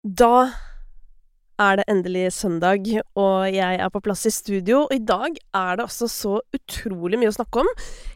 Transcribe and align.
Da 0.00 0.48
er 1.60 1.76
det 1.76 1.84
endelig 1.92 2.30
søndag, 2.32 2.86
og 3.20 3.52
jeg 3.52 3.76
er 3.76 3.90
på 3.92 4.00
plass 4.00 4.24
i 4.24 4.32
studio. 4.32 4.86
Og 4.86 4.94
i 4.96 5.02
dag 5.04 5.36
er 5.36 5.76
det 5.76 5.84
altså 5.84 6.08
så 6.08 6.38
utrolig 6.56 7.18
mye 7.20 7.28
å 7.28 7.36
snakke 7.36 7.60
om. 7.60 7.68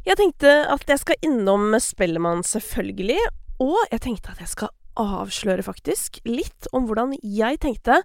Jeg 0.09 0.17
tenkte 0.17 0.55
at 0.73 0.89
jeg 0.89 1.03
skal 1.03 1.29
innom 1.29 1.77
Spellemann, 1.77 2.41
selvfølgelig. 2.41 3.19
Og 3.61 3.77
jeg 3.93 4.01
tenkte 4.01 4.33
at 4.33 4.41
jeg 4.41 4.49
skal 4.55 4.73
avsløre, 4.97 5.67
faktisk, 5.67 6.23
litt 6.25 6.71
om 6.73 6.89
hvordan 6.89 7.13
jeg 7.21 7.61
tenkte 7.61 8.01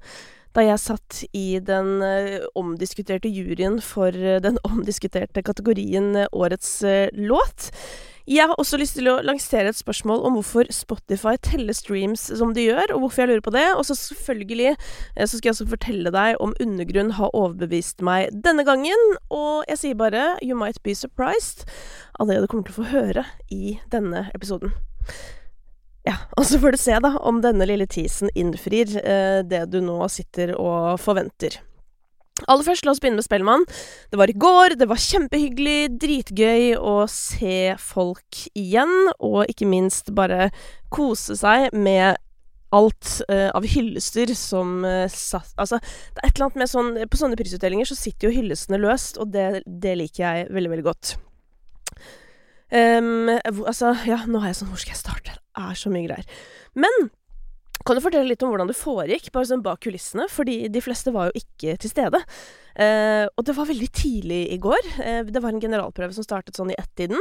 da 0.57 0.63
jeg 0.65 0.81
satt 0.81 1.23
i 1.37 1.61
den 1.61 2.01
uh, 2.01 2.41
omdiskuterte 2.57 3.29
juryen 3.29 3.77
for 3.85 4.09
uh, 4.09 4.39
den 4.41 4.57
omdiskuterte 4.65 5.43
kategorien 5.45 6.15
uh, 6.17 6.25
Årets 6.33 6.81
låt. 7.13 7.69
Jeg 8.27 8.49
har 8.49 8.59
også 8.59 8.77
lyst 8.77 8.97
til 8.99 9.07
å 9.09 9.19
lansere 9.25 9.71
et 9.71 9.77
spørsmål 9.77 10.25
om 10.27 10.35
hvorfor 10.37 10.67
Spotify 10.73 11.35
teller 11.45 11.73
streams 11.77 12.27
som 12.39 12.53
de 12.53 12.67
gjør, 12.67 12.93
og 12.95 13.05
hvorfor 13.05 13.23
jeg 13.23 13.31
lurer 13.31 13.45
på 13.45 13.53
det. 13.55 13.65
Og 13.77 13.85
så 13.87 13.95
selvfølgelig 13.97 14.75
så 15.15 15.31
skal 15.31 15.49
jeg 15.49 15.55
også 15.55 15.69
fortelle 15.71 16.13
deg 16.13 16.37
om 16.43 16.53
Undergrunn 16.61 17.15
har 17.17 17.33
overbevist 17.33 18.03
meg 18.05 18.29
denne 18.45 18.65
gangen. 18.67 19.07
Og 19.33 19.65
jeg 19.71 19.81
sier 19.83 19.99
bare 19.99 20.31
you 20.45 20.57
might 20.57 20.81
be 20.83 20.95
surprised 20.97 21.65
av 22.19 22.29
det 22.29 22.41
du 22.41 22.47
kommer 22.51 22.67
til 22.67 22.75
å 22.75 22.81
få 22.83 22.89
høre 22.91 23.25
i 23.53 23.77
denne 23.93 24.27
episoden. 24.35 24.75
Ja, 26.07 26.15
og 26.37 26.45
så 26.49 26.59
får 26.61 26.75
du 26.75 26.81
se, 26.81 26.99
da, 27.03 27.15
om 27.17 27.41
denne 27.45 27.67
lille 27.69 27.87
teasen 27.89 28.31
innfrir 28.35 28.93
eh, 29.01 29.41
det 29.47 29.65
du 29.73 29.79
nå 29.83 30.01
sitter 30.11 30.55
og 30.57 30.99
forventer. 31.01 31.61
Aller 32.49 32.65
først, 32.65 32.85
la 32.85 32.93
oss 32.95 33.01
begynne 33.01 33.19
med 33.19 33.27
Spellemann. 33.27 33.65
Det 34.09 34.17
var 34.19 34.31
i 34.31 34.37
går, 34.45 34.75
det 34.79 34.87
var 34.89 35.01
kjempehyggelig, 35.03 35.99
dritgøy 36.01 36.73
å 36.81 36.95
se 37.11 37.75
folk 37.81 38.41
igjen, 38.57 39.11
og 39.19 39.43
ikke 39.51 39.69
minst 39.69 40.09
bare 40.17 40.49
kose 40.93 41.37
seg 41.37 41.69
med 41.77 42.17
alt 42.75 43.15
uh, 43.29 43.49
av 43.57 43.65
hyllester 43.65 44.29
som 44.37 44.83
uh, 44.85 45.07
satt 45.09 45.55
Altså, 45.57 45.79
det 46.13 46.21
er 46.21 46.27
et 46.27 46.35
eller 46.35 46.45
annet 46.45 46.59
med 46.61 46.69
sånn 46.69 46.91
På 47.09 47.17
sånne 47.17 47.37
prisutdelinger 47.39 47.89
så 47.89 47.97
sitter 47.97 48.29
jo 48.29 48.35
hyllestene 48.35 48.77
løst, 48.77 49.17
og 49.17 49.31
det, 49.33 49.63
det 49.65 49.95
liker 49.97 50.21
jeg 50.21 50.51
veldig, 50.53 50.71
veldig 50.75 50.85
godt. 50.85 51.15
Um, 52.69 53.31
altså, 53.41 53.95
ja, 54.05 54.21
nå 54.29 54.43
har 54.43 54.51
jeg 54.51 54.59
sånn 54.59 54.69
Hvor 54.69 54.81
skal 54.83 54.93
jeg 54.93 55.01
starte? 55.01 55.39
Det 55.39 55.65
er 55.65 55.79
så 55.81 55.89
mye 55.89 56.05
greier. 56.05 56.43
Men 56.77 57.09
kan 57.85 57.97
du 57.97 58.03
fortelle 58.03 58.27
litt 58.27 58.43
om 58.43 58.51
hvordan 58.51 58.69
det 58.69 58.77
foregikk, 58.77 59.29
bare 59.35 59.47
sånn 59.49 59.63
bak 59.65 59.81
kulissene? 59.85 60.27
Fordi 60.31 60.67
de 60.71 60.81
fleste 60.83 61.13
var 61.15 61.29
jo 61.29 61.41
ikke 61.41 61.77
til 61.79 61.91
stede. 61.91 62.19
Eh, 62.75 63.25
og 63.29 63.45
det 63.47 63.55
var 63.57 63.69
veldig 63.69 63.89
tidlig 63.95 64.41
i 64.53 64.59
går. 64.61 64.91
Eh, 65.03 65.23
det 65.29 65.41
var 65.43 65.53
en 65.53 65.63
generalprøve 65.63 66.15
som 66.15 66.25
startet 66.27 66.59
sånn 66.59 66.73
i 66.73 66.77
ett-tiden. 66.79 67.19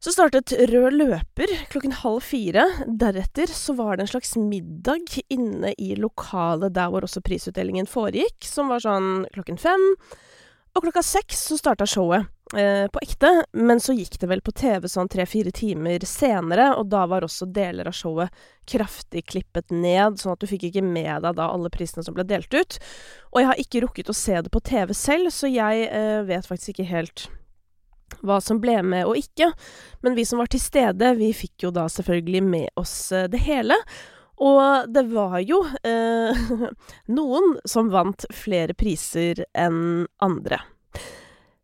Så 0.00 0.14
startet 0.14 0.54
Rød 0.70 0.94
løper 0.96 1.50
klokken 1.68 1.92
halv 2.00 2.24
fire. 2.24 2.64
Deretter 2.88 3.52
så 3.52 3.74
var 3.76 3.98
det 3.98 4.06
en 4.06 4.12
slags 4.14 4.32
middag 4.40 5.18
inne 5.28 5.74
i 5.76 5.92
lokalet 6.00 6.72
der 6.72 6.88
hvor 6.88 7.04
også 7.04 7.20
prisutdelingen 7.20 7.88
foregikk, 7.90 8.38
som 8.48 8.72
var 8.72 8.80
sånn 8.80 9.26
klokken 9.34 9.60
fem. 9.60 9.84
Og 10.72 10.86
klokka 10.86 11.04
seks 11.04 11.44
så 11.50 11.60
starta 11.60 11.84
showet. 11.84 12.30
Eh, 12.56 12.88
på 12.88 12.98
ekte, 13.02 13.44
men 13.52 13.80
så 13.80 13.94
gikk 13.94 14.16
det 14.18 14.26
vel 14.26 14.40
på 14.42 14.50
TV 14.50 14.88
sånn 14.90 15.08
tre-fire 15.08 15.52
timer 15.54 16.02
senere, 16.02 16.72
og 16.74 16.88
da 16.90 17.04
var 17.06 17.22
også 17.22 17.46
deler 17.46 17.86
av 17.86 17.94
showet 17.94 18.34
kraftig 18.70 19.22
klippet 19.30 19.70
ned, 19.70 20.18
sånn 20.18 20.34
at 20.34 20.42
du 20.42 20.48
fikk 20.50 20.66
ikke 20.66 20.82
med 20.82 21.22
deg 21.22 21.36
da 21.38 21.46
alle 21.46 21.70
prisene 21.70 22.02
som 22.02 22.16
ble 22.16 22.26
delt 22.26 22.50
ut. 22.50 22.80
Og 23.30 23.38
jeg 23.38 23.50
har 23.52 23.62
ikke 23.62 23.84
rukket 23.84 24.10
å 24.10 24.16
se 24.18 24.34
det 24.42 24.50
på 24.50 24.62
TV 24.66 24.90
selv, 24.98 25.30
så 25.34 25.50
jeg 25.50 25.86
eh, 25.94 26.24
vet 26.26 26.48
faktisk 26.48 26.74
ikke 26.74 26.90
helt 26.90 27.28
hva 28.26 28.40
som 28.42 28.58
ble 28.58 28.80
med 28.82 29.06
og 29.06 29.20
ikke. 29.20 29.52
Men 30.02 30.18
vi 30.18 30.26
som 30.26 30.42
var 30.42 30.50
til 30.50 30.62
stede, 30.62 31.14
vi 31.22 31.30
fikk 31.36 31.68
jo 31.68 31.70
da 31.74 31.86
selvfølgelig 31.86 32.42
med 32.48 32.82
oss 32.82 33.12
eh, 33.14 33.28
det 33.30 33.44
hele. 33.46 33.78
Og 34.42 34.90
det 34.90 35.06
var 35.14 35.38
jo 35.44 35.62
eh, 35.86 36.44
noen 37.20 37.54
som 37.68 37.94
vant 37.94 38.26
flere 38.34 38.74
priser 38.74 39.44
enn 39.54 40.08
andre. 40.18 40.64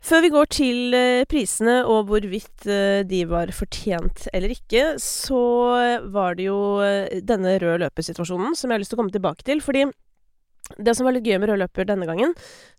Før 0.04 0.22
vi 0.22 0.30
går 0.30 0.48
til 0.54 0.94
eh, 0.94 1.24
prisene 1.26 1.80
og 1.88 2.10
hvorvidt 2.10 2.66
eh, 2.70 3.02
de 3.08 3.24
var 3.26 3.50
fortjent 3.56 4.26
eller 4.36 4.52
ikke, 4.54 4.96
så 5.02 5.40
var 6.12 6.36
det 6.38 6.46
jo 6.46 6.58
eh, 6.84 7.22
denne 7.26 7.56
røde 7.62 7.80
løpersituasjonen 7.82 8.54
som 8.54 8.70
jeg 8.70 8.76
har 8.76 8.84
lyst 8.84 8.92
til 8.94 8.98
å 8.98 9.02
komme 9.02 9.14
tilbake 9.14 9.46
til. 9.46 9.62
Fordi 9.64 9.86
det 10.78 10.94
som 10.96 11.06
var 11.06 11.14
litt 11.14 11.26
gøy 11.26 11.38
med 11.38 11.50
rød 11.50 11.60
løper 11.62 11.86
denne 11.88 12.08
gangen, 12.08 12.32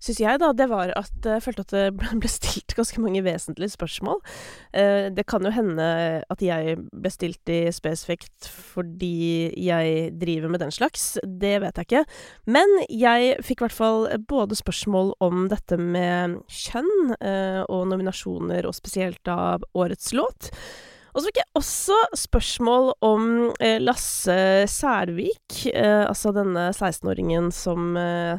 syns 0.03 0.19
jeg, 0.21 0.39
da, 0.41 0.51
det 0.55 0.67
var 0.71 0.91
at 0.99 1.27
jeg 1.27 1.43
følte 1.45 1.63
at 1.65 1.73
det 1.75 1.85
ble 2.21 2.31
stilt 2.31 2.75
ganske 2.77 3.01
mange 3.03 3.23
vesentlige 3.25 3.73
spørsmål. 3.73 4.19
Eh, 4.75 5.07
det 5.15 5.27
kan 5.29 5.45
jo 5.45 5.53
hende 5.55 5.87
at 6.27 6.43
jeg 6.43 6.77
ble 6.91 7.13
stilt 7.13 7.41
de 7.49 7.59
spesifikt 7.75 8.49
fordi 8.49 9.53
jeg 9.55 10.11
driver 10.19 10.53
med 10.53 10.63
den 10.65 10.73
slags. 10.73 11.15
Det 11.23 11.55
vet 11.63 11.79
jeg 11.79 11.89
ikke. 11.89 12.03
Men 12.49 12.75
jeg 12.91 13.37
fikk 13.45 13.61
i 13.61 13.67
hvert 13.67 13.79
fall 13.79 14.09
både 14.29 14.59
spørsmål 14.59 15.15
om 15.23 15.47
dette 15.51 15.79
med 15.79 16.37
kjønn 16.51 17.15
eh, 17.21 17.63
og 17.65 17.87
nominasjoner, 17.91 18.67
og 18.67 18.75
spesielt 18.75 19.31
av 19.31 19.65
årets 19.77 20.13
låt. 20.17 20.51
Og 21.17 21.23
så 21.23 21.31
fikk 21.31 21.39
jeg 21.41 21.57
også 21.57 21.95
spørsmål 22.13 22.91
om 23.01 23.23
eh, 23.57 23.79
Lasse 23.81 24.67
Særvik, 24.69 25.63
eh, 25.72 26.03
altså 26.05 26.29
denne 26.35 26.67
16-åringen 26.75 27.50
som 27.50 27.97
eh, 27.97 28.38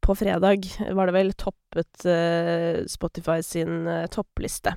på 0.00 0.14
fredag, 0.14 0.68
var 0.94 1.10
det 1.10 1.14
vel, 1.14 1.32
toppet 1.36 2.06
uh, 2.08 2.80
Spotify 2.88 3.42
sin 3.44 3.84
uh, 3.84 4.06
toppliste. 4.10 4.72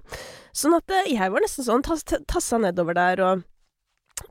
Sånn 0.51 0.75
at 0.75 0.91
uh, 0.91 1.07
jeg 1.07 1.31
var 1.31 1.41
nesten 1.41 1.65
sånn 1.65 1.85
tassa 1.85 2.59
nedover 2.61 2.97
der 2.97 3.21
og 3.23 3.45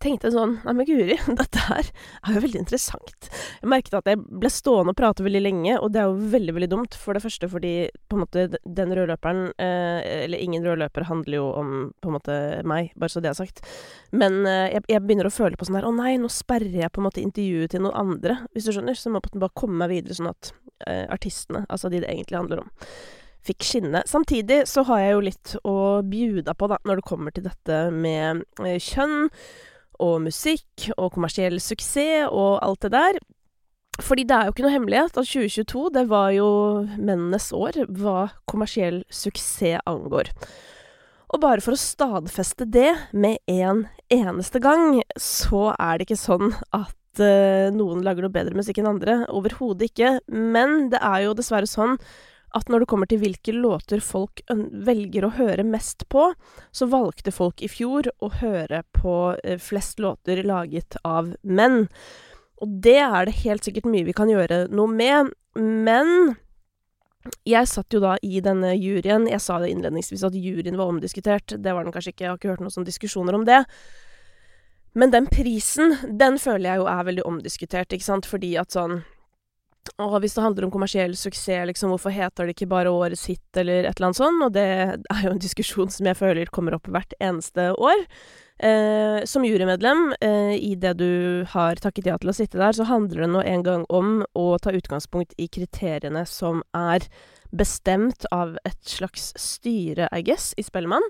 tenkte 0.02 0.30
sånn 0.32 0.56
Nei, 0.62 0.74
men 0.78 0.86
guri, 0.86 1.16
dette 1.40 1.62
her 1.66 1.88
er 1.88 2.36
jo 2.36 2.42
veldig 2.44 2.60
interessant. 2.62 3.28
Jeg 3.60 3.70
merket 3.70 3.96
at 3.98 4.10
jeg 4.10 4.20
ble 4.20 4.50
stående 4.52 4.94
og 4.94 4.98
prate 4.98 5.24
veldig 5.26 5.42
lenge, 5.42 5.76
og 5.78 5.92
det 5.94 6.02
er 6.02 6.10
jo 6.10 6.30
veldig, 6.34 6.54
veldig 6.58 6.70
dumt. 6.70 6.98
For 6.98 7.16
det 7.16 7.24
første 7.24 7.50
fordi 7.50 7.72
på 8.10 8.18
en 8.18 8.24
måte 8.24 8.46
den 8.62 8.94
rødløperen 8.94 9.44
eh, 9.62 9.98
Eller 10.24 10.42
ingen 10.42 10.64
rødløper 10.66 11.08
handler 11.08 11.38
jo 11.38 11.46
om 11.58 11.72
på 12.02 12.10
en 12.10 12.16
måte 12.16 12.36
meg, 12.68 12.92
bare 12.98 13.12
så 13.12 13.22
det 13.22 13.32
er 13.32 13.38
sagt. 13.38 13.64
Men 14.14 14.42
eh, 14.46 14.76
jeg, 14.76 14.86
jeg, 14.92 15.04
begynner 15.06 15.30
å 15.30 15.34
føle 15.34 15.58
på 15.58 15.68
sånn 15.68 15.80
her 15.80 15.88
Å 15.88 15.94
nei, 15.96 16.14
nå 16.20 16.30
sperrer 16.32 16.84
jeg 16.84 16.92
på 16.92 17.02
en 17.02 17.08
måte 17.08 17.24
intervjuet 17.24 17.74
til 17.74 17.82
noen 17.86 17.98
andre, 17.98 18.38
hvis 18.52 18.68
du 18.68 18.76
skjønner. 18.76 18.98
Så 18.98 19.08
jeg 19.08 19.16
må 19.16 19.22
på 19.24 19.32
en 19.32 19.36
måte 19.36 19.46
bare 19.46 19.60
komme 19.64 19.82
meg 19.82 19.96
videre, 19.96 20.18
sånn 20.18 20.30
at 20.30 20.54
eh, 20.86 21.04
artistene, 21.10 21.66
altså 21.68 21.90
de 21.92 22.04
det 22.04 22.10
egentlig 22.12 22.38
handler 22.38 22.64
om 22.64 22.70
fikk 23.42 23.64
skinne. 23.66 24.04
Samtidig 24.06 24.62
så 24.70 24.84
har 24.86 25.00
jeg 25.02 25.14
jo 25.16 25.22
litt 25.26 25.52
å 25.66 25.76
bjuda 26.06 26.54
på, 26.54 26.68
da, 26.70 26.78
når 26.86 27.00
det 27.00 27.08
kommer 27.08 27.34
til 27.34 27.46
dette 27.48 27.78
med 27.90 28.44
eh, 28.62 28.78
kjønn 28.78 29.26
og 30.02 30.24
musikk 30.26 30.90
og 30.96 31.12
kommersiell 31.14 31.60
suksess 31.62 32.28
og 32.30 32.58
alt 32.64 32.82
det 32.86 32.92
der. 32.96 33.20
Fordi 34.02 34.24
det 34.24 34.34
er 34.34 34.48
jo 34.48 34.54
ikke 34.54 34.64
noe 34.64 34.74
hemmelighet 34.74 35.18
at 35.20 35.28
2022, 35.28 35.82
det 35.94 36.04
var 36.10 36.30
jo 36.34 36.48
mennenes 36.96 37.50
år 37.54 37.82
hva 37.92 38.30
kommersiell 38.50 39.02
suksess 39.12 39.84
angår. 39.88 40.32
Og 41.32 41.40
bare 41.40 41.64
for 41.64 41.76
å 41.76 41.80
stadfeste 41.80 42.66
det 42.68 42.90
med 43.12 43.40
en 43.48 43.86
eneste 44.12 44.60
gang, 44.64 45.00
så 45.16 45.70
er 45.78 45.96
det 45.96 46.08
ikke 46.08 46.20
sånn 46.20 46.52
at 46.76 47.22
uh, 47.22 47.68
noen 47.72 48.02
lager 48.04 48.26
noe 48.26 48.34
bedre 48.34 48.56
musikk 48.56 48.82
enn 48.82 48.90
andre. 48.90 49.22
Overhodet 49.32 49.88
ikke. 49.88 50.18
Men 50.28 50.90
det 50.92 51.00
er 51.00 51.26
jo 51.26 51.36
dessverre 51.38 51.68
sånn 51.68 51.96
at 52.56 52.68
når 52.70 52.82
det 52.82 52.88
kommer 52.90 53.08
til 53.10 53.20
hvilke 53.22 53.54
låter 53.54 54.02
folk 54.04 54.42
velger 54.50 55.26
å 55.26 55.34
høre 55.38 55.64
mest 55.66 56.06
på, 56.12 56.30
så 56.72 56.88
valgte 56.90 57.34
folk 57.34 57.62
i 57.64 57.70
fjor 57.70 58.10
å 58.22 58.30
høre 58.42 58.82
på 58.96 59.16
eh, 59.42 59.58
flest 59.60 60.02
låter 60.02 60.42
laget 60.46 60.98
av 61.04 61.32
menn. 61.42 61.86
Og 62.62 62.78
det 62.84 63.00
er 63.02 63.26
det 63.26 63.40
helt 63.42 63.66
sikkert 63.66 63.88
mye 63.90 64.06
vi 64.06 64.16
kan 64.16 64.30
gjøre 64.30 64.66
noe 64.70 64.90
med, 64.90 65.32
men 65.58 66.36
jeg 67.46 67.68
satt 67.70 67.94
jo 67.94 68.00
da 68.02 68.16
i 68.26 68.40
denne 68.42 68.72
juryen. 68.74 69.28
Jeg 69.30 69.42
sa 69.42 69.60
det 69.62 69.70
innledningsvis 69.70 70.24
at 70.26 70.34
juryen 70.34 70.78
var 70.78 70.90
omdiskutert. 70.90 71.54
Det 71.54 71.74
var 71.74 71.86
den 71.86 71.94
kanskje 71.94 72.14
ikke, 72.14 72.24
jeg 72.24 72.32
har 72.32 72.40
ikke 72.40 72.54
hørt 72.54 72.64
noen 72.64 72.74
sånne 72.74 72.90
diskusjoner 72.90 73.38
om 73.38 73.46
det. 73.46 73.62
Men 74.98 75.12
den 75.14 75.28
prisen, 75.30 75.94
den 76.18 76.36
føler 76.42 76.72
jeg 76.72 76.82
jo 76.82 76.88
er 76.90 77.06
veldig 77.08 77.24
omdiskutert, 77.28 77.94
ikke 77.94 78.04
sant, 78.04 78.28
fordi 78.28 78.56
at 78.60 78.74
sånn 78.74 79.00
og 80.02 80.20
hvis 80.22 80.36
det 80.36 80.44
handler 80.44 80.66
om 80.66 80.72
kommersiell 80.74 81.16
suksess, 81.18 81.66
liksom, 81.68 81.90
hvorfor 81.92 82.14
heter 82.14 82.46
det 82.46 82.54
ikke 82.56 82.70
bare 82.70 82.92
Årets 82.92 83.26
hit, 83.30 83.44
eller 83.58 83.84
et 83.88 83.96
eller 83.96 84.10
annet 84.10 84.20
sånt? 84.20 84.44
Og 84.46 84.54
det 84.54 84.66
er 84.68 85.24
jo 85.24 85.34
en 85.34 85.42
diskusjon 85.42 85.90
som 85.92 86.08
jeg 86.08 86.18
føler 86.18 86.52
kommer 86.54 86.76
opp 86.78 86.88
hvert 86.92 87.16
eneste 87.20 87.72
år. 87.74 88.06
Eh, 88.62 89.24
som 89.26 89.44
jurymedlem, 89.44 90.14
eh, 90.20 90.54
i 90.54 90.74
det 90.78 90.94
du 91.00 91.44
har 91.50 91.80
takket 91.82 92.06
ja 92.06 92.18
til 92.22 92.30
å 92.30 92.36
sitte 92.36 92.60
der, 92.60 92.76
så 92.76 92.86
handler 92.86 93.24
det 93.24 93.30
nå 93.32 93.42
en 93.42 93.64
gang 93.66 93.86
om 93.90 94.20
å 94.38 94.46
ta 94.62 94.70
utgangspunkt 94.70 95.34
i 95.36 95.48
kriteriene 95.50 96.22
som 96.30 96.62
er 96.76 97.08
bestemt 97.50 98.24
av 98.30 98.54
et 98.64 98.78
slags 98.86 99.32
styre, 99.34 100.06
I 100.12 100.22
guess, 100.22 100.52
i 100.56 100.62
Spellemann. 100.62 101.02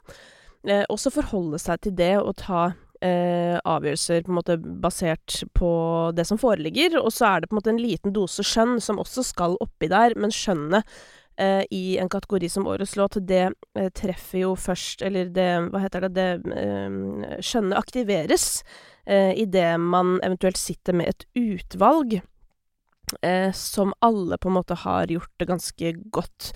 Eh, 0.65 0.87
og 0.89 0.97
så 1.03 1.13
forholde 1.13 1.61
seg 1.61 1.85
til 1.85 1.97
det 1.99 2.15
og 2.23 2.39
ta 2.41 2.73
eh, 3.03 3.57
avgjørelser 3.59 4.23
på 4.25 4.33
en 4.33 4.39
måte 4.39 4.59
basert 4.59 5.43
på 5.59 5.73
det 6.17 6.27
som 6.29 6.41
foreligger. 6.41 6.99
Og 7.03 7.11
så 7.15 7.29
er 7.29 7.43
det 7.43 7.51
på 7.51 7.57
en 7.57 7.61
måte 7.61 7.73
en 7.75 7.83
liten 7.83 8.15
dose 8.15 8.45
skjønn 8.47 8.79
som 8.83 9.03
også 9.03 9.25
skal 9.27 9.59
oppi 9.65 9.91
der, 9.93 10.17
men 10.19 10.35
skjønnet 10.35 10.89
eh, 11.37 11.65
i 11.71 11.99
en 12.03 12.11
kategori 12.13 12.51
som 12.53 12.69
Årets 12.71 12.97
låt, 12.97 13.21
det 13.29 13.45
eh, 13.51 13.91
treffer 13.95 14.45
jo 14.45 14.55
først 14.59 15.03
Eller 15.07 15.31
det 15.33 15.51
Hva 15.73 15.83
heter 15.85 16.07
det? 16.07 16.13
Det 16.19 16.57
eh, 16.59 17.39
Skjønnet 17.43 17.79
aktiveres 17.81 18.47
eh, 19.07 19.33
idet 19.41 19.75
man 19.81 20.19
eventuelt 20.23 20.61
sitter 20.61 20.97
med 20.97 21.13
et 21.13 21.27
utvalg 21.39 22.21
eh, 23.21 23.51
som 23.57 23.95
alle 24.01 24.39
på 24.39 24.51
en 24.51 24.59
måte 24.61 24.79
har 24.85 25.11
gjort 25.11 25.33
det 25.41 25.49
ganske 25.51 25.95
godt. 26.15 26.53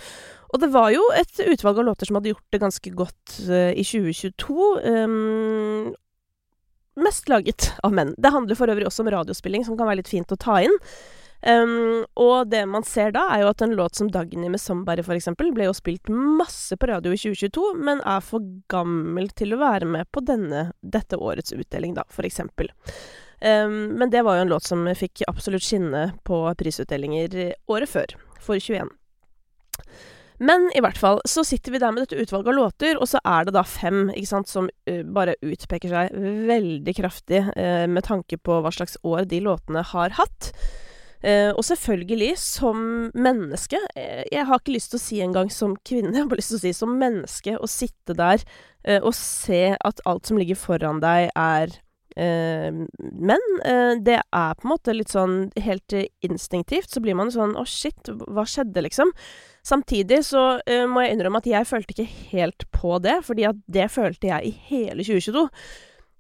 Og 0.54 0.62
det 0.62 0.70
var 0.72 0.93
jo 0.94 1.02
et 1.19 1.40
utvalg 1.43 1.81
av 1.81 1.88
låter 1.90 2.08
som 2.08 2.19
hadde 2.19 2.32
gjort 2.32 2.54
det 2.54 2.62
ganske 2.62 2.93
godt 2.96 3.38
eh, 3.50 3.72
i 3.75 3.84
2022. 3.84 4.69
Um, 4.87 5.94
mest 6.96 7.28
laget 7.28 7.70
av 7.87 7.94
menn. 7.94 8.14
Det 8.19 8.32
handler 8.32 8.58
for 8.58 8.72
øvrig 8.72 8.88
også 8.88 9.04
om 9.04 9.12
radiospilling, 9.12 9.64
som 9.66 9.76
kan 9.78 9.88
være 9.88 10.02
litt 10.02 10.12
fint 10.12 10.32
å 10.32 10.40
ta 10.40 10.60
inn. 10.64 10.76
Um, 11.46 12.06
og 12.19 12.48
det 12.50 12.62
man 12.66 12.82
ser 12.87 13.12
da, 13.14 13.26
er 13.31 13.44
jo 13.44 13.50
at 13.52 13.62
en 13.62 13.76
låt 13.76 13.94
som 13.94 14.08
'Dagny' 14.10 14.48
med 14.48 14.60
'Somebody', 14.60 15.04
eksempel, 15.14 15.52
ble 15.54 15.69
jo 15.69 15.76
spilt 15.76 16.08
masse 16.08 16.76
på 16.76 16.88
radio 16.88 17.12
i 17.12 17.20
2022, 17.20 17.75
men 17.76 18.00
er 18.00 18.25
for 18.25 18.40
gammel 18.72 19.28
til 19.28 19.54
å 19.54 19.60
være 19.60 19.87
med 19.87 20.10
på 20.10 20.25
denne, 20.25 20.72
dette 20.82 21.16
årets 21.16 21.52
utdeling, 21.52 21.94
da, 21.94 22.04
eksempel. 22.19 22.72
Um, 23.44 23.98
men 23.98 24.10
det 24.10 24.25
var 24.25 24.37
jo 24.37 24.46
en 24.46 24.54
låt 24.54 24.64
som 24.64 24.87
fikk 24.96 25.22
absolutt 25.28 25.62
skinne 25.62 26.19
på 26.25 26.40
prisutdelinger 26.56 27.54
året 27.69 27.88
før, 27.88 28.16
for 28.40 28.56
21. 28.56 28.88
Men 30.38 30.69
i 30.77 30.83
hvert 30.85 30.99
fall, 31.00 31.21
så 31.29 31.44
sitter 31.47 31.73
vi 31.73 31.81
der 31.81 31.94
med 31.94 32.05
dette 32.05 32.19
utvalget 32.21 32.53
av 32.53 32.59
låter, 32.59 32.99
og 33.00 33.09
så 33.09 33.21
er 33.25 33.47
det 33.47 33.55
da 33.56 33.62
fem 33.67 34.11
ikke 34.12 34.31
sant, 34.31 34.50
som 34.50 34.69
uh, 34.69 35.03
bare 35.17 35.38
utpeker 35.44 35.93
seg 35.93 36.17
veldig 36.50 36.97
kraftig 36.99 37.43
uh, 37.49 37.87
med 37.88 38.05
tanke 38.06 38.38
på 38.38 38.61
hva 38.61 38.73
slags 38.75 38.99
år 39.06 39.25
de 39.31 39.41
låtene 39.44 39.85
har 39.94 40.17
hatt. 40.19 40.50
Uh, 41.25 41.56
og 41.56 41.62
selvfølgelig, 41.65 42.35
som 42.38 43.09
menneske 43.17 43.79
Jeg 43.97 44.43
har 44.47 44.61
ikke 44.61 44.75
lyst 44.75 44.93
til 44.93 45.00
å 45.00 45.05
si 45.06 45.23
engang 45.25 45.49
som 45.50 45.73
kvinne, 45.81 46.12
jeg 46.12 46.27
har 46.27 46.39
lyst 46.39 46.53
til 46.53 46.61
å 46.61 46.65
si 46.67 46.75
som 46.77 46.93
menneske, 47.00 47.56
å 47.56 47.71
sitte 47.71 48.17
der 48.17 48.44
og 49.03 49.11
se 49.19 49.73
at 49.75 50.00
alt 50.06 50.29
som 50.29 50.39
ligger 50.39 50.55
foran 50.55 51.00
deg, 51.03 51.32
er 51.35 51.73
men 52.17 53.43
uh, 53.61 53.93
det 54.01 54.21
er 54.23 54.55
på 54.57 54.65
en 54.65 54.73
måte 54.73 54.95
litt 54.97 55.13
sånn 55.13 55.51
helt 55.61 55.97
instinktivt, 56.25 56.89
så 56.89 57.03
blir 57.05 57.17
man 57.19 57.33
sånn 57.35 57.53
Å, 57.61 57.65
shit, 57.69 58.09
hva 58.09 58.47
skjedde, 58.49 58.87
liksom? 58.87 59.13
Samtidig 59.67 60.23
så 60.25 60.47
uh, 60.63 60.87
må 60.89 61.05
jeg 61.05 61.17
innrømme 61.17 61.43
at 61.43 61.51
jeg 61.51 61.69
følte 61.69 61.93
ikke 61.93 62.31
helt 62.33 62.65
på 62.73 62.97
det, 63.05 63.19
fordi 63.27 63.49
at 63.51 63.61
det 63.69 63.91
følte 63.93 64.33
jeg 64.33 64.49
i 64.49 64.57
hele 64.71 65.05
2022. 65.05 65.45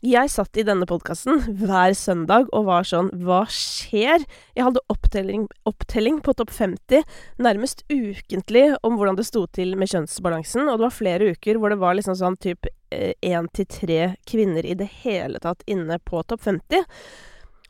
Jeg 0.04 0.28
satt 0.28 0.58
i 0.60 0.62
denne 0.66 0.84
podkasten 0.86 1.40
hver 1.62 1.94
søndag 1.96 2.50
og 2.54 2.66
var 2.68 2.84
sånn 2.84 3.08
Hva 3.24 3.40
skjer? 3.48 4.26
Jeg 4.52 4.66
hadde 4.66 4.82
opptelling, 4.92 5.46
opptelling 5.66 6.20
på 6.22 6.34
topp 6.36 6.52
50 6.52 7.06
nærmest 7.42 7.80
ukentlig 7.88 8.68
om 8.84 8.98
hvordan 9.00 9.16
det 9.16 9.24
sto 9.26 9.46
til 9.48 9.72
med 9.80 9.88
kjønnsbalansen, 9.90 10.68
og 10.68 10.76
det 10.76 10.84
var 10.84 10.94
flere 10.94 11.32
uker 11.32 11.56
hvor 11.56 11.72
det 11.72 11.80
var 11.80 11.96
liksom 11.96 12.18
sånn 12.20 12.36
typ 12.36 12.68
én 13.20 13.48
til 13.54 13.66
tre 13.70 14.00
kvinner 14.28 14.66
i 14.66 14.76
det 14.78 14.88
hele 15.02 15.40
tatt 15.42 15.64
inne 15.66 15.98
på 15.98 16.22
topp 16.22 16.44
50. 16.46 16.84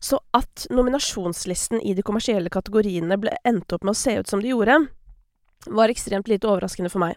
Så 0.00 0.20
at 0.37 0.67
nominasjonslisten 0.70 1.81
i 1.81 1.94
de 1.96 2.05
kommersielle 2.05 2.52
kategoriene 2.52 3.17
ble 3.20 3.32
endt 3.49 3.73
opp 3.73 3.87
med 3.87 3.96
å 3.96 3.99
se 3.99 4.19
ut 4.20 4.28
som 4.28 4.43
de 4.44 4.52
gjorde, 4.52 4.78
var 5.67 5.90
ekstremt 5.90 6.28
lite 6.28 6.46
overraskende 6.46 6.90
for 6.93 7.02
meg. 7.02 7.17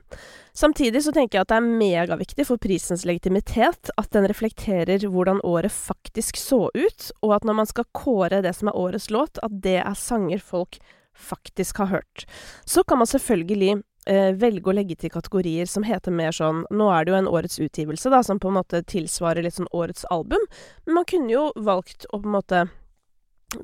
Samtidig 0.58 1.04
så 1.06 1.14
tenker 1.14 1.38
jeg 1.38 1.46
at 1.46 1.52
det 1.52 1.58
er 1.60 1.82
megaviktig 1.82 2.46
for 2.50 2.62
prisens 2.62 3.06
legitimitet 3.06 3.92
at 3.94 4.10
den 4.16 4.26
reflekterer 4.30 5.06
hvordan 5.06 5.44
året 5.46 5.74
faktisk 5.76 6.40
så 6.40 6.66
ut, 6.74 7.12
og 7.22 7.36
at 7.38 7.46
når 7.46 7.60
man 7.62 7.70
skal 7.70 7.90
kåre 7.96 8.42
det 8.46 8.56
som 8.58 8.72
er 8.72 8.80
årets 8.80 9.10
låt, 9.14 9.42
at 9.46 9.62
det 9.64 9.80
er 9.84 10.00
sanger 10.00 10.42
folk 10.42 10.80
faktisk 11.20 11.84
har 11.84 11.94
hørt. 11.94 12.26
Så 12.66 12.84
kan 12.88 13.02
man 13.02 13.10
selvfølgelig 13.12 13.82
velge 14.08 14.72
å 14.72 14.74
legge 14.74 14.96
til 14.98 15.12
kategorier 15.14 15.68
som 15.70 15.84
heter 15.86 16.14
mer 16.16 16.32
sånn 16.34 16.64
Nå 16.74 16.88
er 16.94 17.06
det 17.06 17.12
jo 17.12 17.18
en 17.20 17.28
årets 17.30 17.60
utgivelse, 17.62 18.10
da, 18.10 18.24
som 18.26 18.40
på 18.42 18.50
en 18.50 18.58
måte 18.58 18.80
tilsvarer 18.88 19.46
litt 19.46 19.58
sånn 19.58 19.70
årets 19.76 20.08
album, 20.10 20.42
men 20.88 21.02
man 21.02 21.10
kunne 21.10 21.34
jo 21.34 21.50
valgt 21.56 22.08
å 22.10 22.22
på 22.22 22.30
en 22.30 22.38
måte 22.40 22.64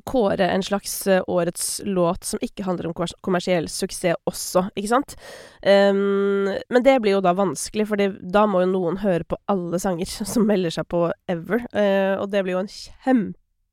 kåre 0.03 0.47
en 0.49 0.63
slags 0.63 1.07
uh, 1.07 1.21
årets 1.27 1.81
låt 1.85 2.23
som 2.23 2.41
ikke 2.41 2.65
handler 2.65 2.89
om 2.89 2.95
kommersiell 3.21 3.67
suksess 3.69 4.17
også, 4.25 4.67
ikke 4.75 4.91
sant? 4.91 5.15
Um, 5.61 6.49
men 6.69 6.85
det 6.85 6.97
blir 7.03 7.17
jo 7.17 7.23
da 7.25 7.35
vanskelig, 7.37 7.87
for 7.91 8.01
da 8.21 8.45
må 8.49 8.63
jo 8.63 8.71
noen 8.73 9.01
høre 9.05 9.27
på 9.27 9.39
alle 9.51 9.79
sanger 9.81 10.09
som 10.33 10.47
melder 10.49 10.73
seg 10.73 10.89
på 10.91 11.07
ever, 11.31 11.67
uh, 11.75 12.21
og 12.21 12.29
det 12.33 12.45
blir 12.45 12.57
jo 12.57 12.65
en 12.65 12.71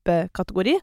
kjempekategori. 0.03 0.75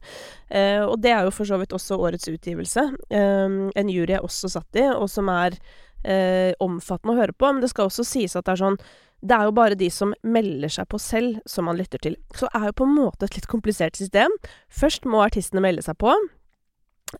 Eh, 0.49 0.81
og 0.83 0.99
det 1.01 1.11
er 1.11 1.23
jo 1.23 1.31
for 1.31 1.45
så 1.45 1.57
vidt 1.61 1.73
også 1.73 1.99
årets 1.99 2.27
utgivelse. 2.27 2.91
Eh, 3.09 3.69
en 3.75 3.89
jury 3.89 4.15
jeg 4.15 4.21
også 4.21 4.49
satt 4.49 4.75
i, 4.75 4.89
og 4.89 5.09
som 5.09 5.29
er 5.29 5.57
omfattende 6.01 7.13
å 7.13 7.19
høre 7.19 7.33
på, 7.37 7.45
men 7.53 7.61
det 7.61 7.67
skal 7.69 7.85
også 7.85 8.01
sies 8.01 8.33
at 8.33 8.47
det 8.47 8.55
er 8.55 8.61
sånn 8.63 8.77
det 9.21 9.35
er 9.35 9.45
jo 9.45 9.53
bare 9.53 9.77
de 9.77 9.85
som 9.93 10.15
melder 10.25 10.71
seg 10.73 10.87
på 10.89 10.97
selv, 10.97 11.37
som 11.45 11.67
man 11.69 11.77
lytter 11.77 12.01
til. 12.01 12.15
Så 12.33 12.47
det 12.47 12.57
er 12.57 12.71
jo 12.71 12.77
på 12.79 12.87
en 12.87 12.95
måte 12.95 13.27
et 13.27 13.35
litt 13.37 13.45
komplisert 13.45 13.99
system. 13.99 14.33
Først 14.73 15.05
må 15.05 15.21
artistene 15.21 15.61
melde 15.61 15.83
seg 15.85 15.99
på. 16.01 16.15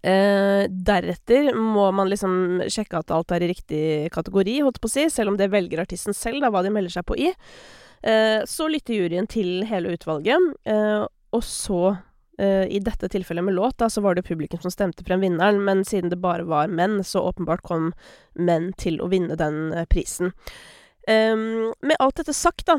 Eh, 0.01 0.65
deretter 0.71 1.51
må 1.53 1.89
man 1.93 2.09
liksom 2.09 2.63
sjekke 2.71 3.03
at 3.03 3.13
alt 3.13 3.33
er 3.35 3.43
i 3.43 3.51
riktig 3.51 3.83
kategori, 4.15 4.61
holdt 4.63 4.81
på 4.81 4.89
å 4.89 4.93
si, 4.95 5.05
selv 5.11 5.33
om 5.33 5.37
det 5.37 5.51
velger 5.51 5.83
artisten 5.83 6.15
selv, 6.15 6.41
da, 6.41 6.49
hva 6.49 6.63
de 6.65 6.73
melder 6.73 6.95
seg 6.95 7.05
på 7.05 7.19
i. 7.19 7.31
Eh, 8.01 8.41
så 8.49 8.69
lytter 8.71 8.97
juryen 8.97 9.29
til 9.29 9.65
hele 9.69 9.93
utvalget, 9.93 10.53
eh, 10.65 11.03
og 11.31 11.43
så 11.47 11.81
eh, 12.39 12.67
i 12.67 12.81
dette 12.83 13.09
tilfellet 13.11 13.45
med 13.47 13.57
låt, 13.57 13.77
da, 13.81 13.89
så 13.89 14.03
var 14.03 14.15
det 14.15 14.27
publikum 14.27 14.61
som 14.63 14.73
stemte 14.73 15.05
frem 15.07 15.23
vinneren, 15.23 15.63
men 15.65 15.85
siden 15.87 16.11
det 16.11 16.21
bare 16.23 16.47
var 16.47 16.71
menn, 16.71 16.99
så 17.07 17.23
åpenbart 17.31 17.65
kom 17.67 17.91
menn 18.35 18.71
til 18.79 19.01
å 19.01 19.09
vinne 19.11 19.37
den 19.39 19.71
eh, 19.73 19.87
prisen. 19.89 20.33
Um, 21.09 21.71
med 21.81 21.97
alt 21.97 22.19
dette 22.21 22.33
sagt, 22.37 22.67
da 22.69 22.77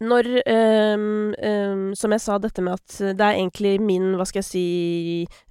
når 0.00 0.28
um, 0.48 1.34
um, 1.36 1.82
Som 1.96 2.14
jeg 2.14 2.22
sa, 2.24 2.38
dette 2.40 2.62
med 2.64 2.78
at 2.78 2.94
det 3.18 3.24
er 3.24 3.36
egentlig 3.36 3.74
min, 3.84 4.14
hva 4.16 4.24
skal 4.28 4.40
jeg 4.40 4.48
si 4.48 4.64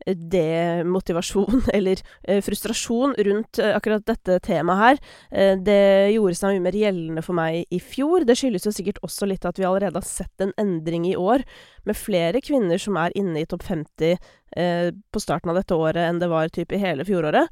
demotivasjon, 0.03 1.67
eller 1.77 2.01
uh, 2.01 2.39
frustrasjon, 2.43 3.13
rundt 3.27 3.61
uh, 3.61 3.75
akkurat 3.77 4.05
dette 4.09 4.39
temaet 4.47 4.81
her. 4.81 5.03
Uh, 5.29 5.53
det 5.61 6.15
gjorde 6.15 6.39
seg 6.39 6.55
mye 6.55 6.65
mer 6.65 6.79
gjeldende 6.79 7.25
for 7.25 7.37
meg 7.37 7.69
i 7.69 7.81
fjor. 7.83 8.25
Det 8.25 8.37
skyldes 8.39 8.65
jo 8.67 8.73
sikkert 8.75 9.01
også 9.05 9.29
litt 9.29 9.45
at 9.45 9.61
vi 9.61 9.67
allerede 9.69 10.01
har 10.01 10.07
sett 10.07 10.43
en 10.43 10.55
endring 10.61 11.05
i 11.11 11.17
år, 11.19 11.45
med 11.85 11.99
flere 11.99 12.41
kvinner 12.43 12.81
som 12.81 12.97
er 12.97 13.13
inne 13.19 13.43
i 13.43 13.47
topp 13.49 13.65
50 13.67 14.17
på 14.53 15.19
starten 15.19 15.49
av 15.49 15.57
dette 15.57 15.73
året 15.73 15.97
enn 16.05 16.19
det 16.21 16.29
var 16.29 16.51
typ 16.53 16.75
i 16.75 16.79
hele 16.79 17.03
fjoråret. 17.07 17.49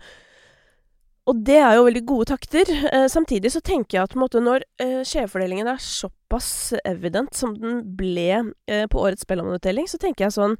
Og 1.29 1.41
det 1.45 1.59
er 1.61 1.75
jo 1.77 1.85
veldig 1.85 2.03
gode 2.09 2.29
takter. 2.31 2.69
Eh, 2.89 3.07
samtidig 3.11 3.51
så 3.53 3.61
tenker 3.61 3.97
jeg 3.97 4.07
at 4.07 4.17
måte 4.17 4.41
når 4.41 4.65
eh, 4.81 5.01
er 5.05 5.83
såpass 5.85 6.73
evident 6.83 7.35
som 7.37 7.53
den 7.53 7.83
ble 7.95 8.53
eh, 8.67 8.87
på 8.89 9.01
årets 9.03 9.21
Spellemannutdeling, 9.27 9.87
så 9.87 9.99
tenker 10.01 10.25
jeg 10.25 10.37
sånn 10.37 10.57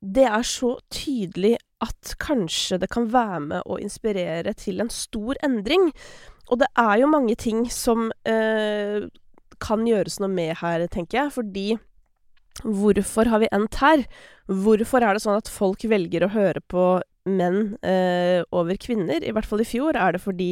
Det 0.00 0.26
er 0.28 0.44
så 0.44 0.76
tydelig 0.92 1.56
at 1.82 2.14
kanskje 2.20 2.78
det 2.78 2.90
kan 2.92 3.08
være 3.10 3.40
med 3.40 3.62
å 3.66 3.78
inspirere 3.80 4.52
til 4.54 4.80
en 4.84 4.90
stor 4.92 5.38
endring. 5.42 5.90
Og 6.50 6.60
det 6.60 6.68
er 6.78 7.00
jo 7.00 7.08
mange 7.10 7.34
ting 7.34 7.64
som 7.70 8.10
eh, 8.28 9.08
kan 9.62 9.86
gjøres 9.86 10.20
noe 10.20 10.30
med 10.30 10.58
her, 10.60 10.86
tenker 10.92 11.24
jeg, 11.24 11.34
fordi 11.38 11.66
Hvorfor 12.60 13.30
har 13.32 13.40
vi 13.40 13.48
endt 13.48 13.78
her? 13.80 14.02
Hvorfor 14.44 15.00
er 15.00 15.16
det 15.16 15.22
sånn 15.24 15.38
at 15.40 15.48
folk 15.48 15.86
velger 15.88 16.26
å 16.26 16.34
høre 16.34 16.60
på 16.60 16.82
menn 17.28 17.76
eh, 17.82 18.42
over 18.50 18.78
kvinner. 18.80 19.22
I 19.22 19.34
hvert 19.34 19.48
fall 19.48 19.62
i 19.62 19.68
fjor 19.68 19.98
er 19.98 20.16
det 20.16 20.22
fordi 20.22 20.50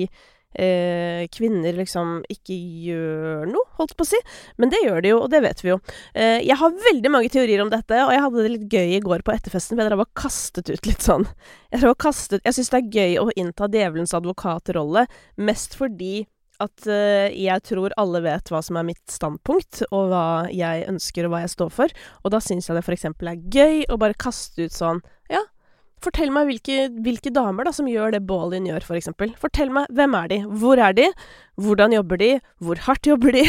eh, 0.54 1.26
kvinner 1.32 1.76
liksom 1.76 2.20
ikke 2.30 2.56
gjør 2.86 3.46
noe, 3.50 3.66
holdt 3.78 3.96
på 3.98 4.06
å 4.06 4.10
si. 4.10 4.20
Men 4.60 4.72
det 4.72 4.82
gjør 4.84 5.04
de 5.04 5.12
jo, 5.12 5.20
og 5.24 5.30
det 5.32 5.42
vet 5.44 5.62
vi 5.64 5.72
jo. 5.72 5.78
Eh, 6.14 6.38
jeg 6.46 6.58
har 6.60 6.80
veldig 6.88 7.12
mange 7.12 7.32
teorier 7.32 7.62
om 7.64 7.72
dette, 7.72 8.02
og 8.04 8.12
jeg 8.14 8.24
hadde 8.26 8.44
det 8.44 8.52
litt 8.56 8.76
gøy 8.78 8.96
i 8.96 9.04
går 9.04 9.24
på 9.26 9.34
etterfesten, 9.34 9.76
for 9.76 9.84
jeg 9.84 9.92
drev 9.92 10.04
og 10.06 10.12
kastet 10.18 10.72
ut 10.72 10.90
litt 10.90 11.04
sånn 11.04 11.26
Jeg 11.72 11.94
kastet 12.00 12.44
Jeg 12.46 12.56
syns 12.56 12.70
det 12.72 12.80
er 12.80 12.92
gøy 12.98 13.16
å 13.22 13.30
innta 13.38 13.70
djevelens 13.70 14.14
advokatrolle, 14.16 15.06
mest 15.40 15.78
fordi 15.78 16.26
at 16.60 16.84
uh, 16.92 17.32
jeg 17.32 17.62
tror 17.64 17.94
alle 17.96 18.20
vet 18.20 18.50
hva 18.52 18.58
som 18.60 18.76
er 18.76 18.84
mitt 18.84 19.06
standpunkt, 19.08 19.80
og 19.88 20.10
hva 20.10 20.24
jeg 20.52 20.84
ønsker, 20.90 21.24
og 21.24 21.32
hva 21.32 21.40
jeg 21.40 21.54
står 21.54 21.70
for. 21.72 21.94
Og 22.20 22.34
da 22.34 22.40
syns 22.44 22.68
jeg 22.68 22.76
det 22.76 22.84
eksempel 22.92 23.30
er 23.32 23.40
gøy 23.48 23.86
å 23.88 23.96
bare 24.00 24.18
kaste 24.20 24.68
ut 24.68 24.76
sånn 24.76 25.00
Fortell 26.00 26.30
meg 26.32 26.48
hvilke, 26.48 26.86
hvilke, 27.04 27.32
damer 27.34 27.66
da 27.68 27.74
som 27.76 27.88
gjør 27.88 28.14
det 28.14 28.22
Baalin 28.28 28.68
gjør, 28.68 28.86
for 28.88 28.96
eksempel. 28.96 29.34
Fortell 29.40 29.72
meg 29.74 29.90
hvem 29.92 30.14
er 30.16 30.30
de, 30.30 30.38
hvor 30.62 30.80
er 30.80 30.94
de, 30.96 31.10
hvordan 31.60 31.92
jobber 31.92 32.20
de, 32.20 32.30
hvor 32.64 32.80
hardt 32.86 33.08
jobber 33.10 33.36
de? 33.36 33.44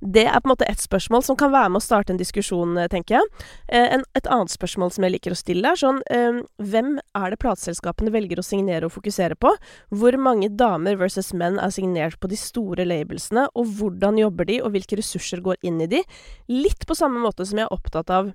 Det 0.00 0.24
er 0.26 0.38
på 0.38 0.48
en 0.48 0.52
måte 0.52 0.66
ett 0.70 0.82
spørsmål 0.82 1.22
som 1.26 1.36
kan 1.38 1.52
være 1.52 1.70
med 1.74 1.80
å 1.80 1.84
starte 1.84 2.14
en 2.14 2.18
diskusjon, 2.18 2.76
eh, 2.78 2.88
tenker 2.90 3.18
jeg. 3.18 3.46
Eh, 3.68 3.94
et 4.18 4.26
annet 4.30 4.50
spørsmål 4.50 4.90
som 4.94 5.06
jeg 5.06 5.14
liker 5.14 5.34
å 5.34 5.38
stille, 5.38 5.70
er 5.70 5.78
sånn 5.78 6.00
eh, 6.14 6.40
Hvem 6.62 6.96
er 7.18 7.30
det 7.30 7.40
plateselskapene 7.42 8.14
velger 8.14 8.42
å 8.42 8.46
signere 8.46 8.86
og 8.88 8.94
fokusere 8.94 9.38
på? 9.38 9.54
Hvor 9.94 10.18
mange 10.18 10.50
damer 10.54 10.98
versus 10.98 11.30
menn 11.34 11.58
er 11.62 11.74
signert 11.74 12.18
på 12.22 12.30
de 12.30 12.38
store 12.38 12.86
labelsene, 12.86 13.48
og 13.54 13.78
hvordan 13.78 14.18
jobber 14.22 14.50
de, 14.50 14.60
og 14.62 14.74
hvilke 14.74 14.98
ressurser 14.98 15.42
går 15.46 15.58
inn 15.66 15.82
i 15.84 15.90
de? 15.90 16.02
Litt 16.50 16.86
på 16.86 16.98
samme 16.98 17.22
måte 17.22 17.46
som 17.46 17.58
jeg 17.58 17.68
er 17.68 17.74
opptatt 17.78 18.14
av 18.14 18.34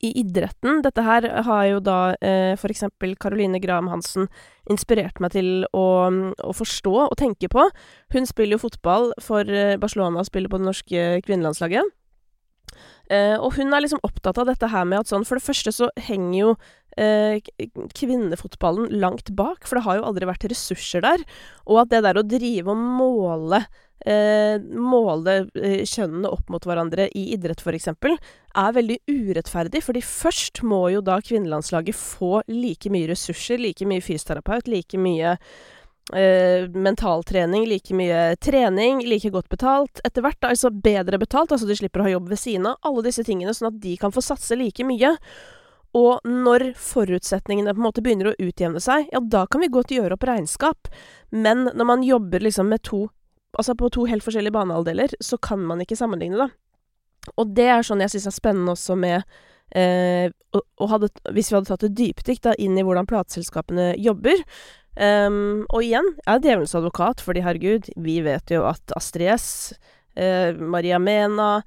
i 0.00 0.12
idretten. 0.22 0.80
Dette 0.84 1.04
her 1.06 1.26
har 1.46 1.64
jo 1.68 1.80
da 1.84 1.98
eh, 2.20 2.54
for 2.60 2.72
eksempel 2.72 3.16
Caroline 3.20 3.60
Graham 3.62 3.90
Hansen 3.92 4.28
inspirert 4.70 5.20
meg 5.22 5.34
til 5.34 5.66
å, 5.74 5.86
å, 6.08 6.52
forstå 6.56 6.94
og 7.06 7.16
tenke 7.20 7.50
på. 7.52 7.66
Hun 8.14 8.28
spiller 8.28 8.56
jo 8.56 8.64
fotball 8.66 9.10
for 9.22 9.48
eh, 9.48 9.78
Barcelona 9.80 10.24
spiller 10.28 10.52
på 10.52 10.62
det 10.62 10.70
norske 10.70 11.08
kvinnelandslaget. 11.26 11.90
Eh, 13.12 13.36
og 13.36 13.56
hun 13.58 13.74
er 13.74 13.84
liksom 13.84 14.02
opptatt 14.06 14.38
av 14.40 14.48
dette 14.48 14.70
her 14.72 14.86
med 14.88 15.02
at 15.02 15.10
sånn 15.10 15.26
For 15.28 15.36
det 15.36 15.44
første 15.44 15.72
så 15.74 15.90
henger 16.00 16.36
jo 16.38 16.52
eh, 16.96 17.42
kvinnefotballen 17.98 18.92
langt 19.02 19.32
bak, 19.36 19.66
for 19.66 19.78
det 19.78 19.86
har 19.86 19.98
jo 19.98 20.06
aldri 20.08 20.28
vært 20.30 20.46
ressurser 20.52 21.04
der. 21.04 21.24
Og 21.66 21.82
at 21.82 21.92
det 21.92 22.04
der 22.06 22.20
å 22.20 22.26
drive 22.26 22.72
og 22.72 22.80
måle 22.80 23.64
måle 24.04 25.36
eh, 25.54 25.82
kjønnene 25.86 26.30
opp 26.32 26.48
mot 26.50 26.64
hverandre 26.66 27.08
i 27.18 27.28
idrett, 27.36 27.62
f.eks., 27.62 27.88
er 28.52 28.74
veldig 28.76 28.98
urettferdig. 29.08 29.82
fordi 29.82 30.02
først 30.02 30.62
må 30.62 30.88
jo 30.92 31.00
da 31.00 31.20
kvinnelandslaget 31.20 31.96
få 31.96 32.42
like 32.48 32.90
mye 32.90 33.08
ressurser, 33.12 33.58
like 33.58 33.86
mye 33.86 34.02
fysioterapeut, 34.02 34.68
like 34.68 34.98
mye 34.98 35.36
eh, 36.12 36.68
mentaltrening, 36.68 37.66
like 37.66 37.94
mye 37.94 38.36
trening, 38.36 39.06
like 39.06 39.30
godt 39.30 39.48
betalt. 39.48 40.02
Etter 40.04 40.26
hvert 40.26 40.50
altså 40.50 40.70
bedre 40.70 41.18
betalt, 41.18 41.52
altså 41.52 41.68
de 41.68 41.78
slipper 41.78 42.02
å 42.02 42.08
ha 42.08 42.14
jobb 42.16 42.28
ved 42.34 42.42
siden 42.42 42.68
av. 42.72 42.78
Alle 42.82 43.06
disse 43.08 43.24
tingene, 43.24 43.54
sånn 43.54 43.72
at 43.72 43.80
de 43.82 43.96
kan 43.96 44.12
få 44.12 44.24
satse 44.24 44.58
like 44.58 44.84
mye. 44.84 45.16
Og 45.92 46.24
når 46.24 46.70
forutsetningene 46.80 47.74
på 47.74 47.80
en 47.82 47.84
måte 47.84 48.02
begynner 48.04 48.30
å 48.30 48.38
utjevne 48.40 48.80
seg, 48.80 49.10
ja, 49.12 49.20
da 49.20 49.44
kan 49.46 49.60
vi 49.60 49.72
godt 49.72 49.92
gjøre 49.92 50.16
opp 50.16 50.24
regnskap. 50.24 50.88
Men 51.30 51.68
når 51.68 51.88
man 51.88 52.06
jobber 52.06 52.40
liksom 52.40 52.72
med 52.72 52.82
to 52.88 53.06
Altså 53.58 53.76
på 53.76 53.90
to 53.92 54.06
helt 54.08 54.24
forskjellige 54.24 54.54
banehalvdeler, 54.54 55.14
så 55.20 55.36
kan 55.36 55.60
man 55.68 55.82
ikke 55.84 55.98
sammenligne, 55.98 56.46
da. 56.46 57.32
Og 57.38 57.52
det 57.54 57.68
er 57.70 57.84
sånn 57.86 58.02
jeg 58.02 58.14
syns 58.14 58.30
er 58.30 58.34
spennende 58.34 58.72
også 58.74 58.96
med 58.98 59.20
eh, 59.78 60.32
og, 60.56 60.64
og 60.82 60.88
hadde, 60.90 61.10
Hvis 61.30 61.52
vi 61.52 61.54
hadde 61.54 61.68
tatt 61.68 61.84
et 61.86 61.94
dypdykk 62.00 62.48
inn 62.58 62.74
i 62.80 62.82
hvordan 62.82 63.06
plateselskapene 63.10 63.92
jobber, 64.02 64.42
Um, 64.92 65.62
og 65.72 65.86
igjen, 65.86 66.04
jeg 66.18 66.28
er 66.28 66.40
djevelens 66.44 66.74
advokat, 66.76 67.22
fordi 67.24 67.40
herregud, 67.40 67.86
vi 68.04 68.18
vet 68.26 68.52
jo 68.52 68.66
at 68.68 68.92
Astrid 68.92 69.30
S, 69.38 69.46
eh, 70.20 70.52
Maria 70.52 70.98
Mena, 71.00 71.62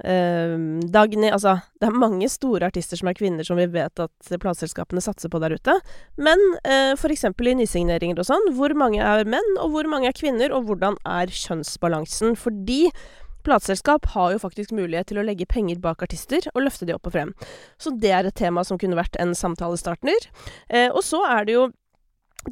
Dagny 0.00 1.28
Altså, 1.30 1.58
det 1.80 1.88
er 1.88 1.96
mange 2.00 2.28
store 2.32 2.70
artister 2.70 3.00
som 3.00 3.10
er 3.10 3.16
kvinner 3.18 3.46
som 3.46 3.58
vi 3.60 3.68
vet 3.70 4.02
at 4.02 4.34
plateselskapene 4.42 5.02
satser 5.04 5.32
på 5.32 5.40
der 5.42 5.54
ute. 5.56 5.76
Men 6.20 6.40
eh, 6.64 6.92
for 7.00 7.12
eksempel 7.12 7.52
i 7.52 7.56
nysigneringer 7.60 8.20
og 8.20 8.28
sånn, 8.30 8.52
hvor 8.56 8.74
mange 8.78 9.02
er 9.04 9.28
menn, 9.28 9.56
og 9.60 9.74
hvor 9.74 9.90
mange 9.90 10.10
er 10.10 10.16
kvinner, 10.16 10.54
og 10.56 10.68
hvordan 10.68 10.98
er 11.08 11.32
kjønnsbalansen? 11.34 12.38
Fordi 12.38 12.86
Plateselskap 13.40 14.04
har 14.12 14.34
jo 14.34 14.40
faktisk 14.42 14.72
mulighet 14.76 15.10
til 15.10 15.20
å 15.20 15.24
legge 15.24 15.48
penger 15.48 15.78
bak 15.80 16.02
artister 16.04 16.44
og 16.52 16.66
løfte 16.66 16.84
de 16.88 16.92
opp 16.92 17.08
og 17.08 17.14
frem. 17.14 17.30
Så 17.80 17.94
det 17.96 18.12
er 18.12 18.28
et 18.28 18.36
tema 18.36 18.64
som 18.68 18.78
kunne 18.80 18.98
vært 18.98 19.16
en 19.22 19.32
samtalestartner. 19.36 20.28
Eh, 20.68 20.90
og 20.90 21.00
så 21.06 21.22
er 21.24 21.48
det 21.48 21.56
jo 21.56 21.70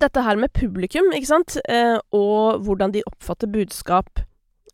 dette 0.00 0.23
her 0.25 0.37
med 0.40 0.52
publikum, 0.57 1.12
ikke 1.17 1.31
sant, 1.31 1.59
eh, 1.69 1.97
og 2.12 2.64
hvordan 2.67 2.93
de 2.93 3.05
oppfatter 3.09 3.49
budskap 3.52 4.21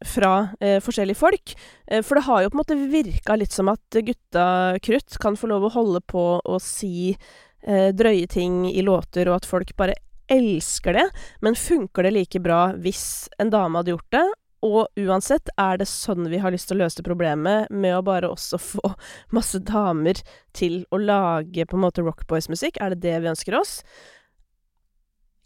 fra 0.04 0.48
eh, 0.60 0.80
forskjellige 0.82 1.18
folk. 1.18 1.54
Eh, 1.86 2.02
for 2.02 2.18
det 2.18 2.26
har 2.28 2.42
jo 2.42 2.52
på 2.52 2.58
en 2.58 2.62
måte 2.62 2.78
virka 2.92 3.36
litt 3.38 3.54
som 3.54 3.70
at 3.72 3.98
gutta 4.06 4.46
krutt 4.82 5.18
kan 5.22 5.38
få 5.38 5.50
lov 5.52 5.68
å 5.68 5.74
holde 5.76 6.02
på 6.10 6.24
å 6.40 6.60
si 6.62 7.12
eh, 7.14 7.90
drøye 7.94 8.26
ting 8.30 8.64
i 8.70 8.84
låter, 8.84 9.28
og 9.28 9.42
at 9.42 9.48
folk 9.48 9.74
bare 9.78 9.98
elsker 10.32 10.96
det. 10.96 11.08
Men 11.44 11.58
funker 11.58 12.06
det 12.06 12.14
like 12.16 12.40
bra 12.42 12.66
hvis 12.80 13.28
en 13.38 13.52
dame 13.54 13.80
hadde 13.80 13.94
gjort 13.94 14.16
det? 14.16 14.26
Og 14.64 14.88
uansett, 14.96 15.50
er 15.60 15.76
det 15.76 15.86
sånn 15.90 16.30
vi 16.32 16.40
har 16.40 16.54
lyst 16.54 16.70
til 16.70 16.78
å 16.78 16.86
løse 16.86 17.04
problemet, 17.04 17.68
med 17.68 17.98
å 17.98 18.04
bare 18.04 18.30
også 18.32 18.60
få 18.60 18.94
masse 19.36 19.60
damer 19.60 20.20
til 20.56 20.82
å 20.94 21.00
lage 21.00 21.66
på 21.68 21.76
en 21.76 21.84
måte 21.84 22.04
Rockboys-musikk? 22.04 22.80
Er 22.80 22.94
det 22.94 23.02
det 23.04 23.18
vi 23.20 23.32
ønsker 23.34 23.58
oss? 23.60 23.82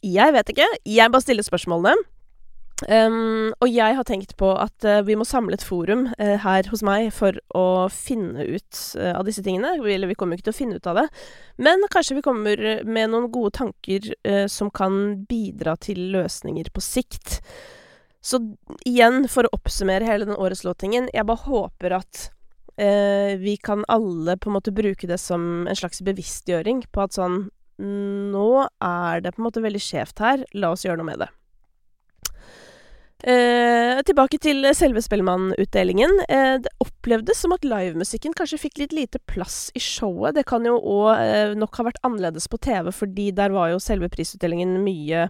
Jeg 0.07 0.31
vet 0.31 0.53
ikke. 0.53 0.69
Jeg 0.87 1.11
bare 1.11 1.25
stiller 1.25 1.43
spørsmålene. 1.43 1.99
Um, 2.87 3.51
og 3.59 3.73
jeg 3.75 3.97
har 3.99 4.07
tenkt 4.07 4.37
på 4.39 4.53
at 4.55 4.85
uh, 4.87 5.01
vi 5.03 5.17
må 5.19 5.25
samle 5.27 5.57
et 5.59 5.65
forum 5.67 6.05
uh, 6.13 6.37
her 6.45 6.69
hos 6.71 6.85
meg 6.87 7.09
for 7.11 7.35
å 7.59 7.89
finne 7.91 8.45
ut 8.47 8.83
uh, 9.01 9.17
av 9.19 9.27
disse 9.27 9.43
tingene. 9.43 9.75
Eller 9.83 10.11
vi 10.11 10.15
kommer 10.19 10.37
jo 10.37 10.39
ikke 10.39 10.51
til 10.53 10.55
å 10.55 10.59
finne 10.61 10.79
ut 10.79 10.87
av 10.87 11.01
det, 11.01 11.07
men 11.59 11.83
kanskje 11.91 12.21
vi 12.21 12.23
kommer 12.23 12.63
med 12.87 13.11
noen 13.11 13.27
gode 13.35 13.57
tanker 13.59 14.13
som 14.51 14.71
kan 14.71 15.25
bidra 15.27 15.75
til 15.83 15.99
løsninger 16.15 16.71
på 16.71 16.83
sikt. 16.85 17.41
Så 18.23 18.39
igjen, 18.87 19.25
for 19.31 19.49
å 19.49 19.55
oppsummere 19.57 20.07
hele 20.07 20.29
den 20.29 20.39
årets 20.39 20.63
låtingen, 20.67 21.09
jeg 21.15 21.27
bare 21.27 21.49
håper 21.49 21.97
at 21.99 22.29
vi 23.43 23.57
kan 23.59 23.83
alle 23.91 24.37
på 24.39 24.51
en 24.51 24.55
måte 24.55 24.71
bruke 24.75 25.09
det 25.11 25.19
som 25.19 25.67
en 25.67 25.79
slags 25.79 25.99
bevisstgjøring 26.07 26.85
på 26.95 27.03
at 27.03 27.19
sånn 27.19 27.49
nå 27.83 28.51
er 28.63 29.25
det 29.25 29.35
på 29.35 29.43
en 29.43 29.49
måte 29.49 29.65
veldig 29.65 29.83
skjevt 29.83 30.23
her, 30.23 30.47
la 30.55 30.71
oss 30.77 30.87
gjøre 30.87 31.03
noe 31.03 31.11
med 31.11 31.25
det. 31.25 31.31
Eh, 33.19 33.99
tilbake 34.07 34.39
til 34.39 34.63
selve 34.79 35.03
Spellemannutdelingen. 35.03 36.21
Eh, 36.29 36.59
det 36.63 36.71
opplevdes 36.79 37.41
som 37.43 37.51
at 37.57 37.67
livemusikken 37.67 38.37
kanskje 38.39 38.61
fikk 38.63 38.79
litt 38.79 38.95
lite 38.95 39.19
plass 39.27 39.73
i 39.75 39.83
showet. 39.83 40.37
Det 40.37 40.47
kan 40.47 40.63
jo 40.67 40.77
òg 40.79 41.09
eh, 41.19 41.55
nok 41.59 41.81
ha 41.81 41.89
vært 41.89 41.99
annerledes 42.07 42.47
på 42.47 42.61
TV, 42.63 42.93
fordi 42.95 43.33
der 43.35 43.51
var 43.51 43.73
jo 43.73 43.83
selve 43.83 44.11
prisutdelingen 44.13 44.79
mye 44.85 45.27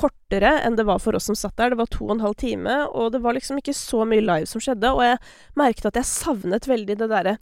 kortere 0.00 0.56
enn 0.64 0.74
det 0.78 0.86
var 0.88 0.98
for 1.02 1.14
oss 1.14 1.28
som 1.30 1.38
satt 1.38 1.54
der. 1.60 1.70
Det 1.70 1.78
var 1.78 1.90
to 1.94 2.08
og 2.08 2.16
en 2.16 2.26
halv 2.26 2.34
time, 2.40 2.80
og 2.90 3.12
det 3.14 3.22
var 3.22 3.38
liksom 3.38 3.62
ikke 3.62 3.78
så 3.78 4.02
mye 4.08 4.26
live 4.26 4.50
som 4.50 4.62
skjedde. 4.62 4.90
Og 4.90 5.04
jeg 5.06 5.22
merket 5.60 5.86
at 5.92 6.02
jeg 6.02 6.10
savnet 6.10 6.66
veldig 6.66 6.98
det 6.98 7.10
derre 7.14 7.38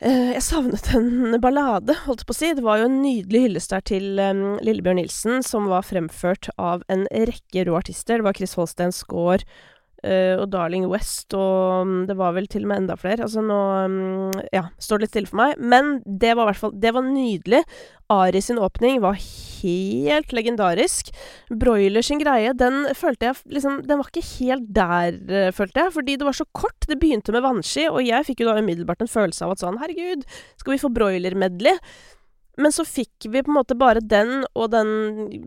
jeg 0.00 0.42
savnet 0.44 0.90
en 0.92 1.38
ballade, 1.40 1.94
holdt 2.04 2.20
jeg 2.22 2.28
på 2.28 2.34
å 2.34 2.36
si. 2.36 2.50
Det 2.56 2.64
var 2.66 2.82
jo 2.82 2.88
en 2.90 2.98
nydelig 3.00 3.46
hyllest 3.46 3.72
der 3.72 3.84
til 3.88 4.20
um, 4.20 4.58
Lillebjørn 4.60 5.00
Nilsen, 5.00 5.40
som 5.46 5.70
var 5.70 5.86
fremført 5.88 6.50
av 6.60 6.84
en 6.92 7.06
rekke 7.08 7.64
rå 7.64 7.78
artister. 7.78 8.20
Det 8.20 8.26
var 8.28 8.36
Chris 8.36 8.56
Holstein 8.58 8.92
Skaar 8.92 9.46
og 10.40 10.48
Darling 10.52 10.86
West, 10.90 11.34
og 11.34 11.86
um, 11.86 11.94
det 12.08 12.16
var 12.18 12.34
vel 12.36 12.48
til 12.50 12.66
og 12.66 12.70
med 12.70 12.82
enda 12.84 12.96
flere. 13.00 13.26
Altså 13.26 13.42
nå 13.44 13.58
um, 13.86 14.32
Ja, 14.54 14.66
står 14.82 15.00
det 15.00 15.06
litt 15.06 15.14
stille 15.14 15.30
for 15.30 15.40
meg. 15.42 15.60
Men 15.60 16.00
det 16.06 16.34
var 16.36 16.50
hvert 16.50 16.60
fall 16.60 16.74
Det 16.80 16.92
var 16.96 17.06
nydelig. 17.06 17.62
Ari 18.12 18.40
sin 18.44 18.60
åpning 18.62 19.00
var 19.02 19.18
helt 19.18 20.34
legendarisk. 20.36 21.10
Broiler 21.50 22.06
sin 22.06 22.20
greie, 22.22 22.52
den 22.54 22.84
følte 22.94 23.32
jeg 23.32 23.56
liksom 23.56 23.80
Den 23.88 23.98
var 24.02 24.10
ikke 24.12 24.26
helt 24.36 24.68
der, 24.74 25.20
uh, 25.30 25.52
følte 25.56 25.84
jeg. 25.84 25.94
Fordi 25.98 26.18
det 26.18 26.28
var 26.28 26.38
så 26.38 26.48
kort. 26.54 26.78
Det 26.86 27.00
begynte 27.00 27.34
med 27.34 27.44
vannski, 27.46 27.88
og 27.90 28.02
jeg 28.06 28.28
fikk 28.28 28.44
jo 28.44 28.50
da 28.50 28.60
umiddelbart 28.60 29.02
en 29.02 29.10
følelse 29.10 29.46
av 29.46 29.56
at 29.56 29.64
sånn 29.64 29.80
Herregud, 29.80 30.22
skal 30.60 30.76
vi 30.76 30.82
få 30.82 30.92
broiler-medley? 30.94 31.80
Men 32.56 32.72
så 32.72 32.86
fikk 32.88 33.28
vi 33.28 33.42
på 33.44 33.52
en 33.52 33.58
måte 33.58 33.76
bare 33.76 34.00
den 34.00 34.46
og 34.56 34.70
den 34.72 34.88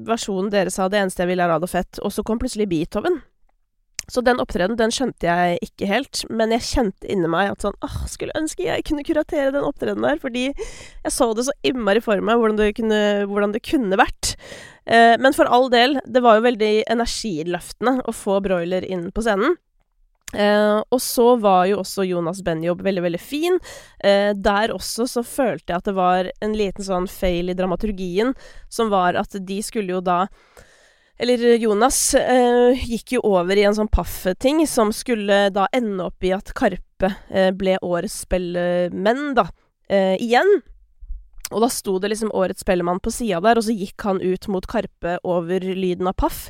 versjonen 0.05 0.51
dere 0.53 0.73
sa, 0.73 0.87
det 0.89 0.99
eneste 1.01 1.23
jeg 1.23 1.31
ville 1.31 1.45
er 1.45 1.49
rad 1.55 1.65
og 1.65 1.71
fett, 1.71 2.01
og 2.05 2.13
så 2.13 2.25
kom 2.25 2.41
plutselig 2.41 2.69
Beethoven. 2.69 3.21
Så 4.09 4.23
den 4.25 4.41
opptredenen, 4.41 4.79
den 4.79 4.93
skjønte 4.93 5.29
jeg 5.29 5.59
ikke 5.65 5.89
helt, 5.89 6.23
men 6.33 6.53
jeg 6.55 6.67
kjente 6.67 7.09
inni 7.11 7.29
meg 7.31 7.53
at 7.53 7.65
sånn 7.65 7.77
åh, 7.85 8.01
skulle 8.09 8.35
ønske 8.39 8.65
jeg 8.65 8.85
kunne 8.87 9.05
kuratere 9.07 9.53
den 9.55 9.65
opptredenen 9.67 10.07
der, 10.07 10.19
fordi 10.21 10.49
jeg 10.49 11.13
så 11.13 11.29
det 11.37 11.47
så 11.47 11.55
innmari 11.65 12.01
for 12.03 12.21
meg 12.25 12.41
hvordan 12.41 12.59
det 12.59 12.73
kunne, 12.79 13.01
hvordan 13.29 13.55
det 13.55 13.63
kunne 13.65 13.99
vært. 13.99 14.35
Eh, 14.89 15.15
men 15.21 15.35
for 15.37 15.49
all 15.49 15.69
del, 15.73 15.99
det 16.05 16.23
var 16.25 16.39
jo 16.39 16.47
veldig 16.49 16.73
energiløftende 16.89 17.99
å 18.09 18.15
få 18.15 18.39
Broiler 18.45 18.87
inn 18.87 19.09
på 19.13 19.25
scenen. 19.25 19.57
Eh, 20.33 20.77
og 20.93 20.99
så 21.01 21.31
var 21.41 21.63
jo 21.65 21.79
også 21.81 22.05
Jonas 22.05 22.43
Benjob 22.45 22.83
veldig, 22.85 23.03
veldig 23.07 23.21
fin. 23.21 23.57
Eh, 24.03 24.31
der 24.37 24.73
også 24.75 25.07
så 25.09 25.23
følte 25.25 25.73
jeg 25.73 25.81
at 25.81 25.89
det 25.89 25.97
var 25.97 26.29
en 26.45 26.57
liten 26.57 26.85
sånn 26.85 27.09
fail 27.09 27.49
i 27.49 27.57
dramaturgien, 27.57 28.35
som 28.69 28.91
var 28.93 29.17
at 29.17 29.37
de 29.39 29.61
skulle 29.65 29.97
jo 29.97 30.03
da 30.05 30.25
eller 31.19 31.57
Jonas 31.59 32.13
eh, 32.15 32.79
gikk 32.87 33.17
jo 33.17 33.23
over 33.27 33.59
i 33.59 33.65
en 33.67 33.75
sånn 33.75 33.91
paff-ting 33.91 34.61
som 34.69 34.93
skulle 34.95 35.49
da 35.51 35.67
ende 35.75 36.05
opp 36.07 36.23
i 36.23 36.31
at 36.35 36.53
Karpe 36.55 37.11
eh, 37.27 37.49
ble 37.51 37.75
årets 37.83 38.21
spellemenn, 38.23 39.33
da. 39.35 39.49
Eh, 39.91 40.15
igjen. 40.23 40.61
Og 41.49 41.63
da 41.65 41.69
sto 41.73 41.97
det 41.99 42.13
liksom 42.13 42.31
årets 42.31 42.63
spellemann 42.63 43.01
på 43.03 43.11
sida 43.11 43.41
der, 43.43 43.59
og 43.59 43.65
så 43.67 43.75
gikk 43.75 44.05
han 44.07 44.21
ut 44.23 44.47
mot 44.53 44.67
Karpe 44.69 45.17
over 45.27 45.65
lyden 45.65 46.07
av 46.07 46.15
paff. 46.21 46.47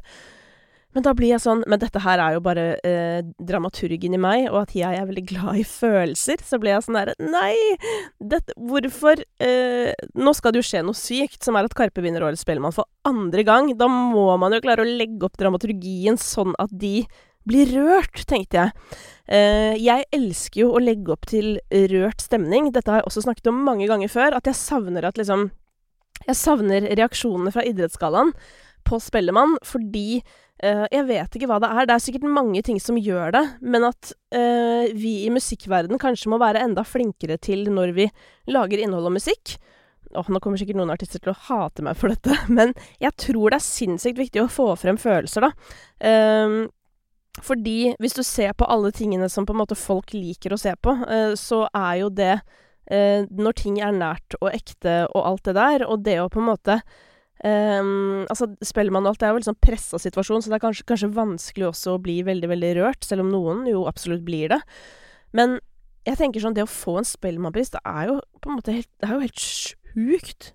Men 0.97 1.05
da 1.05 1.11
blir 1.13 1.29
jeg 1.29 1.43
sånn 1.43 1.61
Men 1.69 1.81
dette 1.81 2.01
her 2.01 2.21
er 2.21 2.33
jo 2.33 2.41
bare 2.41 2.63
eh, 2.87 3.19
dramaturgen 3.37 4.15
i 4.17 4.21
meg, 4.21 4.47
og 4.49 4.63
at 4.63 4.73
jeg 4.77 4.97
er 4.97 5.05
veldig 5.05 5.25
glad 5.29 5.61
i 5.61 5.65
følelser. 5.67 6.41
Så 6.45 6.59
blir 6.61 6.73
jeg 6.73 6.85
sånn 6.87 6.97
derre 6.97 7.15
Nei! 7.21 7.53
Dette, 8.17 8.55
hvorfor 8.57 9.21
eh, 9.45 9.93
Nå 10.17 10.33
skal 10.37 10.55
det 10.55 10.63
jo 10.63 10.69
skje 10.71 10.83
noe 10.85 10.97
sykt, 10.97 11.41
som 11.45 11.59
er 11.59 11.69
at 11.69 11.77
Karpe 11.77 12.03
vinner 12.05 12.25
Årets 12.25 12.41
Spellemann 12.45 12.75
for 12.75 12.89
andre 13.07 13.45
gang. 13.45 13.73
Da 13.77 13.89
må 13.91 14.31
man 14.41 14.55
jo 14.55 14.63
klare 14.65 14.85
å 14.85 14.89
legge 14.89 15.29
opp 15.29 15.37
dramaturgien 15.39 16.17
sånn 16.19 16.55
at 16.61 16.73
de 16.73 17.03
blir 17.49 17.69
rørt, 17.71 18.25
tenkte 18.29 18.59
jeg. 18.59 18.97
Eh, 19.29 19.77
jeg 19.81 20.05
elsker 20.13 20.63
jo 20.63 20.73
å 20.73 20.81
legge 20.81 21.13
opp 21.13 21.29
til 21.29 21.57
rørt 21.93 22.21
stemning. 22.25 22.73
Dette 22.73 22.91
har 22.91 23.01
jeg 23.01 23.09
også 23.09 23.25
snakket 23.25 23.49
om 23.51 23.61
mange 23.65 23.87
ganger 23.89 24.11
før, 24.11 24.37
at 24.37 24.49
jeg 24.49 24.57
savner 24.57 25.07
at 25.09 25.21
liksom 25.21 25.51
Jeg 26.27 26.35
savner 26.35 26.83
reaksjonene 26.99 27.51
fra 27.55 27.63
Idrettsgallaen 27.63 28.33
på 28.83 28.97
Spellemann 28.99 29.53
fordi 29.63 30.19
Uh, 30.59 30.83
jeg 30.91 31.05
vet 31.07 31.35
ikke 31.37 31.47
hva 31.47 31.59
det 31.63 31.69
er. 31.71 31.87
Det 31.87 31.95
er 31.95 32.03
sikkert 32.03 32.31
mange 32.35 32.61
ting 32.67 32.81
som 32.83 32.97
gjør 32.99 33.31
det, 33.35 33.43
men 33.63 33.85
at 33.87 34.11
uh, 34.35 34.91
vi 34.91 35.21
i 35.23 35.31
musikkverdenen 35.31 36.01
kanskje 36.01 36.31
må 36.33 36.39
være 36.41 36.65
enda 36.65 36.83
flinkere 36.83 37.37
til 37.39 37.69
når 37.71 37.93
vi 37.95 38.09
lager 38.51 38.83
innhold 38.83 39.07
og 39.07 39.15
musikk. 39.15 39.55
Åh, 40.09 40.19
oh, 40.19 40.31
nå 40.33 40.41
kommer 40.43 40.59
sikkert 40.59 40.79
noen 40.81 40.91
artister 40.91 41.21
til 41.21 41.31
å 41.31 41.39
hate 41.47 41.85
meg 41.85 41.95
for 41.99 42.11
dette, 42.11 42.35
men 42.57 42.73
jeg 42.99 43.15
tror 43.21 43.53
det 43.53 43.61
er 43.61 43.67
sinnssykt 43.69 44.19
viktig 44.19 44.43
å 44.43 44.51
få 44.51 44.73
frem 44.81 44.99
følelser, 44.99 45.47
da. 45.47 45.53
Uh, 46.03 46.67
Fordi 47.45 47.93
hvis 48.01 48.17
du 48.17 48.23
ser 48.27 48.51
på 48.57 48.67
alle 48.67 48.91
tingene 48.91 49.29
som 49.31 49.45
på 49.47 49.55
en 49.55 49.61
måte 49.61 49.79
folk 49.79 50.11
liker 50.11 50.51
å 50.51 50.59
se 50.59 50.73
på, 50.75 50.91
eh, 51.07 51.35
så 51.39 51.69
er 51.71 52.01
jo 52.01 52.09
det 52.09 52.39
Når 52.89 53.53
ting 53.53 53.75
er 53.85 53.93
nært 53.93 54.33
og 54.41 54.49
ekte 54.49 55.03
og 55.13 55.21
alt 55.21 55.43
det 55.45 55.53
der, 55.53 55.83
og 55.85 56.01
det 56.01 56.15
å 56.17 56.29
på 56.33 56.39
en 56.41 56.47
måte 56.47 56.79
Um, 57.39 58.25
altså, 58.27 58.49
Spellemann 58.67 59.05
og 59.07 59.13
alt 59.13 59.21
det 59.21 59.27
er 59.29 59.31
jo 59.31 59.39
en 59.39 59.47
sånn 59.47 59.61
pressa 59.63 59.99
situasjon, 60.01 60.43
så 60.43 60.51
det 60.51 60.57
er 60.57 60.63
kanskje, 60.65 60.85
kanskje, 60.89 61.11
vanskelig 61.15 61.69
også 61.69 61.95
å 61.95 62.01
bli 62.03 62.17
veldig, 62.27 62.49
veldig 62.51 62.71
rørt, 62.81 63.05
selv 63.07 63.23
om 63.23 63.31
noen 63.31 63.63
jo 63.69 63.85
absolutt 63.87 64.25
blir 64.27 64.51
det. 64.51 64.59
Men 65.37 65.57
jeg 66.07 66.19
tenker 66.19 66.43
sånn, 66.43 66.57
det 66.57 66.65
å 66.65 66.71
få 66.71 66.97
en 66.99 67.07
Spellemannpris, 67.07 67.71
det 67.75 67.83
er 67.87 68.09
jo 68.09 68.19
på 68.41 68.49
en 68.49 68.57
måte 68.59 68.75
helt 68.75 68.89
Det 68.99 69.07
er 69.07 69.15
jo 69.15 69.23
helt 69.23 69.43
sjukt. 69.43 70.51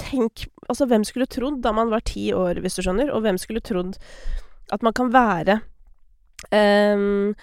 Tenk 0.00 0.46
Altså, 0.66 0.88
hvem 0.90 1.04
skulle 1.06 1.28
trodd 1.30 1.60
da 1.62 1.70
man 1.76 1.92
var 1.92 2.02
ti 2.08 2.32
år, 2.34 2.58
hvis 2.64 2.74
du 2.78 2.82
skjønner, 2.82 3.12
og 3.14 3.22
hvem 3.22 3.38
skulle 3.38 3.62
trodd 3.62 3.94
at 4.74 4.82
man 4.82 4.94
kan 4.96 5.12
være 5.14 5.60
um, 6.50 7.36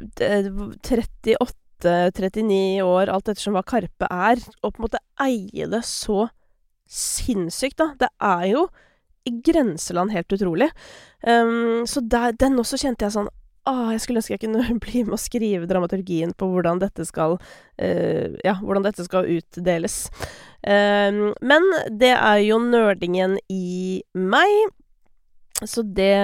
38 0.00 1.36
39 1.84 2.80
år, 2.84 3.08
alt 3.12 3.28
ettersom 3.28 3.56
hva 3.56 3.62
Karpe 3.64 4.08
er, 4.08 4.40
og 4.60 4.72
på 4.72 4.80
en 4.80 4.86
måte 4.86 5.00
eie 5.20 5.68
det 5.68 5.82
så 5.88 6.30
sinnssykt, 6.90 7.78
da. 7.80 7.92
Det 8.00 8.10
er 8.18 8.46
jo 8.50 8.68
i 9.28 9.34
grenseland 9.44 10.12
helt 10.14 10.32
utrolig. 10.32 10.70
Um, 11.22 11.86
så 11.86 12.00
der, 12.00 12.32
den 12.40 12.58
også 12.60 12.80
kjente 12.80 13.06
jeg 13.06 13.14
sånn 13.14 13.28
ah, 13.68 13.90
jeg 13.92 14.02
skulle 14.02 14.22
ønske 14.22 14.34
jeg 14.34 14.42
kunne 14.46 14.78
bli 14.84 15.04
med 15.04 15.16
å 15.16 15.20
skrive 15.20 15.68
dramaturgien 15.70 16.32
på 16.36 16.48
hvordan 16.48 16.80
dette 16.82 17.04
skal 17.08 17.36
uh, 17.38 18.28
Ja, 18.46 18.56
hvordan 18.62 18.86
dette 18.86 19.06
skal 19.06 19.28
utdeles. 19.38 20.02
Um, 20.64 21.30
men 21.40 21.66
det 22.00 22.14
er 22.16 22.44
jo 22.44 22.60
nerdingen 22.64 23.38
i 23.52 24.02
meg. 24.16 24.76
Så 25.60 25.82
det 25.84 26.16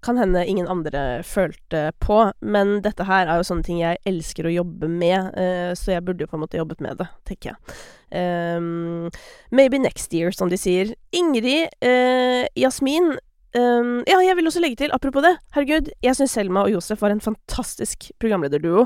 kan 0.00 0.16
hende 0.16 0.46
ingen 0.48 0.68
andre 0.72 1.20
følte 1.26 1.90
på. 2.00 2.22
Men 2.40 2.78
dette 2.84 3.04
her 3.04 3.28
er 3.28 3.40
jo 3.40 3.44
sånne 3.44 3.66
ting 3.66 3.82
jeg 3.82 4.00
elsker 4.08 4.48
å 4.48 4.54
jobbe 4.54 4.88
med, 4.88 5.34
uh, 5.36 5.72
så 5.76 5.98
jeg 5.98 6.06
burde 6.06 6.24
jo 6.24 6.30
på 6.32 6.40
en 6.40 6.46
måte 6.46 6.60
jobbet 6.60 6.80
med 6.84 7.02
det, 7.02 7.10
tenker 7.28 7.52
jeg. 7.52 7.76
Um, 8.12 9.08
maybe 9.50 9.78
next 9.78 10.12
year, 10.12 10.32
som 10.36 10.50
de 10.52 10.58
sier. 10.60 10.92
Ingrid, 11.16 11.70
uh, 11.80 12.44
Jasmin 12.58 13.14
um, 13.56 14.02
Ja, 14.08 14.18
jeg 14.20 14.36
vil 14.36 14.50
også 14.50 14.60
legge 14.60 14.82
til, 14.82 14.92
apropos 14.92 15.24
det, 15.24 15.32
herregud, 15.56 15.88
jeg 16.04 16.18
syns 16.18 16.36
Selma 16.36 16.66
og 16.66 16.74
Josef 16.74 17.00
var 17.00 17.14
en 17.14 17.24
fantastisk 17.24 18.10
programlederduo. 18.20 18.84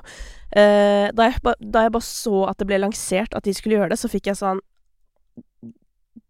Uh, 0.55 1.11
da, 1.11 1.27
jeg 1.27 1.57
da 1.59 1.87
jeg 1.87 1.97
bare 1.97 2.07
så 2.07 2.47
at 2.51 2.63
det 2.63 2.71
ble 2.71 2.81
lansert 2.85 3.35
at 3.35 3.47
de 3.47 3.55
skulle 3.57 3.81
gjøre 3.81 3.91
det, 3.95 4.01
så 4.01 4.11
fikk 4.13 4.31
jeg 4.31 4.39
sånn 4.39 4.63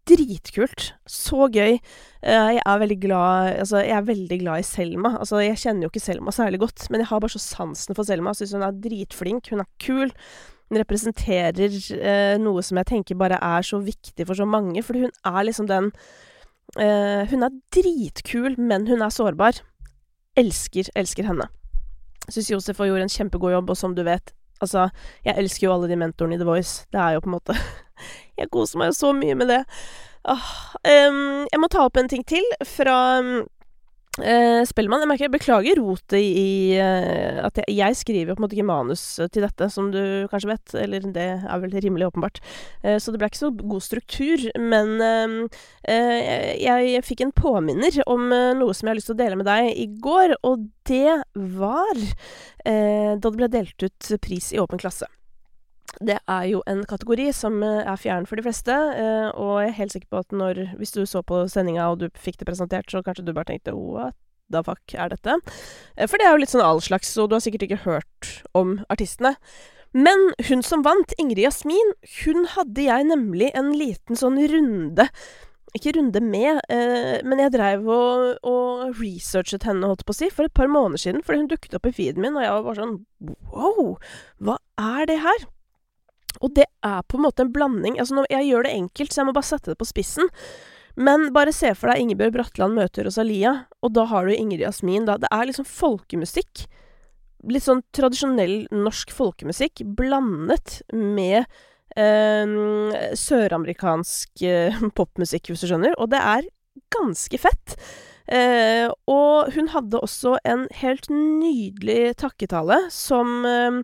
dritkult. 0.07 0.91
Så 1.09 1.49
gøy. 1.51 1.77
Uh, 2.23 2.57
jeg 2.57 2.61
er 2.63 2.93
glad 3.01 3.57
Altså, 3.59 3.81
jeg 3.83 3.95
er 3.97 4.09
veldig 4.09 4.39
glad 4.41 4.59
i 4.59 4.67
Selma. 4.67 5.17
Altså, 5.19 5.41
jeg 5.43 5.59
kjenner 5.61 5.85
jo 5.85 5.91
ikke 5.91 6.05
Selma 6.05 6.31
særlig 6.31 6.61
godt, 6.63 6.89
men 6.89 7.03
jeg 7.03 7.11
har 7.11 7.21
bare 7.21 7.35
så 7.35 7.43
sansen 7.43 7.97
for 7.97 8.07
Selma. 8.07 8.33
Syns 8.33 8.55
hun 8.55 8.65
er 8.65 8.77
dritflink. 8.85 9.51
Hun 9.51 9.61
er 9.61 9.69
kul. 9.83 10.13
Hun 10.67 10.79
representerer 10.81 11.75
eh, 11.95 12.37
noe 12.41 12.63
som 12.65 12.79
jeg 12.81 12.89
tenker 12.89 13.19
bare 13.19 13.39
er 13.43 13.65
så 13.65 13.79
viktig 13.83 14.27
for 14.27 14.37
så 14.37 14.47
mange, 14.47 14.83
fordi 14.83 15.05
hun 15.05 15.13
er 15.25 15.47
liksom 15.47 15.69
den 15.69 15.91
eh, 16.79 17.23
Hun 17.31 17.47
er 17.47 17.55
dritkul, 17.73 18.57
men 18.59 18.87
hun 18.87 19.01
er 19.01 19.13
sårbar. 19.13 19.61
Elsker, 20.37 20.91
elsker 20.95 21.27
henne. 21.29 21.47
Syns 22.27 22.51
Josef 22.51 22.77
har 22.77 22.91
gjort 22.91 23.05
en 23.05 23.15
kjempegod 23.15 23.55
jobb, 23.55 23.71
og 23.71 23.79
som 23.79 23.95
du 23.95 24.03
vet, 24.03 24.33
altså, 24.61 24.89
jeg 25.25 25.39
elsker 25.39 25.67
jo 25.67 25.73
alle 25.73 25.87
de 25.89 25.99
mentorene 25.99 26.35
i 26.35 26.41
The 26.41 26.49
Voice. 26.49 26.85
Det 26.91 26.99
er 26.99 27.15
jo 27.15 27.23
på 27.23 27.31
en 27.31 27.37
måte 27.39 27.55
Jeg 28.39 28.51
koser 28.53 28.77
meg 28.77 28.91
jo 28.91 28.97
så 28.99 29.13
mye 29.15 29.35
med 29.39 29.49
det. 29.49 29.63
Ah, 30.27 30.49
um, 30.83 31.47
jeg 31.47 31.61
må 31.61 31.69
ta 31.71 31.85
opp 31.87 31.97
en 31.97 32.09
ting 32.11 32.25
til 32.27 32.43
fra 32.67 32.97
uh, 34.21 34.61
Spellemann. 34.67 35.03
Jeg 35.03 35.09
merker 35.11 35.25
jeg 35.27 35.33
beklager 35.33 35.79
rotet 35.81 36.17
i 36.19 36.77
uh, 36.79 37.43
at 37.47 37.59
jeg, 37.61 37.75
jeg, 37.77 37.97
skriver 37.99 38.35
på 38.35 38.41
en 38.41 38.45
måte 38.45 38.57
ikke 38.57 38.67
manus 38.69 39.03
til 39.33 39.45
dette, 39.45 39.69
som 39.73 39.91
du 39.93 40.01
kanskje 40.31 40.51
vet. 40.53 40.75
Eller 40.83 41.07
det 41.15 41.27
er 41.37 41.63
vel 41.63 41.75
rimelig 41.75 42.09
åpenbart. 42.09 42.41
Uh, 42.85 42.97
så 43.01 43.13
det 43.13 43.21
ble 43.21 43.31
ikke 43.31 43.41
så 43.41 43.51
god 43.57 43.85
struktur. 43.85 44.47
Men 44.57 44.95
jeg, 45.87 46.87
jeg, 46.93 47.03
fikk 47.07 47.23
en 47.23 47.35
påminner 47.35 47.99
om 48.09 48.29
noe 48.29 48.73
som 48.75 48.87
jeg 48.87 48.91
har 48.91 48.99
lyst 48.99 49.09
til 49.11 49.17
å 49.17 49.21
dele 49.21 49.39
med 49.39 49.47
deg 49.47 49.69
i 49.73 49.87
går, 50.03 50.35
og 50.47 50.67
det 50.89 51.19
var 51.35 52.01
da 52.67 53.15
det 53.23 53.37
ble 53.37 53.49
delt 53.51 53.85
ut 53.85 54.09
pris 54.23 54.51
i 54.55 54.59
Åpen 54.61 54.81
klasse. 54.81 55.07
Det 56.03 56.17
er 56.29 56.43
jo 56.51 56.61
en 56.69 56.83
kategori 56.85 57.31
som 57.33 57.61
eh, 57.65 57.81
er 57.81 57.97
fjern 57.97 58.27
for 58.29 58.37
de 58.37 58.45
fleste, 58.45 58.73
eh, 58.73 59.29
og 59.33 59.63
jeg 59.63 59.71
er 59.71 59.79
helt 59.79 59.95
sikker 59.95 60.09
på 60.13 60.21
at 60.21 60.35
når 60.35 60.59
Hvis 60.77 60.93
du 60.93 61.05
så 61.05 61.23
på 61.25 61.45
sendinga 61.49 61.89
og 61.89 62.03
du 62.03 62.09
fikk 62.13 62.37
det 62.39 62.49
presentert, 62.49 62.91
så 62.91 63.01
kanskje 63.01 63.25
du 63.25 63.33
bare 63.33 63.49
tenkte 63.49 63.73
what 63.73 64.13
the 64.53 64.61
fuck 64.63 64.93
er 64.93 65.09
dette? 65.09 65.39
Eh, 65.97 66.05
for 66.05 66.17
det 66.17 66.27
er 66.27 66.35
jo 66.35 66.43
litt 66.43 66.53
sånn 66.53 66.65
all 66.65 66.83
slags, 66.83 67.15
og 67.17 67.29
du 67.29 67.37
har 67.37 67.41
sikkert 67.41 67.67
ikke 67.67 67.85
hørt 67.87 68.31
om 68.53 68.77
artistene. 68.93 69.35
Men 69.97 70.31
hun 70.49 70.61
som 70.61 70.83
vant, 70.85 71.15
Ingrid 71.17 71.41
Jasmin, 71.41 71.95
hun 72.21 72.45
hadde 72.53 72.85
jeg 72.85 73.07
nemlig 73.07 73.49
en 73.57 73.73
liten 73.73 74.19
sånn 74.19 74.37
runde 74.51 75.09
ikke 75.75 75.91
runde 75.97 76.21
med, 76.23 76.57
men 77.27 77.41
jeg 77.43 77.51
dreiv 77.53 77.83
og, 77.91 78.39
og, 78.47 78.95
researchet 78.97 79.67
henne, 79.67 79.85
holdt 79.85 80.05
på 80.07 80.15
å 80.15 80.17
si, 80.17 80.29
for 80.33 80.47
et 80.47 80.55
par 80.57 80.71
måneder 80.71 81.03
siden, 81.03 81.21
fordi 81.27 81.43
hun 81.43 81.49
dukket 81.51 81.75
opp 81.77 81.85
i 81.89 81.93
feeden 81.93 82.23
min, 82.23 82.39
og 82.39 82.41
jeg 82.41 82.55
var 82.55 82.63
bare 82.65 82.79
sånn 82.79 82.95
wow, 83.51 83.91
hva 84.41 84.57
er 84.81 85.11
det 85.11 85.19
her? 85.21 85.45
Og 86.41 86.53
det 86.57 86.67
er 86.85 87.05
på 87.07 87.17
en 87.17 87.25
måte 87.25 87.43
en 87.43 87.53
blanding 87.53 87.99
Altså, 88.01 88.25
jeg 88.31 88.49
gjør 88.49 88.67
det 88.67 88.73
enkelt, 88.77 89.13
så 89.13 89.21
jeg 89.21 89.29
må 89.29 89.35
bare 89.37 89.49
sette 89.49 89.73
det 89.73 89.79
på 89.79 89.87
spissen. 89.89 90.31
Men 90.97 91.29
bare 91.33 91.53
se 91.53 91.69
for 91.77 91.91
deg 91.91 92.01
Ingebjørg 92.01 92.33
Bratland 92.33 92.77
møter 92.77 93.05
Rosalia, 93.05 93.53
og 93.85 93.93
da 93.93 94.07
har 94.09 94.25
du 94.25 94.33
Ingrid 94.33 94.63
Jasmin. 94.65 95.05
Da. 95.05 95.19
Det 95.21 95.29
er 95.29 95.45
liksom 95.45 95.67
folkemusikk. 95.69 96.65
Litt 97.47 97.67
sånn 97.67 97.83
tradisjonell 97.93 98.63
norsk 98.73 99.13
folkemusikk 99.13 99.83
blandet 99.97 100.79
med 100.89 101.45
eh, 101.93 103.13
søramerikansk 103.13 104.45
eh, 104.49 104.83
popmusikk, 104.97 105.51
hvis 105.51 105.65
du 105.65 105.69
skjønner. 105.69 105.93
Og 106.01 106.09
det 106.15 106.23
er 106.23 106.49
ganske 106.93 107.41
fett. 107.41 107.77
Eh, 108.27 108.89
og 109.07 109.53
hun 109.55 109.69
hadde 109.71 110.01
også 110.03 110.35
en 110.49 110.65
helt 110.81 111.07
nydelig 111.13 112.17
takketale 112.19 112.81
som 112.91 113.45
eh, 113.47 113.79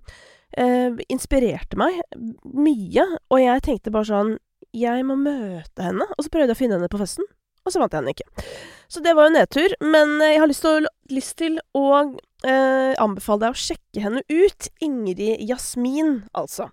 eh, 0.58 1.00
inspirerte 1.14 1.80
meg 1.80 2.02
mye. 2.44 3.06
Og 3.30 3.42
jeg 3.42 3.64
tenkte 3.66 3.94
bare 3.94 4.10
sånn 4.10 4.36
Jeg 4.74 5.06
må 5.06 5.18
møte 5.20 5.86
henne. 5.86 6.08
Og 6.18 6.26
så 6.26 6.34
prøvde 6.34 6.54
jeg 6.54 6.58
å 6.58 6.62
finne 6.64 6.80
henne 6.80 6.92
på 6.92 7.02
festen, 7.02 7.28
og 7.64 7.74
så 7.74 7.82
vant 7.82 7.94
jeg 7.94 8.02
henne 8.02 8.16
ikke. 8.16 8.46
Så 8.92 9.02
det 9.06 9.14
var 9.18 9.30
jo 9.30 9.36
nedtur. 9.38 9.76
Men 9.86 10.18
jeg 10.22 10.42
har 10.42 10.50
lyst 10.50 10.66
til 10.66 10.90
lyst 11.14 11.38
til 11.42 11.60
å 11.78 11.88
eh, 12.02 12.94
anbefale 13.02 13.46
deg 13.46 13.56
å 13.56 13.66
sjekke 13.66 14.06
henne 14.06 14.24
ut. 14.30 14.70
Ingrid 14.84 15.22
Jasmin, 15.48 16.24
altså. 16.38 16.70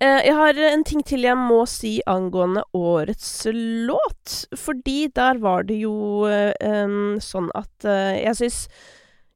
Eh, 0.00 0.20
jeg 0.26 0.36
har 0.36 0.60
en 0.70 0.84
ting 0.86 1.02
til 1.06 1.26
jeg 1.26 1.36
må 1.38 1.62
si 1.68 1.98
angående 2.08 2.64
årets 2.76 3.32
låt. 3.88 4.36
Fordi 4.56 5.10
der 5.16 5.40
var 5.42 5.66
det 5.68 5.80
jo 5.82 6.26
eh, 6.30 6.96
sånn 7.24 7.50
at 7.58 7.88
eh, 7.88 8.22
jeg 8.24 8.40
syns 8.42 8.62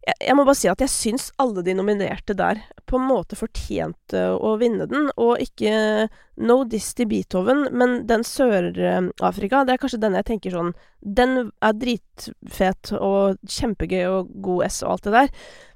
jeg, 0.05 0.17
jeg, 0.21 0.37
må 0.37 0.45
bare 0.45 0.59
si 0.59 0.69
at 0.71 0.83
jeg 0.85 0.93
syns 0.93 1.31
alle 1.41 1.65
de 1.65 1.75
nominerte 1.77 2.37
der 2.37 2.61
på 2.89 2.99
en 3.01 3.07
måte 3.09 3.39
fortjente 3.39 4.25
å 4.37 4.55
vinne 4.61 4.87
den, 4.91 5.09
og 5.17 5.41
ikke 5.43 6.09
No 6.45 6.61
Diss 6.69 6.93
til 6.97 7.09
Beethoven, 7.11 7.67
men 7.73 8.03
den 8.09 8.25
Sør-Afrika, 8.27 9.63
det 9.65 9.77
er 9.77 9.83
kanskje 9.83 10.03
den 10.03 10.19
jeg 10.19 10.29
tenker 10.29 10.57
sånn 10.57 10.73
Den 11.01 11.51
er 11.65 11.79
dritfet 11.79 12.93
og 12.99 13.41
kjempegøy 13.49 14.05
og 14.11 14.35
god 14.45 14.67
S 14.69 14.83
og 14.85 14.97
alt 14.97 15.09
det 15.09 15.15
der, 15.17 15.33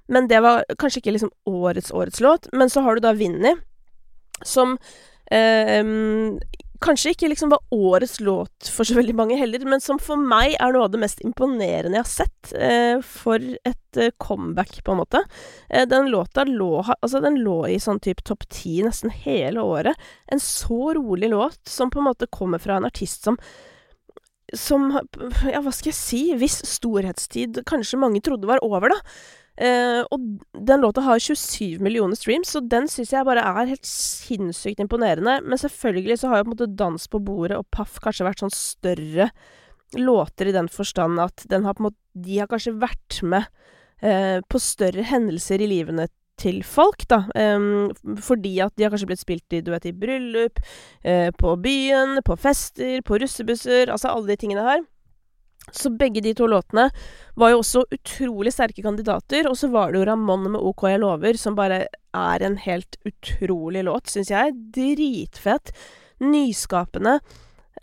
men 0.08 0.28
det 0.28 0.40
var 0.44 0.64
kanskje 0.80 1.02
ikke 1.02 1.16
liksom 1.16 1.32
årets 1.48 1.92
årets 1.92 2.22
låt. 2.24 2.48
Men 2.56 2.70
så 2.72 2.80
har 2.84 2.96
du 2.96 3.04
da 3.04 3.12
Vinni, 3.12 3.52
som 4.40 4.78
eh, 5.30 5.84
kanskje 6.82 7.12
ikke 7.14 7.28
liksom 7.32 7.50
var 7.52 7.60
årets 7.74 8.20
låt 8.20 8.68
for 8.72 8.86
så 8.86 8.96
veldig 8.98 9.14
mange 9.18 9.38
heller, 9.38 9.64
men 9.68 9.82
som 9.82 9.98
for 10.02 10.20
meg 10.20 10.56
er 10.58 10.74
noe 10.74 10.86
av 10.86 10.92
det 10.92 11.00
mest 11.02 11.22
imponerende 11.24 11.98
jeg 11.98 12.04
har 12.04 12.10
sett 12.10 12.52
eh, 12.54 13.00
for 13.04 13.42
et 13.68 14.00
eh, 14.00 14.12
comeback, 14.22 14.78
på 14.84 14.94
en 14.94 15.00
måte. 15.02 15.22
Eh, 15.68 15.86
den 15.90 16.10
låta 16.12 16.44
lå, 16.48 16.84
altså 16.98 17.22
den 17.24 17.40
lå 17.44 17.60
i 17.70 17.80
sånn 17.82 18.02
type 18.04 18.24
topp 18.26 18.46
ti 18.52 18.78
nesten 18.86 19.12
hele 19.24 19.64
året. 19.64 19.98
En 20.26 20.42
så 20.42 20.94
rolig 20.98 21.32
låt 21.32 21.60
som 21.68 21.90
på 21.90 22.02
en 22.02 22.08
måte 22.10 22.30
kommer 22.30 22.62
fra 22.62 22.78
en 22.78 22.88
artist 22.88 23.26
som 23.28 23.40
som 24.56 24.86
Ja, 25.44 25.60
hva 25.60 25.72
skal 25.76 25.90
jeg 25.90 25.98
si? 25.98 26.20
Hvis 26.40 26.62
storhetstid 26.64 27.58
kanskje 27.68 27.98
mange 28.00 28.22
trodde 28.24 28.48
var 28.48 28.62
over, 28.64 28.94
da. 28.94 28.96
Uh, 29.58 30.04
og 30.14 30.22
den 30.54 30.84
låta 30.84 31.02
har 31.02 31.18
27 31.18 31.82
millioner 31.82 32.14
streams, 32.14 32.52
så 32.54 32.62
den 32.62 32.86
syns 32.90 33.10
jeg 33.14 33.26
bare 33.26 33.42
er 33.42 33.70
helt 33.72 33.88
sinnssykt 33.88 34.82
imponerende. 34.84 35.40
Men 35.42 35.58
selvfølgelig 35.58 36.20
så 36.20 36.30
har 36.30 36.40
jo 36.40 36.48
på 36.48 36.52
en 36.52 36.56
måte 36.56 36.76
Dans 36.78 37.08
på 37.10 37.22
bordet 37.22 37.58
og 37.58 37.66
Paff 37.74 37.98
kanskje 38.04 38.28
vært 38.28 38.44
sånn 38.44 38.54
større 38.54 39.32
låter 39.96 40.50
i 40.50 40.52
den 40.52 40.68
forstand 40.68 41.20
at 41.22 41.46
den 41.48 41.64
har 41.64 41.74
på 41.74 41.80
en 41.80 41.88
måte 41.88 42.02
De 42.12 42.38
har 42.42 42.48
kanskje 42.50 42.74
vært 42.76 43.20
med 43.22 43.46
eh, 44.02 44.40
på 44.44 44.60
større 44.60 45.04
hendelser 45.06 45.62
i 45.62 45.68
livene 45.70 46.08
til 46.38 46.60
folk, 46.66 47.02
da. 47.10 47.24
Um, 47.34 47.90
fordi 48.22 48.58
at 48.62 48.74
de 48.78 48.86
har 48.86 48.92
kanskje 48.92 49.08
blitt 49.10 49.22
spilt 49.22 49.54
i, 49.54 49.62
du 49.64 49.72
vet, 49.74 49.88
i 49.90 49.94
bryllup, 49.94 50.60
eh, 51.02 51.30
på 51.34 51.54
byen, 51.62 52.20
på 52.26 52.36
fester, 52.38 53.00
på 53.06 53.18
russebusser, 53.22 53.90
altså 53.90 54.12
alle 54.12 54.32
de 54.32 54.38
tingene 54.38 54.66
her. 54.66 54.84
Så 55.72 55.90
begge 55.90 56.22
de 56.24 56.34
to 56.36 56.46
låtene 56.48 56.88
var 57.38 57.52
jo 57.52 57.60
også 57.62 57.84
utrolig 57.94 58.52
sterke 58.54 58.84
kandidater. 58.84 59.48
Og 59.50 59.58
så 59.58 59.70
var 59.72 59.92
det 59.92 60.00
jo 60.00 60.06
Ramón 60.08 60.48
med 60.48 60.60
OK 60.60 60.86
jeg 60.88 61.02
lover, 61.02 61.38
som 61.40 61.58
bare 61.58 61.84
er 62.16 62.46
en 62.46 62.56
helt 62.62 62.98
utrolig 63.08 63.84
låt, 63.86 64.08
syns 64.12 64.32
jeg. 64.32 64.56
Dritfett. 64.74 65.74
Nyskapende. 66.24 67.18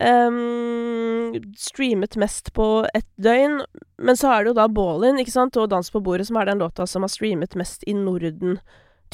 Um, 0.00 1.32
streamet 1.56 2.16
mest 2.16 2.52
på 2.52 2.86
ett 2.94 3.08
døgn. 3.16 3.62
Men 3.98 4.16
så 4.16 4.32
er 4.32 4.44
det 4.44 4.52
jo 4.52 4.58
da 4.58 4.68
Ballin, 4.68 5.20
ikke 5.22 5.32
sant, 5.32 5.56
og 5.56 5.70
Dans 5.72 5.90
på 5.90 6.02
bordet, 6.04 6.28
som 6.28 6.36
er 6.36 6.50
den 6.50 6.60
låta 6.60 6.86
som 6.86 7.06
har 7.06 7.12
streamet 7.12 7.56
mest 7.56 7.86
i 7.88 7.94
Norden, 7.96 8.58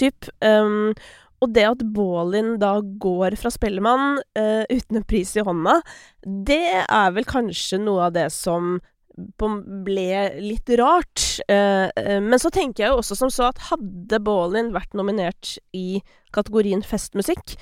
typ. 0.01 0.27
Um, 0.43 0.95
og 1.43 1.53
det 1.57 1.67
at 1.67 1.85
Baalin 1.95 2.55
da 2.63 2.77
går 3.03 3.37
fra 3.41 3.51
Spellemann 3.53 4.21
uh, 4.39 4.63
uten 4.71 5.01
en 5.01 5.07
pris 5.09 5.35
i 5.37 5.45
hånda, 5.45 5.81
det 6.23 6.65
er 6.87 7.15
vel 7.17 7.27
kanskje 7.29 7.81
noe 7.83 8.09
av 8.09 8.17
det 8.17 8.29
som 8.35 8.79
ble 9.13 10.07
litt 10.41 10.71
rart. 10.81 11.21
Uh, 11.51 11.91
uh, 11.99 12.21
men 12.23 12.39
så 12.41 12.53
tenker 12.55 12.85
jeg 12.85 12.93
jo 12.93 13.01
også 13.03 13.19
som 13.19 13.33
så 13.33 13.51
at 13.51 13.67
hadde 13.69 14.23
Baalin 14.25 14.73
vært 14.73 14.97
nominert 14.97 15.57
i 15.77 16.01
kategorien 16.33 16.81
festmusikk, 16.87 17.57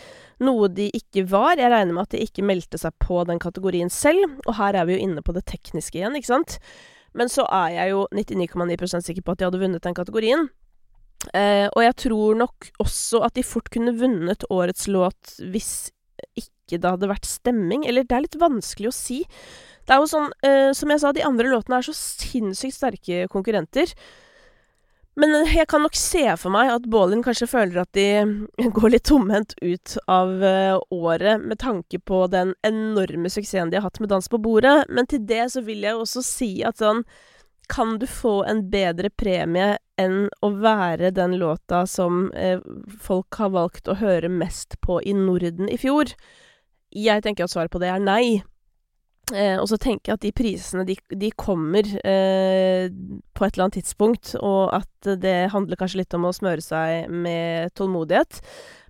noe 0.45 0.69
de 0.73 0.87
ikke 0.95 1.25
var 1.29 1.59
Jeg 1.59 1.73
regner 1.73 1.97
med 1.97 2.07
at 2.07 2.15
de 2.15 2.23
ikke 2.23 2.45
meldte 2.47 2.79
seg 2.81 2.95
på 3.03 3.25
den 3.29 3.41
kategorien 3.43 3.91
selv, 3.91 4.39
og 4.47 4.55
her 4.61 4.79
er 4.79 4.87
vi 4.87 4.97
jo 4.97 5.09
inne 5.09 5.25
på 5.27 5.35
det 5.37 5.49
tekniske 5.51 5.99
igjen, 5.99 6.17
ikke 6.17 6.31
sant? 6.31 6.61
Men 7.19 7.31
så 7.33 7.43
er 7.51 7.75
jeg 7.75 7.95
jo 7.97 8.05
99,9% 8.15 9.09
sikker 9.09 9.25
på 9.27 9.35
at 9.35 9.41
de 9.41 9.49
hadde 9.49 9.61
vunnet 9.61 9.83
den 9.83 9.97
kategorien. 9.97 10.47
Eh, 11.37 11.67
og 11.69 11.83
jeg 11.85 11.97
tror 12.07 12.39
nok 12.41 12.71
også 12.81 13.21
at 13.27 13.37
de 13.37 13.45
fort 13.45 13.69
kunne 13.73 13.97
vunnet 13.99 14.47
årets 14.51 14.87
låt 14.89 15.35
hvis 15.53 15.91
ikke 16.39 16.81
det 16.81 16.95
hadde 16.95 17.11
vært 17.11 17.29
stemming. 17.29 17.85
Eller 17.89 18.07
det 18.07 18.17
er 18.17 18.27
litt 18.27 18.41
vanskelig 18.41 18.91
å 18.91 18.97
si. 18.97 19.21
Det 19.85 19.95
er 19.95 20.03
jo 20.03 20.11
sånn, 20.11 20.33
eh, 20.47 20.71
som 20.77 20.93
jeg 20.93 21.03
sa, 21.03 21.13
de 21.13 21.27
andre 21.27 21.53
låtene 21.53 21.81
er 21.81 21.87
så 21.87 21.97
sinnssykt 21.97 22.77
sterke 22.77 23.25
konkurrenter. 23.33 23.93
Men 25.19 25.35
jeg 25.51 25.67
kan 25.69 25.83
nok 25.85 25.97
se 25.99 26.23
for 26.39 26.55
meg 26.55 26.71
at 26.71 26.87
Baalin 26.89 27.25
kanskje 27.25 27.49
føler 27.51 27.83
at 27.83 27.91
de 27.97 28.71
går 28.77 28.95
litt 28.95 29.09
tomhendt 29.11 29.57
ut 29.59 29.97
av 30.09 30.31
uh, 30.39 30.79
året 30.95 31.43
med 31.43 31.59
tanke 31.61 31.99
på 31.99 32.23
den 32.33 32.55
enorme 32.67 33.33
suksessen 33.33 33.73
de 33.73 33.81
har 33.81 33.89
hatt 33.89 34.01
med 34.01 34.13
Dans 34.13 34.31
på 34.31 34.41
bordet. 34.41 34.87
Men 34.89 35.11
til 35.11 35.27
det 35.27 35.51
så 35.53 35.65
vil 35.67 35.85
jeg 35.85 35.99
også 35.99 36.25
si 36.25 36.53
at 36.67 36.81
sånn 36.81 37.03
kan 37.71 37.99
du 37.99 38.07
få 38.11 38.41
en 38.51 38.65
bedre 38.71 39.11
premie 39.15 39.77
enn 40.01 40.29
å 40.43 40.51
være 40.59 41.13
den 41.15 41.37
låta 41.39 41.85
som 41.87 42.29
eh, 42.35 42.59
folk 43.01 43.39
har 43.39 43.53
valgt 43.55 43.89
å 43.89 43.99
høre 44.01 44.31
mest 44.33 44.81
på 44.83 44.99
i 45.07 45.15
Norden 45.15 45.71
i 45.71 45.79
fjor? 45.81 46.11
Jeg 46.91 47.23
tenker 47.23 47.47
at 47.47 47.53
svaret 47.55 47.71
på 47.71 47.83
det 47.83 47.93
er 47.93 48.03
nei. 48.03 48.41
Eh, 49.31 49.57
og 49.61 49.69
så 49.71 49.79
tenker 49.79 50.11
jeg 50.11 50.19
at 50.19 50.25
de 50.25 50.33
prisene, 50.35 50.87
de, 50.89 50.97
de 51.15 51.31
kommer 51.39 51.87
eh, 51.87 52.91
på 52.91 53.47
et 53.47 53.55
eller 53.55 53.69
annet 53.69 53.79
tidspunkt, 53.79 54.35
og 54.41 54.75
at 54.81 55.11
det 55.23 55.53
handler 55.55 55.79
kanskje 55.79 56.03
litt 56.03 56.17
om 56.19 56.27
å 56.27 56.35
smøre 56.35 56.65
seg 56.65 57.13
med 57.13 57.71
tålmodighet. 57.79 58.41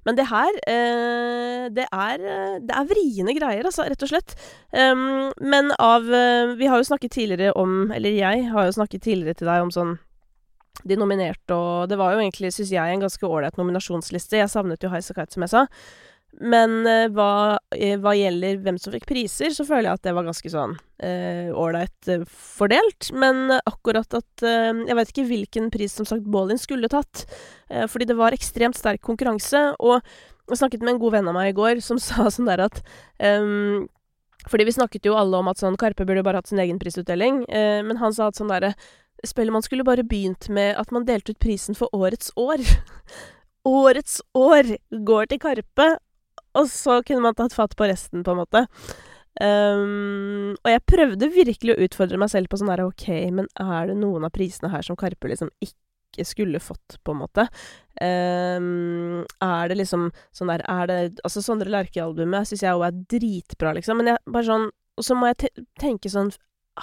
Men 0.09 0.17
det 0.17 0.27
her 0.31 0.51
eh, 0.71 1.67
det, 1.77 1.87
er, 1.93 2.23
eh, 2.25 2.59
det 2.65 2.77
er 2.77 2.89
vriene 2.89 3.35
greier, 3.37 3.67
altså, 3.69 3.87
rett 3.89 4.05
og 4.07 4.13
slett. 4.13 4.37
Um, 4.73 5.31
men 5.43 5.73
av 5.77 6.07
uh, 6.07 6.55
Vi 6.59 6.69
har 6.71 6.81
jo 6.81 6.87
snakket 6.87 7.17
tidligere 7.17 7.57
om 7.59 7.91
Eller 7.91 8.15
jeg 8.15 8.45
har 8.53 8.69
jo 8.69 8.77
snakket 8.77 9.03
tidligere 9.03 9.41
til 9.41 9.51
deg 9.51 9.65
om 9.65 9.73
sånn 9.75 9.99
de 10.87 10.97
nominerte, 10.97 11.53
og 11.53 11.91
det 11.91 11.99
var 12.01 12.15
jo 12.15 12.23
egentlig, 12.23 12.55
syns 12.55 12.71
jeg, 12.73 12.93
en 12.95 13.03
ganske 13.03 13.27
ålreit 13.27 13.59
nominasjonsliste. 13.61 14.39
Jeg 14.39 14.49
savnet 14.49 14.81
jo 14.81 14.89
Highasakite, 14.89 15.35
som 15.35 15.45
jeg 15.45 15.53
sa. 15.53 15.65
Men 16.39 16.87
uh, 16.87 17.09
hva, 17.13 17.59
uh, 17.59 17.97
hva, 18.01 18.15
gjelder 18.17 18.61
hvem 18.65 18.79
som 18.81 18.95
fikk 18.95 19.09
priser, 19.11 19.53
så 19.55 19.67
føler 19.67 19.91
jeg 19.91 19.99
at 19.99 20.07
det 20.07 20.15
var 20.17 20.29
ganske 20.29 20.53
sånn 20.53 20.79
ålreit 21.01 22.11
uh, 22.13 22.25
fordelt. 22.29 23.11
Men 23.17 23.57
akkurat 23.59 24.19
at 24.19 24.45
Jeg 24.45 24.97
vet 24.97 25.13
ikke 25.13 25.29
hvilken 25.31 25.71
pris 25.73 25.95
som 25.97 26.09
sagt 26.09 26.29
Baalin 26.29 26.61
skulle 26.61 26.91
tatt. 26.93 27.25
fordi 27.89 28.07
det 28.09 28.17
var 28.17 28.37
ekstremt 28.37 28.77
sterk 28.77 29.01
konkurranse. 29.01 29.75
Og 29.81 30.01
jeg 30.51 30.61
snakket 30.61 30.83
med 30.83 30.95
en 30.95 31.01
god 31.01 31.13
venn 31.17 31.31
av 31.31 31.37
meg 31.37 31.51
i 31.51 31.57
går 31.57 31.81
som 31.85 31.99
sa 32.03 32.29
sånn 32.31 32.49
der 32.49 32.67
at 32.67 32.83
um, 33.19 33.89
fordi 34.49 34.65
vi 34.65 34.73
snakket 34.73 35.05
jo 35.05 35.19
alle 35.21 35.37
om 35.37 35.49
at 35.53 35.61
sånn 35.61 35.77
Karpe 35.77 36.07
burde 36.09 36.25
bare 36.25 36.41
hatt 36.41 36.49
sin 36.49 36.61
egen 36.63 36.79
prisutdeling, 36.81 37.43
men 37.45 37.99
han 38.01 38.15
sa 38.17 38.31
at 38.31 38.39
sånn 38.39 38.49
derre 38.49 38.71
Spellemann 39.27 39.63
skulle 39.63 39.85
bare 39.85 40.05
begynt 40.07 40.49
med 40.49 40.79
at 40.81 40.93
man 40.97 41.05
delte 41.05 41.35
ut 41.35 41.43
prisen 41.45 41.77
for 41.77 41.93
årets 41.93 42.33
år. 42.41 42.63
årets 43.69 44.21
år 44.33 44.77
går 45.05 45.29
til 45.31 45.43
Karpe, 45.43 45.89
og 46.59 46.67
så 46.71 47.01
kunne 47.07 47.25
man 47.25 47.37
tatt 47.39 47.55
fatt 47.55 47.77
på 47.79 47.89
resten, 47.91 48.25
på 48.27 48.35
en 48.35 48.41
måte. 48.43 48.65
Um, 49.41 50.57
og 50.59 50.73
jeg 50.73 50.83
prøvde 50.91 51.31
virkelig 51.33 51.77
å 51.77 51.85
utfordre 51.87 52.19
meg 52.21 52.33
selv 52.33 52.51
på 52.51 52.59
sånn 52.61 52.73
der 52.73 52.83
OK, 52.85 53.07
men 53.33 53.47
er 53.63 53.87
det 53.89 53.95
noen 54.01 54.27
av 54.27 54.35
prisene 54.35 54.73
her 54.73 54.83
som 54.85 54.99
Karpe 54.99 55.31
liksom 55.31 55.53
ikke 55.63 56.27
skulle 56.27 56.61
fått, 56.61 56.99
på 57.07 57.15
en 57.15 57.21
måte? 57.23 57.47
Um, 58.03 59.23
er 59.45 59.71
det 59.71 59.79
liksom 59.79 60.09
sånn 60.35 60.51
der 60.51 60.63
Er 60.65 60.87
det 60.89 60.99
Altså, 61.27 61.43
Sondre 61.45 61.71
Lerche-albumet 61.71 62.49
syns 62.49 62.63
jeg 62.65 62.77
òg 62.77 62.87
er 62.89 63.01
dritbra, 63.13 63.75
liksom, 63.77 64.01
men 64.01 64.13
jeg 64.13 64.23
bare 64.25 64.49
sånn 64.49 64.69
Og 64.97 65.07
så 65.07 65.17
må 65.19 65.29
jeg 65.29 65.39
te 65.43 65.51
tenke 65.83 66.09
sånn 66.09 66.31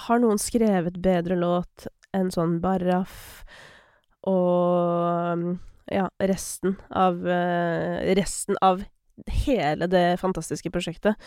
Har 0.06 0.22
noen 0.22 0.38
skrevet 0.42 1.00
bedre 1.02 1.40
låt 1.40 1.88
enn 2.16 2.30
sånn 2.34 2.60
Barraf 2.64 3.42
og 4.28 5.44
ja, 5.94 6.08
resten 6.20 6.78
av 6.92 7.20
uh, 7.24 7.98
Resten 8.18 8.60
av 8.66 8.84
hele 9.46 9.88
det 9.92 10.20
fantastiske 10.22 10.72
prosjektet. 10.74 11.18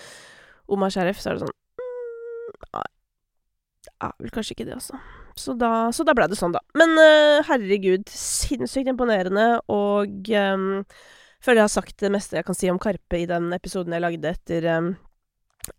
Omar 0.70 0.92
Sharif, 0.94 1.20
så 1.20 1.30
er 1.30 1.38
det 1.38 1.46
sånn 1.46 1.56
mm, 1.80 2.58
Nei, 2.76 2.88
det 4.00 4.10
vel 4.20 4.32
kanskje 4.34 4.54
ikke 4.56 4.68
det, 4.68 4.76
altså. 4.78 4.98
Så 5.38 5.54
da, 5.58 5.90
så 5.94 6.04
da 6.06 6.14
ble 6.16 6.26
det 6.30 6.38
sånn, 6.38 6.54
da. 6.54 6.60
Men 6.78 6.92
uh, 6.98 7.40
herregud, 7.48 8.08
sinnssykt 8.12 8.90
imponerende, 8.92 9.46
og 9.72 10.30
um, 10.36 10.82
føler 11.40 11.62
jeg 11.62 11.68
har 11.68 11.72
sagt 11.72 12.02
det 12.02 12.12
meste 12.12 12.38
jeg 12.38 12.46
kan 12.48 12.58
si 12.58 12.70
om 12.72 12.80
Karpe 12.82 13.22
i 13.22 13.28
den 13.30 13.48
episoden 13.56 13.96
jeg 13.96 14.04
lagde 14.04 14.34
etter, 14.34 14.68
um, 14.76 14.92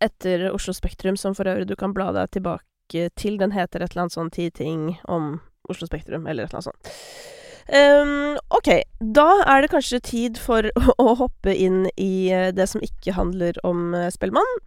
etter 0.02 0.48
Oslo 0.52 0.74
Spektrum, 0.76 1.18
som 1.20 1.36
for 1.38 1.50
øvrig 1.50 1.68
du 1.70 1.76
kan 1.78 1.94
bla 1.96 2.10
deg 2.16 2.32
tilbake 2.38 3.08
til. 3.18 3.38
Den 3.40 3.54
heter 3.54 3.82
et 3.82 3.94
eller 3.94 4.06
annet 4.06 4.18
sånn 4.18 4.32
ti 4.34 4.50
ting 4.54 4.90
om 5.10 5.36
Oslo 5.70 5.88
Spektrum, 5.88 6.26
eller 6.26 6.44
et 6.44 6.52
eller 6.52 6.62
annet 6.62 6.70
sånt. 6.72 7.40
Um, 7.68 8.38
OK. 8.50 8.70
Da 9.14 9.28
er 9.46 9.62
det 9.62 9.72
kanskje 9.72 10.02
tid 10.02 10.40
for 10.40 10.66
å 11.02 11.14
hoppe 11.20 11.54
inn 11.54 11.86
i 11.96 12.30
eh, 12.34 12.50
det 12.54 12.68
som 12.70 12.82
ikke 12.84 13.16
handler 13.18 13.58
om 13.66 13.92
uh, 13.94 14.08
Spellemann. 14.12 14.60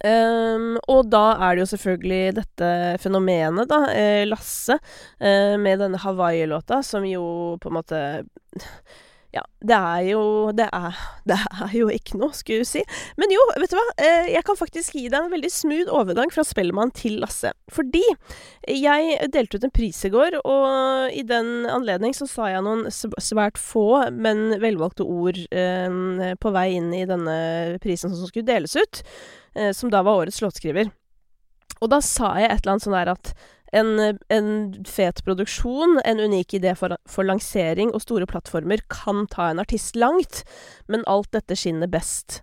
Um, 0.00 0.78
og 0.88 1.10
da 1.12 1.34
er 1.44 1.56
det 1.56 1.64
jo 1.64 1.70
selvfølgelig 1.74 2.36
dette 2.38 2.68
fenomenet, 3.02 3.68
da, 3.68 3.82
eh, 3.92 4.22
Lasse, 4.28 4.78
eh, 5.20 5.56
med 5.60 5.82
denne 5.82 6.00
Hawaii-låta, 6.00 6.80
som 6.82 7.04
jo 7.04 7.58
på 7.60 7.68
en 7.68 7.76
måte 7.76 8.00
ja, 9.30 9.42
det 9.62 9.76
er 9.76 10.04
jo 10.08 10.22
det 10.56 10.66
er, 10.74 10.96
det 11.30 11.36
er, 11.38 11.74
jo 11.76 11.88
ikke 11.92 12.18
noe, 12.18 12.34
skulle 12.36 12.64
du 12.64 12.68
si. 12.68 12.82
Men 13.20 13.32
jo, 13.34 13.42
vet 13.62 13.72
du 13.72 13.78
hva? 13.78 13.86
Eh, 14.02 14.30
jeg 14.34 14.44
kan 14.46 14.58
faktisk 14.58 14.96
gi 14.98 15.06
deg 15.06 15.18
en 15.20 15.34
veldig 15.34 15.52
smooth 15.54 15.92
overgang 16.00 16.32
fra 16.34 16.44
Spellemann 16.46 16.92
til 16.96 17.20
Lasse. 17.22 17.52
Fordi 17.70 18.02
jeg 18.66 19.30
delte 19.34 19.58
ut 19.58 19.66
en 19.66 19.74
pris 19.74 20.02
i 20.06 20.12
går, 20.12 20.40
og 20.42 21.14
i 21.14 21.24
den 21.26 21.68
anledning 21.70 22.16
så 22.16 22.26
sa 22.30 22.50
jeg 22.50 22.64
noen 22.66 22.88
svært 22.90 23.60
få, 23.60 23.86
men 24.10 24.58
velvalgte 24.62 25.06
ord 25.06 25.38
eh, 25.38 26.32
på 26.40 26.54
vei 26.56 26.68
inn 26.78 26.90
i 26.96 27.06
denne 27.08 27.36
prisen 27.82 28.14
som 28.14 28.26
skulle 28.26 28.48
deles 28.48 28.74
ut, 28.78 29.04
eh, 29.54 29.70
som 29.76 29.92
da 29.92 30.02
var 30.06 30.24
årets 30.24 30.42
låtskriver. 30.42 30.90
Og 31.80 31.88
da 31.88 32.00
sa 32.04 32.34
jeg 32.40 32.50
et 32.50 32.60
eller 32.60 32.74
annet 32.74 32.84
sånn 32.84 32.98
der 32.98 33.14
at 33.14 33.32
en, 33.76 34.18
en, 34.32 34.50
fet 34.88 35.22
produksjon, 35.26 35.98
en 36.04 36.20
unik 36.20 36.58
idé 36.58 36.74
for, 36.78 36.96
for, 37.08 37.26
lansering 37.26 37.94
og 37.94 38.04
store 38.04 38.28
plattformer 38.30 38.82
kan 38.92 39.26
ta 39.30 39.50
en 39.50 39.62
artist 39.62 39.98
langt, 39.98 40.44
men 40.90 41.06
alt 41.10 41.30
dette 41.36 41.58
skinner 41.58 41.90
best 41.90 42.40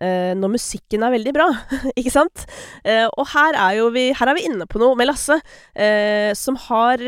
eh, 0.00 0.32
når 0.38 0.52
musikken 0.54 1.04
er 1.06 1.14
veldig 1.16 1.32
bra, 1.36 1.48
ikke 1.98 2.12
sant? 2.14 2.44
Eh, 2.84 3.06
og 3.08 3.26
her 3.32 3.58
er, 3.58 3.80
vi, 3.94 4.06
her 4.16 4.30
er 4.30 4.38
vi 4.38 4.46
inne 4.48 4.68
på 4.70 4.80
noe 4.82 4.98
med 4.98 5.10
Lasse, 5.10 5.40
eh, 5.74 6.30
som 6.38 6.58
har 6.68 7.02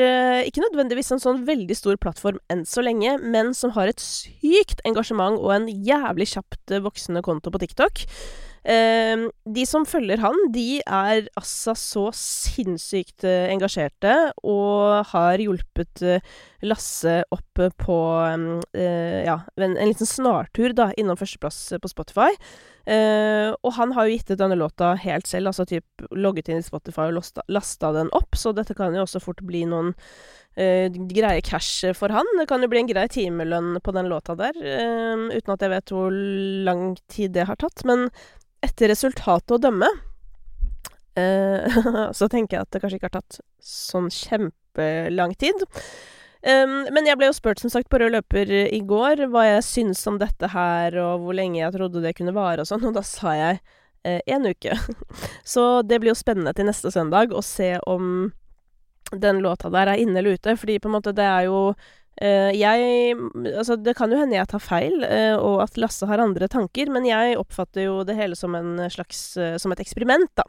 ikke 0.49 0.65
nødvendigvis 0.65 1.13
en 1.15 1.23
sånn 1.23 1.45
veldig 1.49 1.79
stor 1.79 2.01
plattform 2.01 2.41
enn 2.53 2.65
så 2.69 2.85
lenge, 2.85 3.19
men 3.23 3.55
som 3.57 3.75
har 3.77 3.91
et 3.91 4.03
sykt 4.03 4.83
engasjement 4.89 5.39
og 5.39 5.55
en 5.55 5.71
jævlig 5.71 6.31
kjapt 6.35 6.79
voksende 6.85 7.25
konto 7.27 7.53
på 7.55 7.63
TikTok. 7.63 8.07
Uh, 8.67 9.29
de 9.47 9.65
som 9.69 9.87
følger 9.89 10.21
han, 10.23 10.37
de 10.55 10.81
er 10.83 11.29
altså 11.39 11.75
så 11.79 12.09
sinnssykt 12.17 13.27
uh, 13.27 13.47
engasjerte 13.53 14.15
og 14.43 15.07
har 15.13 15.43
hjulpet 15.45 16.05
uh, 16.05 16.37
Lasse 16.67 17.21
opp 17.35 17.61
på 17.79 17.99
um, 18.35 18.49
ja, 18.75 19.37
en, 19.57 19.77
en, 19.77 19.89
liten 19.91 20.09
snartur 20.09 20.75
da, 20.75 20.89
innom 20.99 21.19
førsteplass 21.19 21.61
på 21.83 21.91
Spotify. 21.91 22.33
og 22.89 23.73
han 23.77 23.93
har 23.93 24.07
jo 24.07 24.15
gitt 24.15 24.31
ut 24.33 24.41
denne 24.41 24.57
låta 24.57 24.95
helt 24.97 25.27
selv, 25.29 25.51
altså 25.51 25.67
typ 25.69 26.07
logget 26.11 26.49
inn 26.49 26.63
i 26.63 26.65
Spotify 26.65 27.11
og 27.11 27.21
lasta 27.53 27.93
den 27.93 28.09
opp, 28.17 28.35
så 28.35 28.55
dette 28.57 28.75
kan 28.75 28.97
jo 28.97 29.05
også 29.05 29.21
fort 29.21 29.43
bli 29.45 29.67
noen 29.69 29.93
greie 30.57 31.43
cash 31.45 31.85
for 31.95 32.11
han. 32.11 32.27
Det 32.41 32.49
kan 32.49 32.65
jo 32.65 32.71
bli 32.73 32.81
en 32.81 32.91
grei 32.91 33.07
timelønn 33.13 33.77
på 33.85 33.95
den 33.95 34.09
låta 34.09 34.35
der, 34.41 34.57
uten 34.57 35.55
at 35.55 35.63
jeg 35.63 35.75
vet 35.75 35.95
hvor 35.95 36.19
lang 36.67 36.97
tid 37.13 37.37
det 37.37 37.47
har 37.51 37.61
tatt. 37.61 37.85
Men 37.87 38.09
etter 38.65 38.91
resultatet 38.91 39.59
å 39.59 39.63
dømme, 39.69 39.93
Eh, 41.19 41.79
så 42.19 42.29
tenker 42.31 42.59
jeg 42.59 42.67
at 42.67 42.75
det 42.75 42.83
kanskje 42.83 43.01
ikke 43.01 43.11
har 43.11 43.19
tatt 43.21 43.41
sånn 43.65 44.09
kjempelang 44.13 45.35
tid. 45.41 45.67
Um, 46.39 46.87
men 46.95 47.09
jeg 47.09 47.19
ble 47.19 47.29
jo 47.31 47.35
spurt, 47.35 47.59
som 47.59 47.73
sagt, 47.73 47.89
på 47.91 47.99
rød 47.99 48.15
løper 48.15 48.51
i 48.71 48.79
går 48.87 49.25
hva 49.33 49.45
jeg 49.49 49.67
syns 49.67 50.05
om 50.07 50.21
dette 50.21 50.53
her, 50.53 50.95
og 51.03 51.25
hvor 51.25 51.37
lenge 51.37 51.59
jeg 51.61 51.75
trodde 51.75 52.03
det 52.05 52.15
kunne 52.19 52.37
vare 52.37 52.63
og 52.63 52.71
sånn, 52.71 52.85
og 52.87 52.95
da 52.95 53.03
sa 53.07 53.35
jeg 53.35 53.61
eh, 54.07 54.21
en 54.27 54.47
uke. 54.47 54.77
så 55.55 55.69
det 55.83 55.99
blir 55.99 56.13
jo 56.13 56.19
spennende 56.19 56.55
til 56.55 56.69
neste 56.69 56.93
søndag 56.95 57.35
å 57.35 57.43
se 57.43 57.75
om 57.91 58.31
den 59.13 59.41
låta 59.43 59.71
der 59.73 59.91
er 59.91 60.03
inne 60.03 60.21
eller 60.21 60.37
ute, 60.39 60.55
fordi 60.61 60.79
på 60.79 60.91
en 60.91 60.99
måte 60.99 61.17
det 61.17 61.27
er 61.27 61.49
jo 61.51 61.63
Uh, 62.19 62.51
jeg 62.51 63.15
Altså, 63.55 63.77
det 63.79 63.93
kan 63.95 64.11
jo 64.11 64.19
hende 64.19 64.35
jeg 64.35 64.51
tar 64.51 64.63
feil, 64.63 65.05
uh, 65.07 65.39
og 65.39 65.61
at 65.63 65.77
Lasse 65.79 66.07
har 66.11 66.19
andre 66.19 66.49
tanker, 66.51 66.91
men 66.91 67.07
jeg 67.07 67.37
oppfatter 67.39 67.87
jo 67.87 68.01
det 68.03 68.17
hele 68.19 68.35
som 68.35 68.57
en 68.59 68.89
slags 68.91 69.21
uh, 69.39 69.55
Som 69.63 69.71
et 69.71 69.83
eksperiment, 69.85 70.27
da. 70.35 70.43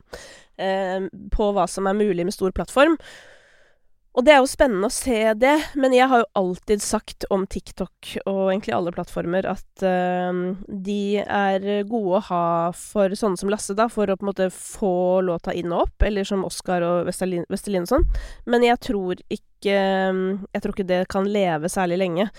på 1.30 1.52
hva 1.56 1.68
som 1.70 1.86
er 1.88 1.96
mulig 1.96 2.26
med 2.26 2.34
stor 2.36 2.52
plattform. 2.52 2.98
Og 4.18 4.26
det 4.26 4.34
er 4.34 4.40
jo 4.42 4.50
spennende 4.50 4.90
å 4.90 4.94
se 4.94 5.18
det, 5.38 5.54
men 5.78 5.94
jeg 5.94 6.10
har 6.10 6.24
jo 6.24 6.30
alltid 6.40 6.82
sagt 6.82 7.28
om 7.32 7.46
TikTok 7.48 8.16
og 8.26 8.40
egentlig 8.50 8.74
alle 8.76 8.94
plattformer 8.96 9.46
at 9.52 9.84
uh, 9.86 10.56
de 10.68 11.22
er 11.22 11.68
gode 11.88 12.18
å 12.18 12.24
ha 12.32 12.46
for 12.76 13.14
sånne 13.16 13.40
som 13.40 13.54
Lasse, 13.54 13.78
da, 13.78 13.86
for 13.92 14.10
å 14.10 14.18
på 14.18 14.26
en 14.26 14.32
måte 14.32 14.50
få 14.54 15.22
låta 15.26 15.54
inn 15.54 15.72
og 15.72 15.86
opp, 15.86 16.08
eller 16.10 16.26
som 16.28 16.44
Oscar 16.48 16.84
og 16.86 17.06
Vestelin, 17.08 17.46
og 17.46 17.92
sånn. 17.94 18.08
Men 18.50 18.66
jeg 18.66 18.82
tror 18.90 19.22
ikke 19.30 19.46
Jeg 19.60 20.62
tror 20.64 20.72
ikke 20.72 20.88
det 20.88 21.00
kan 21.12 21.26
leve 21.28 21.68
særlig 21.68 21.98
lenge. 22.00 22.30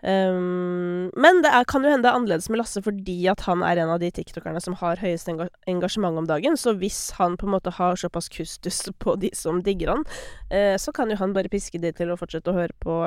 Um, 0.00 1.10
men 1.20 1.42
det 1.44 1.50
er, 1.52 1.66
kan 1.68 1.84
jo 1.84 1.90
hende 1.92 2.06
det 2.06 2.10
er 2.10 2.16
annerledes 2.16 2.48
med 2.48 2.62
Lasse 2.62 2.80
fordi 2.80 3.18
at 3.28 3.42
han 3.44 3.60
er 3.66 3.82
en 3.82 3.92
av 3.92 4.00
de 4.00 4.08
tiktokerne 4.16 4.62
som 4.64 4.78
har 4.80 5.00
høyest 5.02 5.28
engasjement 5.30 6.22
om 6.22 6.28
dagen. 6.28 6.56
Så 6.56 6.74
hvis 6.80 7.10
han 7.18 7.36
på 7.40 7.48
en 7.48 7.54
måte 7.56 7.74
har 7.76 8.00
såpass 8.00 8.30
kustus 8.32 8.82
på 9.02 9.16
de 9.20 9.32
som 9.36 9.62
digger 9.66 9.94
han, 9.94 10.06
uh, 10.52 10.76
så 10.80 10.94
kan 10.96 11.12
jo 11.12 11.20
han 11.20 11.36
bare 11.36 11.52
piske 11.52 11.80
de 11.82 11.92
til 11.96 12.12
å 12.12 12.18
fortsette 12.20 12.52
å 12.52 12.60
høre 12.60 12.76
på 12.80 13.02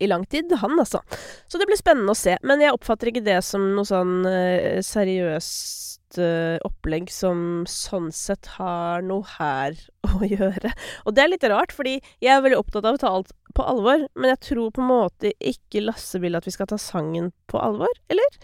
i 0.00 0.08
lang 0.08 0.24
tid, 0.28 0.52
han 0.60 0.80
altså. 0.80 1.00
Så 1.48 1.60
det 1.60 1.66
blir 1.68 1.78
spennende 1.80 2.12
å 2.14 2.18
se. 2.18 2.36
Men 2.46 2.62
jeg 2.62 2.72
oppfatter 2.76 3.10
ikke 3.10 3.24
det 3.24 3.40
som 3.44 3.70
noe 3.76 3.88
sånn 3.88 4.24
uh, 4.28 4.80
seriøst 4.84 6.20
uh, 6.20 6.56
opplegg 6.66 7.10
som 7.12 7.66
sånn 7.68 8.08
sett 8.14 8.48
har 8.56 9.04
noe 9.06 9.26
her 9.36 9.76
å 10.14 10.24
gjøre. 10.24 10.72
Og 11.04 11.16
det 11.16 11.24
er 11.24 11.32
litt 11.34 11.46
rart, 11.52 11.74
fordi 11.76 11.98
jeg 12.22 12.32
er 12.32 12.44
veldig 12.44 12.60
opptatt 12.62 12.88
av 12.88 12.96
å 12.96 13.02
ta 13.02 13.12
alt 13.12 13.34
på 13.56 13.64
alvor, 13.66 14.06
men 14.14 14.32
jeg 14.32 14.42
tror 14.50 14.74
på 14.74 14.82
en 14.82 14.90
måte 14.90 15.32
ikke 15.38 15.82
Lasse 15.84 16.20
vil 16.22 16.38
at 16.38 16.46
vi 16.46 16.54
skal 16.54 16.68
ta 16.70 16.78
sangen 16.80 17.30
på 17.50 17.60
alvor, 17.60 17.92
eller? 18.12 18.38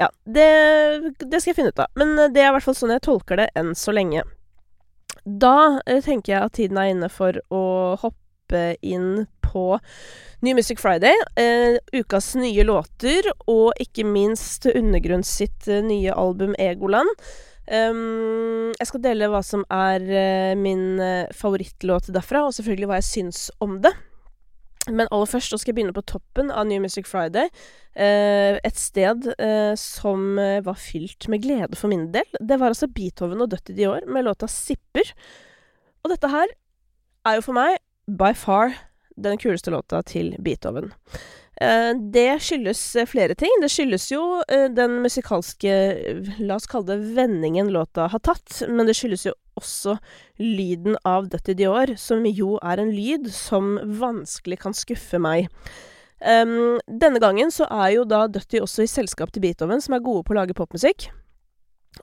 Ja, 0.00 0.08
det, 0.24 0.48
det 1.20 1.40
skal 1.40 1.52
jeg 1.52 1.60
finne 1.60 1.74
ut 1.74 1.84
av. 1.84 1.92
Men 1.98 2.16
det 2.34 2.42
er 2.42 2.50
i 2.50 2.56
hvert 2.56 2.66
fall 2.66 2.78
sånn 2.78 2.94
jeg 2.94 3.06
tolker 3.06 3.40
det 3.40 3.50
enn 3.58 3.74
så 3.78 3.94
lenge. 3.94 4.24
Da 5.28 5.80
eh, 5.86 6.00
tenker 6.04 6.32
jeg 6.32 6.44
at 6.44 6.56
tiden 6.56 6.78
er 6.80 6.92
inne 6.92 7.10
for 7.12 7.36
å 7.52 7.64
hoppe 8.00 8.78
inn 8.80 9.26
på 9.44 9.78
New 10.44 10.56
Music 10.56 10.80
Friday. 10.80 11.14
Eh, 11.36 11.76
ukas 11.92 12.34
nye 12.38 12.64
låter, 12.64 13.28
og 13.46 13.72
ikke 13.80 14.06
minst 14.08 14.68
Undergrunn 14.70 15.26
sitt 15.26 15.68
eh, 15.68 15.84
nye 15.84 16.14
album 16.16 16.56
Egoland. 16.58 17.12
Um, 17.68 18.70
jeg 18.78 18.88
skal 18.88 19.02
dele 19.04 19.26
hva 19.28 19.42
som 19.44 19.60
er 19.68 20.00
uh, 20.08 20.52
min 20.56 21.02
favorittlåt 21.36 22.06
derfra, 22.14 22.46
og 22.46 22.54
selvfølgelig 22.56 22.88
hva 22.88 23.00
jeg 23.02 23.08
syns 23.10 23.42
om 23.60 23.74
det. 23.84 23.92
Men 24.86 25.10
aller 25.10 25.28
først 25.28 25.52
så 25.52 25.58
skal 25.58 25.72
jeg 25.72 25.80
begynne 25.80 25.96
på 25.96 26.06
toppen 26.08 26.52
av 26.54 26.68
New 26.68 26.80
Music 26.80 27.08
Friday. 27.10 27.50
Uh, 27.98 28.56
et 28.62 28.78
sted 28.78 29.26
som 29.80 30.38
var 30.38 30.78
fylt 30.78 31.26
med 31.28 31.42
glede 31.42 31.76
for 31.76 31.90
min 31.90 32.08
del. 32.14 32.28
Det 32.38 32.60
var 32.60 32.72
altså 32.72 32.88
Beethoven 32.88 33.42
og 33.42 33.50
Dødt 33.52 33.74
i 33.74 33.88
år, 33.90 34.06
med 34.06 34.24
låta 34.24 34.46
'Sipper'. 34.46 35.12
Og 36.04 36.14
dette 36.14 36.30
her 36.30 36.46
er 37.26 37.38
jo 37.38 37.44
for 37.44 37.58
meg 37.58 37.76
by 38.08 38.32
far 38.38 38.72
den 39.18 39.38
kuleste 39.40 39.72
låta 39.74 40.02
til 40.06 40.36
Beethoven. 40.42 40.92
Eh, 41.60 41.92
det 42.14 42.38
skyldes 42.46 42.80
eh, 42.96 43.08
flere 43.08 43.34
ting. 43.34 43.50
Det 43.62 43.70
skyldes 43.72 44.06
jo 44.12 44.22
eh, 44.46 44.68
den 44.70 45.00
musikalske, 45.02 45.74
la 46.38 46.58
oss 46.58 46.70
kalle 46.70 46.92
det 46.92 47.14
vendingen 47.16 47.72
låta 47.74 48.06
har 48.12 48.22
tatt, 48.22 48.60
men 48.70 48.86
det 48.86 48.94
skyldes 48.98 49.26
jo 49.26 49.34
også 49.58 49.96
lyden 50.38 50.94
av 51.08 51.26
Dutty 51.32 51.56
Dior, 51.58 51.96
som 51.98 52.22
jo 52.30 52.56
er 52.62 52.78
en 52.78 52.94
lyd 52.94 53.26
som 53.34 53.74
vanskelig 53.98 54.60
kan 54.62 54.76
skuffe 54.76 55.18
meg. 55.18 55.50
Um, 56.18 56.78
denne 56.90 57.20
gangen 57.22 57.50
så 57.54 57.66
er 57.70 57.92
jo 57.94 58.04
da 58.06 58.24
Dutty 58.30 58.58
også 58.62 58.82
i 58.82 58.90
selskap 58.90 59.30
til 59.34 59.42
Beethoven, 59.42 59.82
som 59.82 59.94
er 59.94 60.02
gode 60.02 60.24
på 60.26 60.34
å 60.34 60.38
lage 60.38 60.54
popmusikk. 60.58 61.08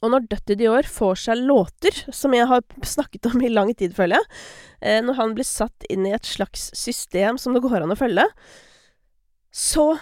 Og 0.02 0.12
når 0.12 0.28
Dutty 0.32 0.60
Dior 0.60 0.88
får 0.88 1.20
seg 1.30 1.48
låter, 1.48 1.96
som 2.12 2.36
jeg 2.36 2.48
har 2.52 2.64
snakket 2.84 3.32
om 3.32 3.40
i 3.44 3.52
lang 3.52 3.72
tid, 3.76 3.96
føler 3.96 4.20
jeg, 4.20 5.04
når 5.08 5.20
han 5.20 5.36
blir 5.38 5.48
satt 5.48 5.88
inn 5.92 6.08
i 6.08 6.16
et 6.16 6.28
slags 6.28 6.70
system 6.76 7.40
som 7.40 7.56
det 7.56 7.64
går 7.64 7.86
an 7.86 7.96
å 7.96 8.00
følge, 8.00 8.28
så 9.56 9.94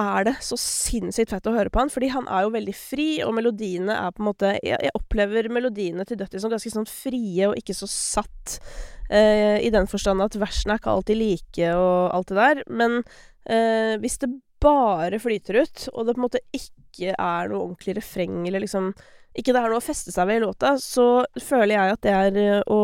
er 0.00 0.24
det 0.28 0.34
så 0.44 0.56
sinnssykt 0.60 1.32
fett 1.32 1.48
å 1.48 1.54
høre 1.54 1.72
på 1.72 1.80
han, 1.82 1.90
fordi 1.92 2.10
han 2.12 2.28
er 2.30 2.44
jo 2.44 2.52
veldig 2.54 2.74
fri, 2.76 3.08
og 3.24 3.34
melodiene 3.36 3.96
er 3.96 4.12
på 4.14 4.22
en 4.22 4.28
måte 4.30 4.52
Jeg, 4.60 4.78
jeg 4.86 4.94
opplever 4.96 5.48
melodiene 5.52 6.06
til 6.08 6.20
Dutty 6.20 6.40
som 6.40 6.52
ganske 6.52 6.72
sånn 6.72 6.88
frie 6.88 7.48
og 7.48 7.58
ikke 7.58 7.76
så 7.76 7.88
satt, 7.90 8.58
eh, 9.08 9.58
i 9.64 9.72
den 9.72 9.88
forstand 9.90 10.24
at 10.24 10.38
versene 10.40 10.76
er 10.76 10.82
ikke 10.82 10.94
alltid 10.94 11.20
like 11.20 11.72
og 11.74 12.14
alt 12.16 12.32
det 12.32 12.38
der, 12.38 12.62
men 12.70 13.00
eh, 13.50 13.96
hvis 14.00 14.20
det 14.22 14.32
bare 14.60 15.20
flyter 15.22 15.62
ut, 15.62 15.86
og 15.94 16.06
det 16.06 16.14
på 16.14 16.20
en 16.20 16.26
måte 16.26 16.44
ikke 16.56 17.14
er 17.16 17.50
noe 17.50 17.64
ordentlig 17.64 17.96
refreng, 17.96 18.42
eller 18.46 18.64
liksom 18.64 18.92
ikke 19.36 19.54
det 19.54 19.60
er 19.60 19.70
noe 19.72 19.80
å 19.80 19.84
feste 19.84 20.12
seg 20.12 20.26
ved 20.28 20.40
i 20.40 20.44
låta, 20.44 20.74
så 20.82 21.24
føler 21.40 21.76
jeg 21.76 21.94
at 21.96 22.02
det 22.04 22.16
er 22.16 22.40
eh, 22.40 22.64
å 22.68 22.80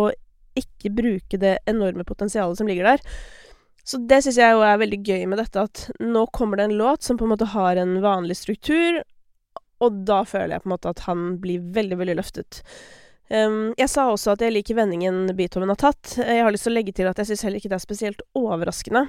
ikke 0.57 0.93
bruke 0.97 1.39
det 1.41 1.59
enorme 1.69 2.07
potensialet 2.09 2.57
som 2.57 2.69
ligger 2.69 2.95
der. 2.95 3.03
Så 3.87 4.01
det 4.11 4.19
syns 4.25 4.39
jeg 4.41 4.55
jo 4.57 4.65
er 4.67 4.81
veldig 4.83 4.99
gøy 5.07 5.27
med 5.31 5.39
dette, 5.39 5.63
at 5.63 5.85
nå 6.03 6.25
kommer 6.35 6.59
det 6.59 6.67
en 6.67 6.79
låt 6.81 7.07
som 7.07 7.19
på 7.19 7.27
en 7.27 7.33
måte 7.37 7.53
har 7.53 7.79
en 7.79 7.95
vanlig 8.03 8.35
struktur, 8.41 8.99
og 9.85 10.01
da 10.09 10.23
føler 10.27 10.57
jeg 10.57 10.65
på 10.65 10.71
en 10.71 10.75
måte 10.75 10.91
at 10.91 11.03
han 11.07 11.27
blir 11.43 11.67
veldig, 11.77 11.99
veldig 12.01 12.17
løftet. 12.19 12.63
Um, 13.29 13.75
jeg 13.79 13.91
sa 13.91 14.07
også 14.09 14.37
at 14.37 14.43
jeg 14.43 14.55
liker 14.55 14.79
vendingen 14.79 15.27
Beethoven 15.39 15.71
har 15.73 15.79
tatt. 15.81 16.17
Jeg 16.19 16.45
har 16.47 16.55
lyst 16.55 16.67
til 16.67 16.75
å 16.75 16.77
legge 16.77 16.95
til 16.95 17.11
at 17.11 17.19
jeg 17.19 17.31
syns 17.31 17.45
heller 17.47 17.61
ikke 17.61 17.71
det 17.73 17.79
er 17.79 17.85
spesielt 17.85 18.25
overraskende. 18.39 19.05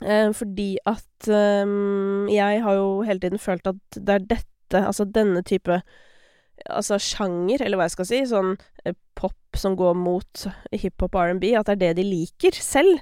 Um, 0.00 0.32
fordi 0.36 0.70
at 0.88 1.28
um, 1.28 2.30
jeg 2.32 2.62
har 2.64 2.78
jo 2.78 2.88
hele 3.08 3.20
tiden 3.20 3.42
følt 3.42 3.68
at 3.68 3.98
det 3.98 4.16
er 4.16 4.26
dette, 4.36 4.80
altså 4.80 5.04
denne 5.08 5.44
type 5.44 5.82
altså 6.70 6.98
sjanger, 7.00 7.64
eller 7.64 7.80
hva 7.80 7.88
jeg 7.88 7.96
skal 7.96 8.08
si, 8.08 8.20
sånn 8.28 8.52
eh, 8.86 8.94
pop 9.18 9.58
som 9.58 9.74
går 9.76 9.96
mot 9.98 10.44
hiphop 10.70 11.16
og 11.16 11.32
R&B, 11.32 11.50
at 11.58 11.68
det 11.68 11.74
er 11.74 11.80
det 11.82 11.94
de 11.98 12.04
liker 12.06 12.56
selv. 12.56 13.00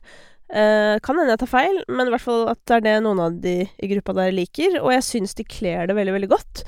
Eh, 0.51 0.97
kan 1.05 1.19
hende 1.19 1.37
jeg 1.37 1.43
tar 1.45 1.51
feil, 1.51 1.77
men 1.87 2.09
i 2.09 2.15
hvert 2.15 2.25
fall 2.25 2.49
at 2.51 2.59
det 2.67 2.81
er 2.81 2.87
det 2.87 2.95
noen 3.05 3.21
av 3.23 3.37
de 3.43 3.61
i 3.71 3.91
gruppa 3.93 4.17
der 4.19 4.33
liker, 4.35 4.81
og 4.83 4.91
jeg 4.97 5.07
syns 5.07 5.37
de 5.39 5.47
kler 5.47 5.87
det 5.87 5.95
veldig, 5.99 6.17
veldig 6.17 6.31
godt. 6.33 6.65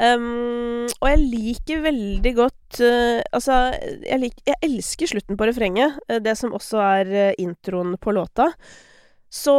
Um, 0.00 0.88
og 1.02 1.08
jeg 1.10 1.18
liker 1.20 1.82
veldig 1.84 2.30
godt 2.32 2.78
uh, 2.80 3.20
Altså, 3.36 3.58
jeg, 4.00 4.16
lik, 4.22 4.38
jeg, 4.48 4.56
elsker 4.64 5.10
slutten 5.10 5.36
på 5.36 5.44
refrenget, 5.44 5.98
uh, 6.08 6.16
det 6.16 6.32
som 6.40 6.54
også 6.56 6.80
er 6.80 7.36
introen 7.36 7.98
på 8.00 8.14
låta. 8.16 8.48
Så 9.28 9.52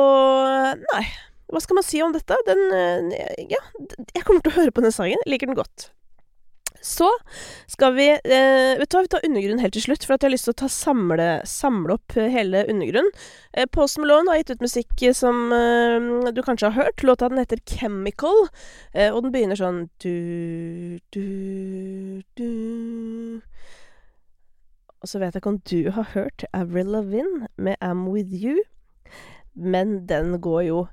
nei, 0.73 1.06
hva 1.54 1.62
skal 1.62 1.78
man 1.78 1.86
si 1.86 2.02
om 2.02 2.15
dette? 2.17 2.38
Den 2.49 3.13
Ja, 3.45 3.62
jeg 3.93 4.26
kommer 4.26 4.41
til 4.41 4.56
å 4.56 4.58
høre 4.58 4.73
på 4.73 4.84
den 4.86 4.95
sangen. 4.95 5.21
Jeg 5.21 5.36
liker 5.36 5.54
den 5.54 5.62
godt. 5.62 5.91
Så 6.83 7.07
skal 7.71 7.95
vi 7.95 8.09
eh, 8.11 8.73
Vet 8.79 8.91
du 8.91 8.97
hva, 8.97 9.03
vi 9.05 9.11
tar 9.13 9.23
undergrunn 9.23 9.61
helt 9.63 9.75
til 9.77 9.85
slutt, 9.85 10.03
for 10.03 10.15
at 10.15 10.23
jeg 10.23 10.29
har 10.29 10.33
lyst 10.35 10.49
til 10.49 10.55
å 10.55 10.61
ta 10.63 10.69
samle, 10.71 11.27
samle 11.47 11.95
opp 11.95 12.17
eh, 12.19 12.27
hele 12.33 12.65
undergrunn. 12.71 13.07
Eh, 13.55 13.69
Post 13.71 14.01
Malone 14.01 14.33
har 14.33 14.41
gitt 14.41 14.57
ut 14.57 14.65
musikk 14.65 15.05
som 15.15 15.45
eh, 15.55 16.33
du 16.35 16.43
kanskje 16.43 16.73
har 16.73 16.89
hørt. 16.89 17.05
Låta 17.07 17.29
den 17.31 17.39
heter 17.39 17.63
Chemical, 17.69 18.49
eh, 18.91 19.13
og 19.13 19.23
den 19.23 19.33
begynner 19.35 19.59
sånn 19.59 19.85
du, 20.03 20.99
du, 21.15 22.19
du 22.35 22.49
Og 24.99 25.07
så 25.07 25.23
vet 25.23 25.31
jeg 25.31 25.43
ikke 25.43 25.53
om 25.55 25.61
du 25.71 25.79
har 25.95 26.11
hørt 26.17 26.43
Avril 26.51 26.91
Lavigne 26.97 27.47
med 27.55 27.79
I'm 27.79 28.09
With 28.11 28.35
You, 28.35 28.59
men 29.55 30.01
den 30.09 30.35
går 30.43 30.67
jo 30.67 30.83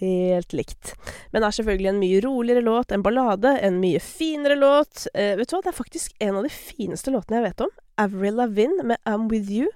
helt 0.00 0.54
likt. 0.56 0.94
Men 1.32 1.44
er 1.46 1.54
selvfølgelig 1.54 1.90
en 1.92 2.00
mye 2.00 2.20
roligere 2.24 2.64
låt, 2.64 2.92
en 2.92 3.04
ballade, 3.04 3.52
en 3.60 3.80
mye 3.82 4.00
finere 4.02 4.56
låt. 4.58 5.06
Eh, 5.14 5.36
vet 5.38 5.50
du 5.50 5.56
hva, 5.56 5.62
det 5.64 5.72
er 5.72 5.80
faktisk 5.80 6.16
en 6.20 6.40
av 6.40 6.46
de 6.48 6.52
fineste 6.54 7.12
låtene 7.14 7.40
jeg 7.40 7.48
vet 7.50 7.66
om. 7.66 7.74
Avril 8.00 8.40
Lavigne 8.40 8.86
med 8.92 9.02
I'm 9.08 9.28
With 9.32 9.52
You. 9.52 9.68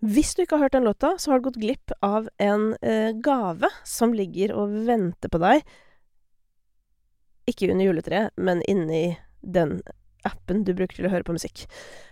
Hvis 0.00 0.32
du 0.34 0.42
ikke 0.42 0.56
har 0.56 0.68
hørt 0.68 0.78
den 0.78 0.88
låta, 0.88 1.12
så 1.18 1.30
har 1.30 1.40
du 1.40 1.48
gått 1.50 1.60
glipp 1.60 1.92
av 2.00 2.28
en 2.40 2.72
eh, 2.80 3.12
gave 3.20 3.68
som 3.84 4.14
ligger 4.16 4.54
og 4.56 4.72
venter 4.88 5.32
på 5.32 5.40
deg. 5.42 5.64
Ikke 7.50 7.68
under 7.68 7.90
juletreet, 7.90 8.36
men 8.40 8.64
inni 8.68 9.18
den 9.40 9.80
appen 10.28 10.64
du 10.66 10.72
bruker 10.76 10.98
til 10.98 11.08
å 11.08 11.12
høre 11.12 11.26
på 11.26 11.34
musikk. 11.36 11.64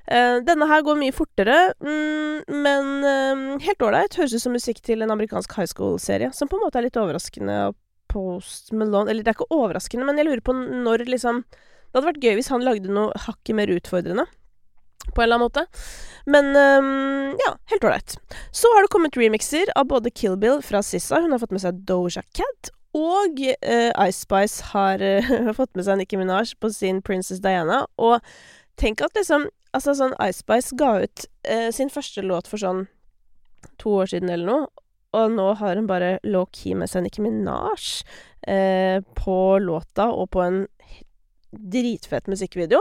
Uh, 0.08 0.38
denne 0.46 0.68
her 0.70 0.84
går 0.86 0.98
mye 1.00 1.14
fortere, 1.14 1.58
mm, 1.82 2.48
men 2.64 2.88
uh, 3.04 3.58
helt 3.64 3.84
ålreit. 3.84 4.16
Høres 4.18 4.36
ut 4.36 4.44
som 4.44 4.56
musikk 4.56 4.82
til 4.84 5.04
en 5.04 5.14
amerikansk 5.14 5.56
high 5.58 5.68
school-serie, 5.70 6.32
som 6.36 6.50
på 6.50 6.58
en 6.58 6.66
måte 6.66 6.80
er 6.80 6.88
litt 6.88 7.00
overraskende. 7.00 7.68
Post 8.08 8.72
Malone 8.72 9.10
Eller 9.12 9.20
det 9.20 9.34
er 9.34 9.36
ikke 9.36 9.52
overraskende, 9.52 10.06
men 10.08 10.16
jeg 10.16 10.24
lurer 10.30 10.40
på 10.40 10.54
når 10.56 11.02
liksom 11.12 11.42
Det 11.44 11.98
hadde 11.98 12.06
vært 12.06 12.22
gøy 12.24 12.38
hvis 12.38 12.48
han 12.48 12.64
lagde 12.64 12.92
noe 12.92 13.12
hakket 13.26 13.56
mer 13.58 13.68
utfordrende. 13.74 14.24
På 15.12 15.22
en 15.22 15.26
eller 15.26 15.38
annen 15.38 15.46
måte. 15.46 15.64
Men 16.28 16.50
um, 16.52 17.36
ja, 17.40 17.54
helt 17.72 17.84
ålreit. 17.84 18.16
Så 18.52 18.68
har 18.74 18.84
det 18.84 18.92
kommet 18.92 19.16
remixer 19.16 19.70
av 19.76 19.88
både 19.88 20.12
Kill 20.12 20.36
Bill 20.40 20.60
fra 20.64 20.82
Sissa, 20.84 21.20
hun 21.24 21.32
har 21.32 21.40
fått 21.40 21.54
med 21.56 21.64
seg 21.64 21.80
Doja 21.88 22.24
Cat, 22.36 22.72
og 22.98 23.40
uh, 23.40 23.92
Ice 24.06 24.22
Spice 24.24 24.70
har 24.72 25.02
uh, 25.02 25.52
fått 25.58 25.74
med 25.78 25.86
seg 25.86 26.00
Nicki 26.00 26.18
Minaj 26.20 26.54
på 26.60 26.70
sin 26.74 27.00
Princess 27.04 27.42
Diana. 27.44 27.84
Og 27.96 28.18
tenk 28.80 29.04
at 29.04 29.16
liksom 29.18 29.48
Altså, 29.76 29.92
sånn 29.92 30.14
Ice 30.24 30.40
Spice 30.40 30.72
ga 30.80 30.94
ut 31.04 31.26
uh, 31.44 31.68
sin 31.76 31.90
første 31.92 32.22
låt 32.24 32.46
for 32.48 32.56
sånn 32.56 32.86
to 33.76 33.98
år 34.00 34.08
siden 34.08 34.30
eller 34.32 34.48
noe, 34.48 34.86
og 35.12 35.34
nå 35.34 35.44
har 35.60 35.76
hun 35.76 35.90
bare 35.90 36.14
low-key 36.24 36.72
med 36.72 36.88
seg 36.88 37.04
Nicki 37.04 37.20
Minaj 37.20 38.00
på 39.18 39.36
låta 39.60 40.06
og 40.08 40.30
på 40.32 40.40
en 40.40 40.62
dritfett 41.50 42.26
musikkvideo. 42.26 42.80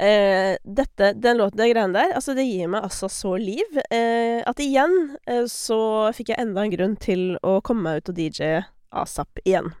Eh, 0.00 0.56
dette, 0.64 1.12
den 1.12 1.36
låten, 1.36 1.58
de 1.58 1.68
greiene 1.68 1.92
der, 1.92 2.14
altså 2.16 2.32
det 2.36 2.46
gir 2.48 2.70
meg 2.72 2.86
altså 2.86 3.08
så 3.12 3.34
liv. 3.36 3.80
Eh, 3.92 4.40
at 4.48 4.62
igjen 4.64 5.16
eh, 5.28 5.44
så 5.50 5.80
fikk 6.16 6.32
jeg 6.32 6.40
enda 6.40 6.64
en 6.64 6.72
grunn 6.72 6.94
til 7.00 7.34
å 7.44 7.58
komme 7.64 7.84
meg 7.84 8.00
ut 8.00 8.12
og 8.12 8.16
DJ 8.16 8.62
asap 8.92 9.42
igjen. 9.44 9.72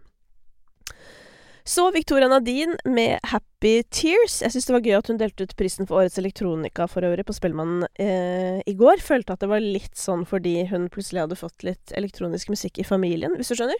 Så 1.70 1.90
Victoria 1.90 2.28
Nadine 2.28 2.76
med 2.84 3.20
'Happy 3.22 3.82
Tears'. 3.82 4.40
Jeg 4.42 4.50
syns 4.50 4.66
det 4.66 4.72
var 4.74 4.80
gøy 4.82 4.96
at 4.96 5.06
hun 5.06 5.18
delte 5.20 5.44
ut 5.44 5.52
prisen 5.56 5.86
for 5.86 6.00
Årets 6.00 6.18
elektronika 6.18 6.88
for 6.90 7.04
øvrig 7.06 7.22
på 7.28 7.36
Spellemann 7.36 7.84
eh, 7.94 8.58
i 8.66 8.74
går. 8.74 8.98
Følte 9.04 9.36
at 9.36 9.44
det 9.44 9.50
var 9.52 9.62
litt 9.62 9.94
sånn 9.94 10.24
fordi 10.26 10.64
hun 10.66 10.88
plutselig 10.90 11.22
hadde 11.22 11.38
fått 11.38 11.62
litt 11.62 11.92
elektronisk 11.94 12.50
musikk 12.50 12.80
i 12.80 12.86
familien, 12.88 13.36
hvis 13.38 13.52
du 13.52 13.58
skjønner. 13.60 13.78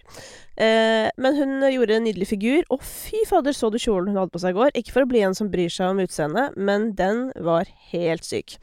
Eh, 0.54 1.08
men 1.18 1.40
hun 1.40 1.66
gjorde 1.72 1.96
en 1.96 2.06
nydelig 2.06 2.30
figur. 2.30 2.62
Og 2.70 2.84
fy 2.84 3.24
fader, 3.26 3.56
så 3.56 3.72
du 3.72 3.80
kjolen 3.80 4.12
hun 4.12 4.22
hadde 4.22 4.36
på 4.36 4.44
seg 4.44 4.54
i 4.54 4.60
går? 4.60 4.76
Ikke 4.76 4.94
for 4.94 5.08
å 5.08 5.10
bli 5.10 5.24
en 5.26 5.34
som 5.34 5.50
bryr 5.50 5.72
seg 5.72 5.90
om 5.90 6.04
utseendet, 6.04 6.54
men 6.60 6.92
den 6.94 7.32
var 7.42 7.66
helt 7.90 8.28
syk. 8.28 8.60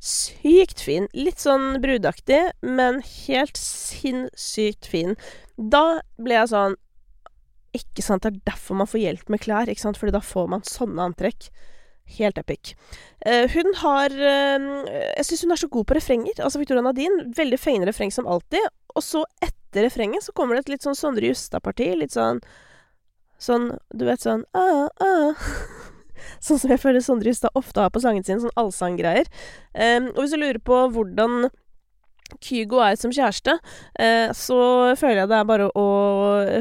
Sykt 0.00 0.80
fin. 0.80 1.08
Litt 1.12 1.42
sånn 1.42 1.80
brudaktig, 1.82 2.40
men 2.64 3.02
helt 3.04 3.58
sinnssykt 3.60 4.88
fin. 4.88 5.18
Da 5.56 6.00
ble 6.16 6.38
jeg 6.38 6.52
sånn 6.54 6.78
ikke 7.76 8.02
sant, 8.02 8.24
Det 8.24 8.32
er 8.32 8.50
derfor 8.50 8.74
man 8.80 8.88
får 8.90 8.98
hjelp 8.98 9.28
med 9.30 9.42
klær, 9.44 9.68
ikke 9.70 9.84
sant, 9.84 9.98
fordi 10.00 10.16
da 10.16 10.22
får 10.24 10.48
man 10.50 10.64
sånne 10.66 11.04
antrekk. 11.10 11.50
Helt 12.16 12.38
epic. 12.40 12.72
Uh, 13.22 13.46
hun 13.52 13.68
har 13.84 14.10
uh, 14.10 14.64
Jeg 15.14 15.26
syns 15.28 15.44
hun 15.44 15.54
er 15.54 15.60
så 15.60 15.68
god 15.70 15.86
på 15.86 15.94
refrenger. 15.94 16.40
Altså 16.42 16.58
Victoria 16.58 16.82
Nadine. 16.82 17.28
Veldig 17.36 17.60
fengende 17.60 17.86
refreng 17.86 18.10
som 18.10 18.26
alltid. 18.26 18.66
Og 18.96 19.04
så, 19.06 19.22
etter 19.38 19.86
refrenget, 19.86 20.26
så 20.26 20.34
kommer 20.34 20.56
det 20.56 20.64
et 20.64 20.74
litt 20.74 20.88
sånn 20.88 20.98
Sondre 20.98 21.30
Justad-parti. 21.30 21.92
Litt 22.00 22.16
sånn 22.16 22.42
Sånn 23.40 23.70
Du 23.96 24.04
vet 24.04 24.20
sånn 24.20 24.42
ah, 24.52 24.90
ah. 25.00 25.46
Sånn 26.42 26.60
som 26.62 26.74
jeg 26.74 26.82
føler 26.82 27.04
Sondre 27.04 27.32
Justad 27.32 27.56
ofte 27.58 27.82
har 27.84 27.92
på 27.94 28.02
sangen 28.02 28.26
sin. 28.26 28.42
Sånn 28.42 28.54
allsanggreier. 28.60 29.28
Um, 29.74 30.12
og 30.14 30.22
hvis 30.24 30.36
du 30.36 30.40
lurer 30.40 30.62
på 30.62 30.86
hvordan 30.94 31.50
Kygo 32.38 32.78
er 32.84 32.94
som 32.98 33.12
kjæreste, 33.14 33.56
eh, 33.98 34.30
så 34.36 34.60
føler 34.98 35.22
jeg 35.22 35.30
det 35.32 35.38
er 35.40 35.48
bare 35.48 35.66
å 35.74 35.86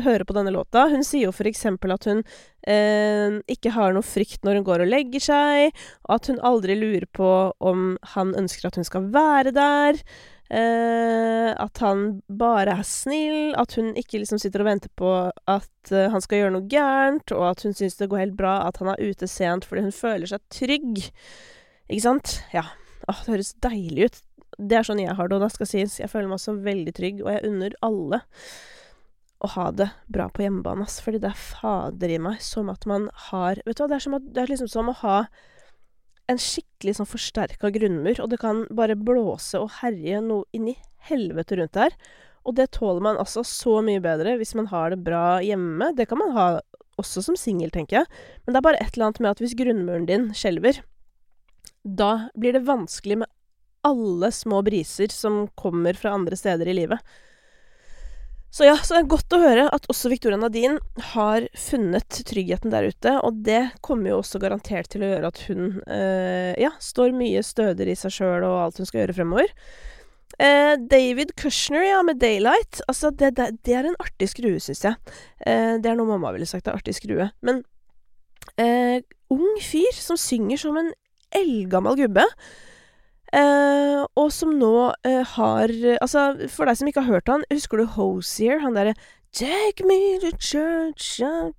høre 0.05 0.25
på 0.25 0.35
denne 0.37 0.53
låta. 0.55 0.87
Hun 0.89 1.05
sier 1.05 1.27
jo 1.27 1.47
eksempel 1.49 1.93
at 1.93 2.07
hun 2.09 2.23
eh, 2.65 3.37
ikke 3.51 3.73
har 3.75 3.93
noe 3.93 4.05
frykt 4.05 4.45
når 4.47 4.59
hun 4.59 4.67
går 4.71 4.83
og 4.85 4.91
legger 4.91 5.25
seg, 5.29 5.77
og 6.07 6.15
at 6.17 6.31
hun 6.31 6.41
aldri 6.41 6.77
lurer 6.79 7.07
på 7.13 7.31
om 7.59 7.95
han 8.15 8.33
ønsker 8.39 8.69
at 8.69 8.79
hun 8.79 8.87
skal 8.87 9.09
være 9.13 9.53
der. 9.55 10.01
Eh, 10.49 11.51
at 11.61 11.77
han 11.83 12.23
bare 12.25 12.73
er 12.79 12.87
snill, 12.87 13.51
at 13.59 13.75
hun 13.77 13.91
ikke 13.99 14.23
liksom 14.23 14.39
sitter 14.41 14.63
og 14.63 14.69
venter 14.71 14.89
på 14.97 15.11
at 15.29 15.91
uh, 15.93 16.07
han 16.09 16.23
skal 16.25 16.41
gjøre 16.41 16.53
noe 16.55 16.65
gærent, 16.71 17.33
og 17.35 17.43
at 17.51 17.61
hun 17.67 17.75
syns 17.77 17.99
det 17.99 18.07
går 18.09 18.23
helt 18.23 18.37
bra 18.39 18.55
at 18.65 18.79
han 18.81 18.89
er 18.89 19.03
ute 19.11 19.29
sent 19.29 19.67
fordi 19.69 19.85
hun 19.85 19.93
føler 19.93 20.31
seg 20.31 20.41
trygg. 20.53 21.03
Ikke 21.85 22.05
sant? 22.07 22.39
Ja. 22.55 22.65
Åh, 23.05 23.21
det 23.25 23.35
høres 23.35 23.53
deilig 23.61 24.09
ut. 24.09 24.19
Det 24.57 24.79
er 24.79 24.89
sånn 24.89 25.03
jeg 25.03 25.13
har 25.19 25.29
det, 25.29 25.37
og 25.37 25.45
det 25.45 25.53
skal 25.53 25.69
sies. 25.69 25.99
Jeg 26.01 26.09
føler 26.09 26.31
meg 26.31 26.39
også 26.39 26.57
veldig 26.65 26.95
trygg, 26.97 27.21
og 27.23 27.31
jeg 27.35 27.45
unner 27.51 27.77
alle 27.85 28.23
å 29.39 29.53
ha 29.53 29.69
det 29.71 29.87
bra 30.11 30.27
på 30.33 30.43
hjemmebane, 30.43 30.89
ass. 30.89 30.97
Fordi 31.05 31.21
det 31.21 31.29
er 31.29 31.45
fader 31.45 32.11
i 32.11 32.19
meg 32.21 32.41
som 32.43 32.73
at 32.73 32.89
man 32.89 33.07
har 33.29 33.61
Vet 33.67 33.77
du 33.77 33.85
hva, 33.85 33.91
det 33.93 33.99
er, 33.99 34.05
som 34.07 34.17
at, 34.17 34.27
det 34.33 34.43
er 34.43 34.51
liksom 34.51 34.71
som 34.71 34.89
å 34.91 34.97
ha 35.05 35.19
en 36.29 36.39
skikkelig 36.41 36.97
sånn 36.99 37.09
forsterka 37.09 37.71
grunnmur, 37.73 38.19
og 38.21 38.29
det 38.31 38.39
kan 38.41 38.63
bare 38.75 38.97
blåse 38.97 39.59
og 39.59 39.71
herje 39.79 40.21
noe 40.23 40.45
inn 40.55 40.69
i 40.71 40.77
helvete 41.09 41.57
rundt 41.57 41.77
der. 41.77 41.95
Og 42.47 42.55
det 42.57 42.69
tåler 42.77 43.03
man 43.03 43.19
altså 43.19 43.43
så 43.45 43.79
mye 43.85 44.01
bedre 44.03 44.37
hvis 44.39 44.55
man 44.57 44.69
har 44.71 44.93
det 44.93 45.01
bra 45.05 45.39
hjemme. 45.43 45.91
Det 45.97 46.07
kan 46.09 46.21
man 46.21 46.35
ha 46.37 46.47
også 46.99 47.23
som 47.25 47.37
singel, 47.39 47.71
tenker 47.73 48.01
jeg. 48.01 48.11
Men 48.43 48.53
det 48.53 48.61
er 48.61 48.67
bare 48.67 48.81
et 48.83 48.93
eller 48.93 49.09
annet 49.09 49.21
med 49.23 49.31
at 49.31 49.43
hvis 49.43 49.57
grunnmuren 49.59 50.07
din 50.09 50.29
skjelver, 50.35 50.81
da 51.83 52.29
blir 52.35 52.55
det 52.55 52.67
vanskelig 52.67 53.21
med 53.21 53.31
alle 53.87 54.31
små 54.35 54.61
briser 54.65 55.11
som 55.13 55.45
kommer 55.59 55.95
fra 55.95 56.13
andre 56.15 56.37
steder 56.39 56.67
i 56.67 56.75
livet. 56.81 56.99
Så 58.49 58.65
ja, 58.65 58.73
så 58.81 58.95
det 58.95 59.03
er 59.03 59.11
godt 59.11 59.35
å 59.35 59.41
høre 59.43 59.67
at 59.69 59.85
også 59.93 60.09
Victoria 60.09 60.39
Nadine 60.41 60.79
har 61.11 61.45
funnet 61.53 62.21
tryggheten 62.25 62.73
der 62.73 62.87
ute, 62.89 63.13
og 63.21 63.43
det 63.45 63.61
kommer 63.85 64.09
jo 64.09 64.21
også 64.23 64.41
garantert 64.41 64.89
til 64.89 65.05
å 65.05 65.11
gjøre 65.11 65.29
at 65.29 65.41
hun 65.45 65.67
eh, 65.85 66.55
ja, 66.57 66.71
står 66.81 67.13
mye 67.17 67.43
stødigere 67.45 67.93
i 67.93 67.99
seg 67.99 68.15
sjøl 68.15 68.47
og 68.47 68.57
alt 68.63 68.81
hun 68.81 68.89
skal 68.89 69.03
gjøre 69.03 69.17
fremover. 69.19 69.53
Eh, 70.39 70.73
David 70.89 71.35
Kushner, 71.37 71.83
ja, 71.83 72.01
med 72.03 72.17
'Daylight'. 72.17 72.81
Altså, 72.87 73.11
det, 73.11 73.35
det, 73.37 73.51
det 73.67 73.75
er 73.75 73.89
en 73.89 73.99
artig 73.99 74.29
skrue, 74.31 74.61
syns 74.63 74.85
jeg. 74.85 74.97
Eh, 75.45 75.75
det 75.77 75.91
er 75.91 75.99
noe 75.99 76.09
mamma 76.09 76.31
ville 76.33 76.47
sagt 76.49 76.69
er 76.69 76.79
artig 76.79 76.95
skrue. 76.97 77.29
Men 77.45 77.61
eh, 78.57 79.03
ung 79.29 79.59
fyr 79.61 79.93
som 79.93 80.17
synger 80.17 80.61
som 80.61 80.79
en 80.79 80.93
eldgammel 81.35 81.99
gubbe. 81.99 82.25
Uh, 83.29 84.09
og 84.17 84.31
som 84.33 84.55
nå 84.57 84.89
uh, 84.89 85.23
har 85.35 85.69
Altså, 86.01 86.47
for 86.49 86.65
deg 86.65 86.79
som 86.79 86.87
ikke 86.89 87.03
har 87.05 87.19
hørt 87.19 87.29
han, 87.29 87.43
husker 87.53 87.77
du 87.77 87.85
Hosier? 87.93 88.57
Han 88.63 88.73
derre 88.73 88.95
Take 89.31 89.85
me 89.85 90.17
to 90.17 90.31
church 90.41 91.21
Og 91.21 91.53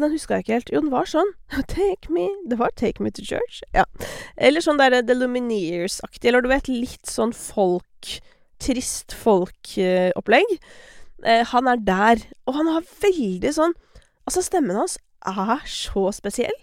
den 0.00 0.12
huska 0.14 0.38
jeg 0.38 0.44
ikke 0.44 0.54
helt. 0.54 0.70
Jo, 0.72 0.80
den 0.80 0.92
var 0.92 1.04
sånn. 1.10 1.28
Take 1.68 2.08
me 2.08 2.28
Det 2.48 2.58
var 2.60 2.70
Take 2.76 3.02
me 3.04 3.10
to 3.12 3.22
church. 3.24 3.60
Ja. 3.76 3.84
Eller 4.40 4.60
sånn 4.64 4.78
derre 4.80 5.02
The 5.04 5.14
Lumineers-aktig. 5.18 6.28
Eller 6.30 6.40
du 6.40 6.48
vet, 6.52 6.68
litt 6.72 7.06
sånn 7.08 7.32
folk 7.36 8.20
Trist 8.60 9.12
folk-opplegg. 9.16 10.50
Uh, 11.24 11.44
han 11.52 11.68
er 11.68 11.76
der. 11.84 12.16
Og 12.48 12.54
han 12.56 12.68
har 12.72 12.82
veldig 13.04 13.52
sånn 13.56 13.74
Altså, 14.28 14.40
stemmen 14.44 14.76
hans 14.78 14.98
er 15.26 15.60
så 15.68 16.12
spesiell. 16.14 16.54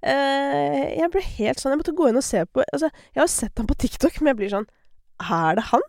Uh, 0.00 0.96
jeg 0.96 1.10
ble 1.12 1.20
helt 1.20 1.60
sånn 1.60 1.74
Jeg 1.74 1.78
måtte 1.82 1.92
gå 1.92 2.06
inn 2.08 2.16
og 2.16 2.24
se 2.24 2.40
på 2.48 2.62
Altså, 2.72 2.88
jeg 3.12 3.20
har 3.20 3.28
sett 3.28 3.60
ham 3.60 3.66
på 3.68 3.76
TikTok, 3.82 4.14
men 4.20 4.30
jeg 4.30 4.38
blir 4.38 4.52
sånn 4.54 4.68
Er 5.20 5.58
det 5.58 5.66
han? 5.68 5.84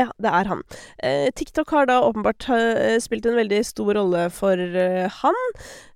Ja, 0.00 0.08
det 0.24 0.30
er 0.32 0.48
han. 0.48 0.62
Eh, 1.04 1.28
TikTok 1.36 1.70
har 1.70 1.86
da 1.86 1.98
åpenbart 2.00 2.46
uh, 2.48 2.96
spilt 3.04 3.26
en 3.28 3.36
veldig 3.36 3.58
stor 3.68 3.92
rolle 3.98 4.22
for 4.32 4.56
han. 5.20 5.40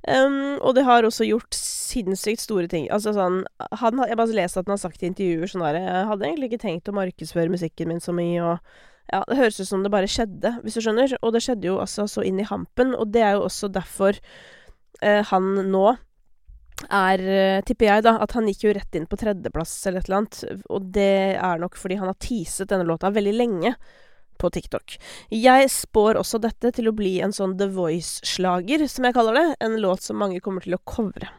Um, 0.04 0.58
og 0.60 0.74
det 0.76 0.84
har 0.84 1.06
også 1.08 1.24
gjort 1.24 1.56
sinnssykt 1.56 2.44
store 2.44 2.68
ting. 2.68 2.90
Altså 2.92 3.14
sånn 3.16 3.40
han, 3.80 4.02
Jeg 4.04 4.18
bare 4.20 4.36
leste 4.36 4.60
at 4.60 4.68
han 4.68 4.76
har 4.76 4.82
sagt 4.84 5.02
i 5.02 5.08
intervjuer 5.08 5.48
sånn 5.48 5.64
der 5.64 5.80
Jeg 5.80 6.04
hadde 6.12 6.28
egentlig 6.28 6.50
ikke 6.52 6.64
tenkt 6.66 6.92
å 6.92 6.96
markedsføre 6.98 7.54
musikken 7.56 7.88
min 7.88 8.04
så 8.04 8.12
mye, 8.14 8.44
og 8.44 9.10
ja, 9.14 9.22
det 9.30 9.40
høres 9.40 9.62
ut 9.62 9.70
som 9.70 9.82
det 9.82 9.94
bare 9.94 10.12
skjedde, 10.12 10.58
hvis 10.60 10.76
du 10.76 10.84
skjønner. 10.84 11.16
Og 11.22 11.32
det 11.32 11.42
skjedde 11.46 11.72
jo 11.72 11.80
altså 11.80 12.04
så 12.10 12.26
inn 12.26 12.42
i 12.42 12.46
hampen, 12.46 12.92
og 12.94 13.16
det 13.16 13.24
er 13.24 13.38
jo 13.38 13.46
også 13.48 13.72
derfor 13.72 14.20
han 15.02 15.48
nå 15.72 15.90
er, 16.84 17.20
eh, 17.20 17.60
tipper 17.66 17.88
jeg, 17.88 18.04
da, 18.06 18.16
at 18.22 18.34
han 18.36 18.48
gikk 18.50 18.66
jo 18.66 18.74
rett 18.76 18.98
inn 18.98 19.06
på 19.08 19.18
tredjeplass 19.20 19.74
eller 19.86 20.02
et 20.02 20.10
eller 20.10 20.18
annet. 20.22 20.40
Og 20.68 20.90
det 20.92 21.36
er 21.40 21.62
nok 21.62 21.78
fordi 21.80 22.00
han 22.00 22.10
har 22.10 22.18
teaset 22.20 22.68
denne 22.70 22.88
låta 22.88 23.10
veldig 23.10 23.36
lenge 23.36 23.74
på 24.36 24.50
TikTok. 24.52 24.98
Jeg 25.32 25.70
spår 25.72 26.20
også 26.20 26.40
dette 26.44 26.74
til 26.76 26.90
å 26.90 26.96
bli 26.96 27.18
en 27.24 27.32
sånn 27.32 27.56
The 27.56 27.70
Voice-slager, 27.72 28.84
som 28.92 29.08
jeg 29.08 29.16
kaller 29.16 29.38
det. 29.38 29.46
En 29.64 29.78
låt 29.80 30.04
som 30.04 30.20
mange 30.20 30.42
kommer 30.44 30.64
til 30.64 30.76
å 30.76 30.82
covre. 30.84 31.30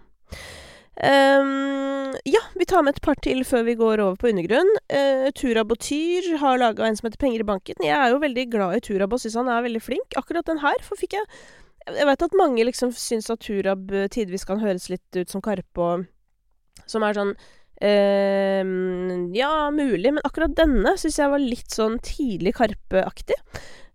Um, 0.98 2.16
ja, 2.26 2.42
vi 2.58 2.66
tar 2.66 2.82
med 2.82 2.96
et 2.96 3.04
par 3.06 3.20
til 3.22 3.44
før 3.46 3.68
vi 3.68 3.78
går 3.78 4.02
over 4.02 4.18
på 4.18 4.32
undergrunn. 4.32 4.72
Uh, 4.90 5.30
Tura 5.38 5.62
Botyr 5.68 6.32
har 6.42 6.58
laga 6.58 6.88
en 6.88 6.98
som 6.98 7.06
heter 7.06 7.22
Penger 7.22 7.46
i 7.46 7.50
banken. 7.52 7.86
Jeg 7.86 7.94
er 7.94 8.10
jo 8.10 8.24
veldig 8.24 8.48
glad 8.56 8.80
i 8.80 8.82
Turab 8.82 9.14
og 9.14 9.22
syns 9.22 9.38
han 9.38 9.54
er 9.54 9.66
veldig 9.68 9.84
flink. 9.86 10.18
Akkurat 10.18 10.50
den 10.50 10.64
her 10.66 10.82
for 10.86 10.98
fikk 10.98 11.20
jeg 11.20 11.30
jeg 11.96 12.08
vet 12.10 12.26
at 12.28 12.38
mange 12.38 12.66
liksom 12.68 12.92
syns 12.96 13.30
at 13.34 13.44
Turab 13.46 13.92
eh, 13.96 14.10
tidvis 14.12 14.46
kan 14.48 14.60
høres 14.62 14.90
litt 14.92 15.18
ut 15.18 15.32
som 15.32 15.44
Karpe 15.44 15.84
og 15.84 16.06
Som 16.90 17.06
er 17.08 17.18
sånn 17.18 17.34
eh, 17.82 18.64
Ja, 19.38 19.70
mulig, 19.74 20.12
men 20.12 20.24
akkurat 20.28 20.56
denne 20.58 20.98
syns 21.00 21.20
jeg 21.22 21.34
var 21.34 21.44
litt 21.44 21.74
sånn 21.74 22.00
tidlig 22.04 22.58
Karpe-aktig. 22.60 23.40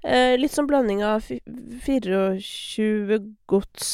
Eh, 0.02 0.34
litt 0.40 0.54
sånn 0.54 0.66
blanding 0.70 1.04
av 1.06 1.28
24 1.28 3.20
gods 3.50 3.92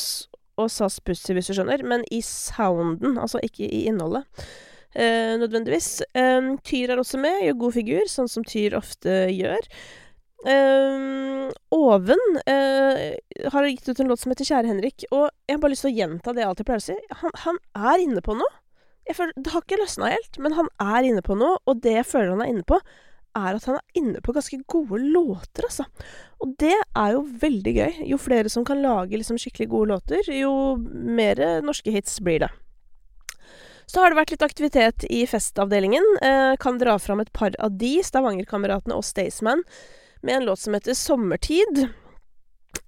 og 0.59 0.71
SAS 0.73 0.99
Pussy, 1.05 1.35
hvis 1.37 1.51
du 1.51 1.55
skjønner, 1.59 1.85
men 1.87 2.03
i 2.11 2.23
sounden, 2.25 3.19
altså 3.21 3.39
ikke 3.45 3.69
i 3.69 3.85
innholdet. 3.91 4.25
Eh, 4.97 5.37
nødvendigvis. 5.39 6.01
Eh, 6.17 6.55
Tyr 6.67 6.95
er 6.95 7.03
også 7.03 7.21
med, 7.23 7.45
gjør 7.45 7.61
god 7.63 7.77
figur, 7.77 8.09
sånn 8.11 8.31
som 8.31 8.47
Tyr 8.47 8.75
ofte 8.79 9.27
gjør. 9.31 9.69
Uh, 10.47 11.51
Oven 11.75 12.21
uh, 12.47 13.51
har 13.51 13.67
gitt 13.67 13.89
ut 13.89 14.01
en 14.01 14.13
låt 14.13 14.23
som 14.23 14.31
heter 14.31 14.47
Kjære 14.47 14.71
Henrik, 14.71 15.05
og 15.11 15.27
jeg 15.49 15.57
har 15.57 15.63
bare 15.65 15.75
lyst 15.75 15.83
til 15.87 15.91
å 15.91 15.99
gjenta 15.99 16.35
det 16.35 16.45
jeg 16.45 16.53
alltid 16.53 16.69
pleier 16.69 16.85
å 16.85 16.87
si. 16.87 16.97
Han, 17.23 17.35
han, 17.45 17.59
er 17.91 18.05
inne 18.05 18.23
på 18.23 18.37
noe. 18.39 18.53
føler, 19.11 19.35
Det 19.37 19.55
har 19.55 19.67
ikke 19.67 19.81
løsna 19.83 20.13
helt, 20.15 20.39
men 20.39 20.55
han 20.59 20.71
er 20.85 21.11
inne 21.11 21.25
på 21.27 21.37
noe, 21.39 21.59
og 21.67 21.83
det 21.83 21.97
jeg 21.99 22.11
føler 22.13 22.37
han 22.37 22.45
er 22.47 22.53
inne 22.55 22.69
på, 22.69 22.79
er 23.39 23.59
at 23.59 23.67
han 23.69 23.79
er 23.81 23.99
inne 23.99 24.23
på 24.25 24.33
ganske 24.35 24.61
gode 24.71 25.01
låter, 25.03 25.67
altså. 25.67 25.89
Og 26.43 26.55
det 26.63 26.77
er 26.77 27.13
jo 27.15 27.27
veldig 27.43 27.75
gøy. 27.75 28.01
Jo 28.13 28.19
flere 28.23 28.51
som 28.51 28.65
kan 28.67 28.81
lage 28.83 29.19
liksom 29.19 29.39
skikkelig 29.43 29.69
gode 29.75 29.93
låter, 29.93 30.33
jo 30.33 30.53
mer 30.79 31.43
norske 31.67 31.93
hits 31.95 32.19
blir 32.25 32.47
det. 32.47 32.51
Så 33.89 34.03
har 34.03 34.13
det 34.13 34.19
vært 34.19 34.35
litt 34.35 34.45
aktivitet 34.45 35.07
i 35.09 35.23
festavdelingen. 35.29 36.05
Eh, 36.21 36.55
kan 36.61 36.77
dra 36.81 36.99
fram 37.01 37.23
et 37.23 37.33
par 37.33 37.55
av 37.63 37.79
de, 37.81 37.95
Stavangerkameratene 38.05 38.97
og 38.97 39.07
Staysman, 39.07 39.65
med 40.23 40.37
en 40.37 40.45
låt 40.45 40.59
som 40.59 40.75
heter 40.75 40.93
'Sommertid'. 40.93 41.89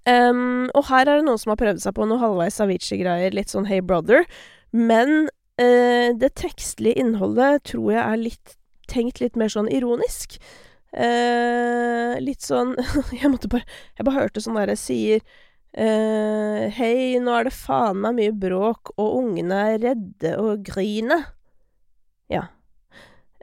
Um, 0.09 0.71
og 0.75 0.87
her 0.89 1.05
er 1.07 1.21
det 1.21 1.27
noen 1.27 1.39
som 1.39 1.53
har 1.53 1.61
prøvd 1.61 1.83
seg 1.83 1.95
på 1.97 2.07
noe 2.09 2.21
halvveis 2.23 2.61
Avicii-greier, 2.63 3.35
litt 3.37 3.53
sånn 3.53 3.69
Hey 3.69 3.83
Brother. 3.85 4.25
Men 4.73 5.29
uh, 5.61 6.09
det 6.17 6.35
tekstlige 6.41 6.99
innholdet 7.01 7.67
tror 7.71 7.93
jeg 7.93 8.03
er 8.03 8.25
litt 8.25 8.57
tenkt 8.91 9.21
litt 9.23 9.37
mer 9.39 9.53
sånn 9.53 9.71
ironisk. 9.71 10.39
Uh, 10.91 12.17
litt 12.19 12.43
sånn 12.43 12.75
Jeg 13.21 13.31
måtte 13.31 13.47
bare 13.47 13.63
Jeg 13.95 14.03
bare 14.09 14.25
hørte 14.25 14.43
sånn 14.43 14.59
derre 14.59 14.75
sier 14.79 15.23
Uh, 15.71 16.67
Hei, 16.75 17.15
nå 17.23 17.31
er 17.31 17.45
det 17.47 17.53
faen 17.55 18.01
meg 18.03 18.17
mye 18.17 18.33
bråk, 18.35 18.91
og 18.99 19.21
ungene 19.21 19.61
er 19.71 19.77
redde 19.79 20.33
og 20.43 20.65
griner. 20.67 21.29
Ja. 22.27 22.49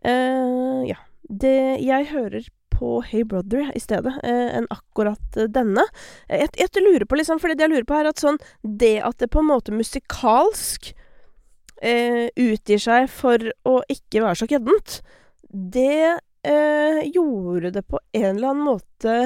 Ja. 0.03 0.97
Det 1.23 1.79
Jeg 1.83 2.09
hører 2.11 2.49
på 2.77 2.99
Hey 3.05 3.25
Brother 3.27 3.71
i 3.75 3.81
stedet, 3.81 4.13
eh, 4.23 4.53
enn 4.59 4.69
akkurat 4.73 5.41
denne. 5.53 5.83
Jeg, 6.29 6.51
jeg, 6.59 6.83
lurer 6.85 7.07
på, 7.09 7.19
liksom, 7.19 7.41
fordi 7.41 7.57
det 7.57 7.67
jeg 7.67 7.73
lurer 7.73 7.89
på, 7.89 7.97
er 7.97 8.11
at 8.11 8.21
sånn 8.21 8.39
Det 8.61 8.95
at 9.03 9.17
det 9.19 9.31
på 9.33 9.41
en 9.41 9.51
måte 9.51 9.75
musikalsk 9.75 10.93
utgir 11.77 12.79
seg 12.81 13.03
for 13.13 13.43
å 13.69 13.75
ikke 13.85 14.23
være 14.23 14.39
så 14.39 14.47
køddent, 14.49 14.95
det 15.45 16.17
gjorde 17.13 17.69
det 17.75 17.83
på 17.85 17.99
en 18.17 18.31
eller 18.31 18.49
annen 18.49 18.65
måte 18.65 19.17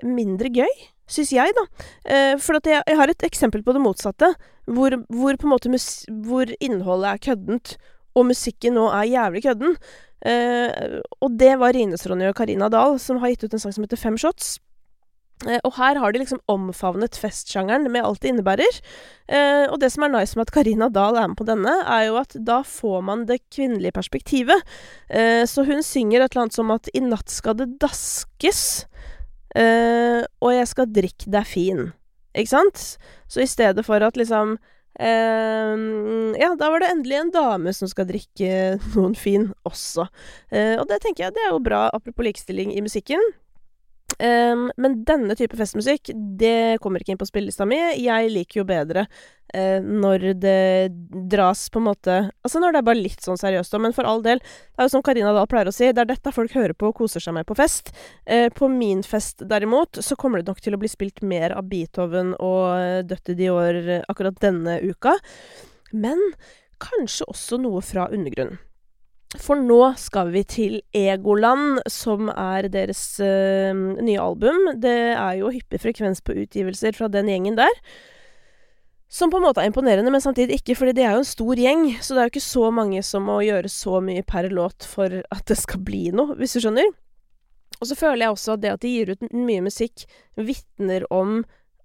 mindre 0.00 0.48
gøy 0.48 0.72
syns 1.08 1.32
jeg, 1.32 1.54
da. 1.56 1.64
Eh, 2.04 2.34
for 2.40 2.58
jeg, 2.60 2.82
jeg, 2.84 2.96
har 3.00 3.10
et 3.10 3.26
eksempel 3.26 3.64
på 3.64 3.74
det 3.74 3.82
motsatte, 3.82 4.32
hvor, 4.68 4.96
hvor 5.08 5.38
måte 5.48 5.72
hvor 6.26 6.52
innholdet 6.60 7.14
er 7.14 7.22
køddent, 7.30 7.76
og 8.18 8.28
musikken 8.28 8.76
nå 8.78 8.88
er 8.90 9.10
jævlig 9.14 9.44
kødden. 9.46 9.76
Eh, 10.26 10.98
og 11.22 11.36
det 11.38 11.52
var 11.60 11.76
Rines-Ronny 11.76 12.26
og 12.28 12.38
Karina 12.38 12.70
Dahl, 12.72 12.98
som 13.02 13.20
har 13.22 13.32
gitt 13.32 13.46
ut 13.46 13.54
en 13.54 13.62
sang 13.62 13.74
som 13.76 13.86
heter 13.86 14.00
Fem 14.00 14.18
Shots. 14.18 14.56
Eh, 15.46 15.60
og 15.62 15.76
her 15.78 16.00
har 16.02 16.12
de 16.12 16.22
liksom 16.22 16.40
omfavnet 16.50 17.18
festsjangeren 17.20 17.86
med 17.92 18.02
alt 18.02 18.24
det 18.24 18.32
innebærer. 18.32 18.80
Eh, 19.30 19.66
og 19.70 19.78
det 19.82 19.92
som 19.94 20.06
er 20.06 20.14
nice 20.16 20.34
med 20.34 20.48
at 20.48 20.54
Karina 20.54 20.88
Dahl 20.90 21.20
er 21.20 21.30
med 21.30 21.38
på 21.38 21.46
denne, 21.46 21.76
er 21.86 22.08
jo 22.08 22.18
at 22.18 22.34
da 22.42 22.60
får 22.66 23.04
man 23.06 23.26
det 23.28 23.44
kvinnelige 23.54 23.94
perspektivet. 23.94 24.66
Eh, 25.08 25.44
så 25.46 25.62
hun 25.68 25.84
synger 25.86 26.24
et 26.24 26.32
eller 26.32 26.48
annet 26.48 26.58
som 26.58 26.74
at 26.74 26.90
i 26.90 27.04
natt 27.04 27.30
skal 27.30 27.58
det 27.60 27.76
daskes. 27.82 28.86
Uh, 29.58 30.22
og 30.44 30.52
jeg 30.52 30.68
skal 30.68 30.90
drikke 30.92 31.30
deg 31.32 31.46
fin. 31.48 31.86
Ikke 32.36 32.52
sant? 32.52 32.82
Så 33.32 33.40
i 33.42 33.48
stedet 33.48 33.80
for 33.86 34.04
at 34.04 34.18
liksom 34.20 34.58
uh, 34.96 35.74
Ja, 36.38 36.52
da 36.58 36.70
var 36.72 36.82
det 36.82 36.92
endelig 36.92 37.18
en 37.18 37.34
dame 37.34 37.74
som 37.76 37.90
skal 37.90 38.08
drikke 38.08 38.78
noen 38.96 39.16
fin 39.18 39.50
også. 39.68 40.08
Uh, 40.52 40.76
og 40.78 40.88
det 40.90 41.02
tenker 41.04 41.26
jeg 41.28 41.36
det 41.36 41.44
er 41.46 41.52
jo 41.52 41.62
bra, 41.64 41.88
apropos 41.92 42.26
likestilling 42.26 42.74
i 42.76 42.84
musikken. 42.84 43.22
Um, 44.18 44.70
men 44.80 45.02
denne 45.06 45.36
type 45.38 45.54
festmusikk, 45.54 46.10
det 46.40 46.80
kommer 46.82 47.02
ikke 47.02 47.14
inn 47.14 47.20
på 47.20 47.28
spillelista 47.28 47.66
mi. 47.68 47.78
Jeg 48.00 48.32
liker 48.34 48.62
jo 48.62 48.66
bedre 48.66 49.04
når 49.48 50.24
det 50.42 50.90
dras 51.32 51.62
på 51.72 51.80
en 51.80 51.86
måte 51.86 52.16
Altså 52.44 52.60
når 52.60 52.74
det 52.74 52.80
er 52.82 52.86
bare 52.88 53.00
litt 53.00 53.24
sånn 53.24 53.38
seriøst 53.40 53.76
men 53.80 53.94
for 53.96 54.04
all 54.08 54.20
del. 54.24 54.42
Det 54.42 54.82
er 54.82 54.88
jo 54.88 54.92
som 54.92 55.04
Karina 55.06 55.32
Dahl 55.32 55.48
pleier 55.48 55.70
å 55.70 55.74
si, 55.74 55.88
det 55.88 56.02
er 56.02 56.10
dette 56.10 56.32
folk 56.34 56.52
hører 56.52 56.76
på 56.76 56.90
og 56.90 56.98
koser 57.00 57.22
seg 57.24 57.36
med 57.36 57.48
på 57.48 57.56
fest. 57.56 57.92
Eh, 58.26 58.48
på 58.52 58.68
min 58.72 59.00
fest 59.06 59.44
derimot, 59.48 60.00
så 60.04 60.18
kommer 60.20 60.42
det 60.42 60.50
nok 60.50 60.60
til 60.64 60.76
å 60.76 60.80
bli 60.80 60.90
spilt 60.90 61.22
mer 61.22 61.54
av 61.56 61.68
Beethoven 61.70 62.34
og 62.36 63.08
Døtte 63.08 63.36
Dior 63.38 63.78
akkurat 64.08 64.40
denne 64.44 64.78
uka. 64.84 65.16
Men 65.92 66.20
kanskje 66.82 67.28
også 67.28 67.60
noe 67.62 67.82
fra 67.84 68.08
undergrunnen. 68.12 68.58
For 69.36 69.60
nå 69.60 69.82
skal 70.00 70.30
vi 70.32 70.40
til 70.48 70.78
Egoland, 70.96 71.82
som 71.92 72.30
er 72.32 72.70
deres 72.72 73.02
uh, 73.20 73.76
nye 73.76 74.22
album. 74.22 74.70
Det 74.80 74.94
er 75.12 75.34
jo 75.42 75.50
hyppig 75.52 75.82
frekvens 75.82 76.24
på 76.24 76.38
utgivelser 76.46 76.96
fra 76.96 77.10
den 77.12 77.28
gjengen 77.28 77.58
der. 77.58 77.82
Som 79.08 79.30
på 79.32 79.38
en 79.40 79.46
måte 79.46 79.62
er 79.62 79.70
imponerende, 79.70 80.12
men 80.12 80.20
samtidig 80.20 80.58
ikke, 80.58 80.76
fordi 80.76 80.92
det 80.98 81.04
er 81.08 81.14
jo 81.16 81.22
en 81.22 81.28
stor 81.28 81.60
gjeng. 81.60 81.84
Så 82.04 82.12
det 82.12 82.20
er 82.20 82.26
jo 82.28 82.32
ikke 82.34 82.44
så 82.44 82.70
mange 82.76 83.02
som 83.06 83.24
må 83.24 83.38
gjøre 83.46 83.70
så 83.72 84.02
mye 84.04 84.24
per 84.28 84.50
låt 84.52 84.84
for 84.84 85.22
at 85.24 85.46
det 85.48 85.56
skal 85.56 85.80
bli 85.84 86.08
noe, 86.12 86.36
hvis 86.36 86.58
du 86.58 86.64
skjønner. 86.64 86.90
Og 87.78 87.88
så 87.88 87.96
føler 87.96 88.26
jeg 88.26 88.34
også 88.34 88.56
at 88.56 88.64
det 88.64 88.74
at 88.74 88.82
de 88.84 88.92
gir 88.92 89.14
ut 89.14 89.24
mye 89.32 89.64
musikk, 89.64 90.04
vitner 90.36 91.06
om 91.14 91.40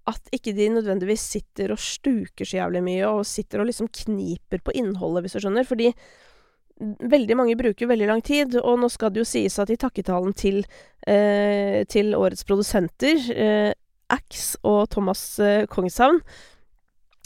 at 0.10 0.36
ikke 0.36 0.52
de 0.58 0.68
nødvendigvis 0.74 1.24
sitter 1.38 1.72
og 1.72 1.80
stuker 1.80 2.48
så 2.48 2.60
jævlig 2.60 2.84
mye, 2.84 3.08
og 3.08 3.28
sitter 3.30 3.64
og 3.64 3.70
liksom 3.70 3.88
kniper 4.04 4.60
på 4.60 4.76
innholdet, 4.76 5.24
hvis 5.24 5.38
du 5.38 5.46
skjønner. 5.46 5.68
Fordi 5.70 5.94
Veldig 6.82 7.36
mange 7.38 7.56
bruker 7.56 7.88
veldig 7.88 8.08
lang 8.10 8.22
tid, 8.26 8.56
og 8.58 8.80
nå 8.82 8.88
skal 8.90 9.12
det 9.14 9.22
jo 9.22 9.28
sies 9.30 9.60
at 9.62 9.70
i 9.70 9.78
takketalen 9.80 10.34
til, 10.34 10.64
eh, 11.06 11.86
til 11.86 12.16
årets 12.18 12.44
produsenter, 12.50 13.20
eh, 13.30 13.74
Ax 14.10 14.56
og 14.66 14.90
Thomas 14.90 15.22
eh, 15.40 15.68
Kongshavn, 15.70 16.20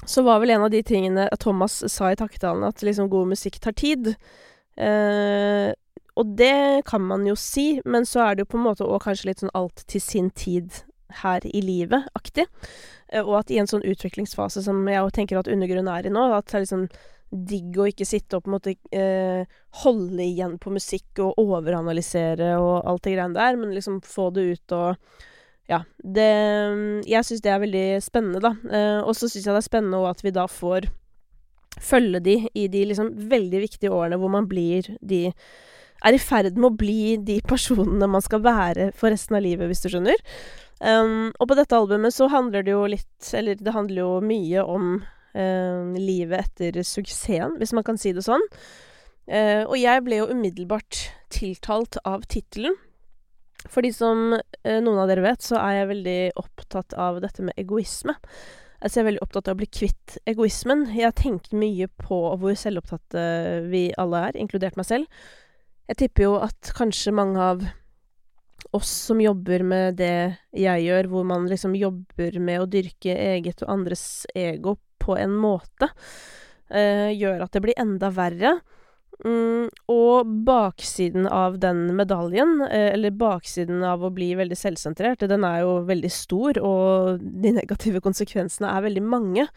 så 0.05 0.21
var 0.23 0.39
vel 0.39 0.53
en 0.53 0.67
av 0.67 0.71
de 0.71 0.83
tingene 0.85 1.29
Thomas 1.39 1.79
sa 1.91 2.11
i 2.11 2.19
takketalen, 2.19 2.67
at 2.67 2.83
liksom 2.85 3.09
god 3.09 3.33
musikk 3.33 3.59
tar 3.63 3.75
tid. 3.77 4.13
Eh, 4.77 5.71
og 6.17 6.35
det 6.37 6.85
kan 6.89 7.03
man 7.05 7.25
jo 7.29 7.35
si, 7.37 7.81
men 7.85 8.05
så 8.05 8.23
er 8.25 8.35
det 8.35 8.45
jo 8.45 8.51
på 8.53 8.59
en 8.61 8.67
måte 8.69 8.85
òg 8.85 9.03
kanskje 9.05 9.31
litt 9.31 9.43
sånn 9.43 9.53
alt 9.57 9.83
til 9.89 10.01
sin 10.01 10.29
tid 10.33 10.83
her 11.23 11.45
i 11.45 11.61
livet-aktig. 11.65 12.47
Eh, 13.09 13.21
og 13.23 13.39
at 13.41 13.53
i 13.53 13.59
en 13.61 13.69
sånn 13.69 13.85
utviklingsfase 13.85 14.63
som 14.65 14.81
jeg 14.89 15.13
tenker 15.15 15.39
at 15.39 15.51
undergrunnen 15.51 15.93
er 15.93 16.09
i 16.09 16.13
nå, 16.13 16.25
at 16.33 16.49
det 16.49 16.59
er 16.59 16.65
liksom 16.65 16.87
digg 17.27 17.75
å 17.75 17.87
ikke 17.89 18.07
sitte 18.07 18.37
og 18.37 18.45
på 18.45 18.49
en 18.49 18.55
måte 18.55 18.73
eh, 18.95 19.57
holde 19.83 20.23
igjen 20.23 20.55
på 20.63 20.71
musikk 20.71 21.19
og 21.25 21.41
overanalysere 21.41 22.53
og 22.55 22.87
alt 22.87 23.03
det 23.03 23.17
greiene 23.17 23.35
der, 23.35 23.59
men 23.59 23.73
liksom 23.75 23.99
få 24.05 24.29
det 24.35 24.45
ut 24.53 24.75
og 24.77 25.27
Ja. 25.67 25.81
Det 25.99 26.27
Jeg 27.07 27.27
syns 27.27 27.43
det 27.43 27.51
er 27.51 27.63
veldig 27.63 27.87
spennende, 28.03 28.41
da. 28.43 28.53
Eh, 28.71 28.99
og 29.03 29.15
så 29.15 29.27
syns 29.27 29.45
jeg 29.45 29.53
det 29.53 29.61
er 29.61 29.67
spennende 29.67 29.99
òg 29.99 30.13
at 30.13 30.23
vi 30.23 30.33
da 30.35 30.47
får 30.47 30.87
følge 31.83 32.21
de 32.25 32.35
i 32.57 32.67
de 32.71 32.85
liksom 32.89 33.11
veldig 33.29 33.59
viktige 33.61 33.93
årene 33.93 34.17
hvor 34.17 34.31
man 34.33 34.47
blir 34.49 34.87
de 35.01 35.27
Er 36.05 36.13
i 36.13 36.21
ferd 36.21 36.57
med 36.57 36.69
å 36.69 36.77
bli 36.77 37.17
de 37.25 37.39
personene 37.41 38.07
man 38.07 38.21
skal 38.21 38.43
være 38.45 38.91
for 38.93 39.09
resten 39.09 39.33
av 39.33 39.41
livet, 39.41 39.65
hvis 39.65 39.81
du 39.81 39.87
skjønner. 39.89 40.19
Um, 40.77 41.31
og 41.41 41.47
på 41.49 41.55
dette 41.57 41.73
albumet 41.73 42.13
så 42.13 42.27
handler 42.29 42.61
det 42.61 42.75
jo 42.75 42.83
litt 42.85 43.31
Eller 43.33 43.57
det 43.57 43.73
handler 43.73 44.03
jo 44.03 44.11
mye 44.21 44.61
om 44.61 44.91
uh, 45.01 45.95
livet 45.97 46.37
etter 46.45 46.77
suksessen, 46.85 47.57
hvis 47.57 47.73
man 47.73 47.85
kan 47.87 47.97
si 47.97 48.13
det 48.13 48.21
sånn. 48.27 48.45
Uh, 49.25 49.65
og 49.65 49.73
jeg 49.81 50.05
ble 50.05 50.21
jo 50.21 50.29
umiddelbart 50.29 51.07
tiltalt 51.33 51.97
av 52.05 52.29
tittelen. 52.29 52.77
Fordi 53.71 53.91
som 53.95 54.37
eh, 54.37 54.79
noen 54.83 55.01
av 55.01 55.09
dere 55.09 55.25
vet, 55.25 55.43
så 55.43 55.59
er 55.61 55.81
jeg 55.81 55.91
veldig 55.91 56.19
opptatt 56.39 56.95
av 56.97 57.21
dette 57.23 57.45
med 57.45 57.57
egoisme. 57.59 58.15
Altså 58.77 58.99
jeg 58.99 59.03
er 59.03 59.09
veldig 59.09 59.25
opptatt 59.25 59.49
av 59.49 59.57
å 59.57 59.61
bli 59.61 59.69
kvitt 59.73 60.17
egoismen. 60.29 60.85
Jeg 60.93 61.09
har 61.09 61.17
tenkt 61.17 61.55
mye 61.57 61.89
på 62.01 62.19
hvor 62.37 62.53
selvopptatte 62.57 63.23
vi 63.71 63.87
alle 63.97 64.27
er, 64.29 64.39
inkludert 64.39 64.77
meg 64.77 64.87
selv. 64.89 65.27
Jeg 65.87 66.01
tipper 66.03 66.27
jo 66.27 66.33
at 66.43 66.73
kanskje 66.77 67.15
mange 67.15 67.41
av 67.41 67.63
oss 68.75 68.89
som 69.07 69.21
jobber 69.21 69.63
med 69.63 69.97
det 70.01 70.37
jeg 70.55 70.83
gjør, 70.87 71.09
hvor 71.11 71.25
man 71.27 71.47
liksom 71.49 71.75
jobber 71.77 72.37
med 72.43 72.61
å 72.61 72.69
dyrke 72.69 73.15
eget 73.15 73.63
og 73.63 73.71
andres 73.77 74.27
ego 74.35 74.75
på 75.01 75.15
en 75.17 75.35
måte 75.39 75.87
eh, 76.69 77.13
gjør 77.15 77.45
at 77.45 77.55
det 77.55 77.63
blir 77.63 77.79
enda 77.79 78.11
verre. 78.13 78.57
Mm, 79.25 79.69
og 79.89 80.29
baksiden 80.45 81.25
av 81.25 81.57
den 81.61 81.87
medaljen, 81.97 82.59
uh, 82.61 82.89
eller 82.93 83.15
baksiden 83.17 83.81
av 83.87 84.05
å 84.05 84.13
bli 84.13 84.29
veldig 84.37 84.57
selvsentrert, 84.57 85.25
den 85.29 85.45
er 85.47 85.63
jo 85.63 85.79
veldig 85.87 86.11
stor, 86.13 86.59
og 86.61 87.23
de 87.23 87.55
negative 87.61 88.03
konsekvensene 88.05 88.69
er 88.69 88.85
veldig 88.85 89.05
mange. 89.05 89.47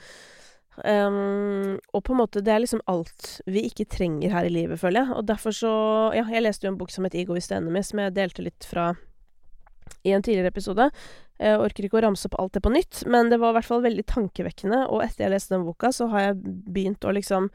Um, 0.80 1.76
og 1.92 2.04
på 2.06 2.14
en 2.14 2.20
måte, 2.22 2.40
det 2.40 2.54
er 2.54 2.62
liksom 2.62 2.80
alt 2.88 3.40
vi 3.50 3.66
ikke 3.68 3.88
trenger 3.90 4.32
her 4.32 4.48
i 4.48 4.52
livet, 4.54 4.80
føler 4.80 5.02
jeg. 5.02 5.16
Og 5.18 5.26
derfor 5.28 5.52
så 5.52 5.72
Ja, 6.16 6.24
jeg 6.24 6.44
leste 6.46 6.66
jo 6.66 6.72
en 6.72 6.78
bok 6.80 6.90
som 6.90 7.04
het 7.04 7.14
'Egoist 7.14 7.52
enemy, 7.52 7.82
som 7.82 7.98
jeg 7.98 8.14
delte 8.14 8.42
litt 8.42 8.64
fra 8.64 8.94
i 10.04 10.12
en 10.12 10.22
tidligere 10.22 10.48
episode. 10.48 10.90
Jeg 11.40 11.58
orker 11.58 11.84
ikke 11.84 11.98
å 12.00 12.04
ramse 12.04 12.28
opp 12.28 12.38
alt 12.40 12.52
det 12.52 12.62
på 12.62 12.72
nytt, 12.72 13.06
men 13.06 13.28
det 13.28 13.40
var 13.40 13.50
i 13.50 13.58
hvert 13.58 13.68
fall 13.68 13.82
veldig 13.82 14.06
tankevekkende, 14.06 14.88
og 14.88 15.02
etter 15.02 15.24
jeg 15.24 15.34
leste 15.34 15.54
den 15.54 15.64
boka, 15.64 15.90
så 15.92 16.08
har 16.12 16.20
jeg 16.20 16.36
begynt 16.72 17.04
å 17.04 17.12
liksom 17.12 17.50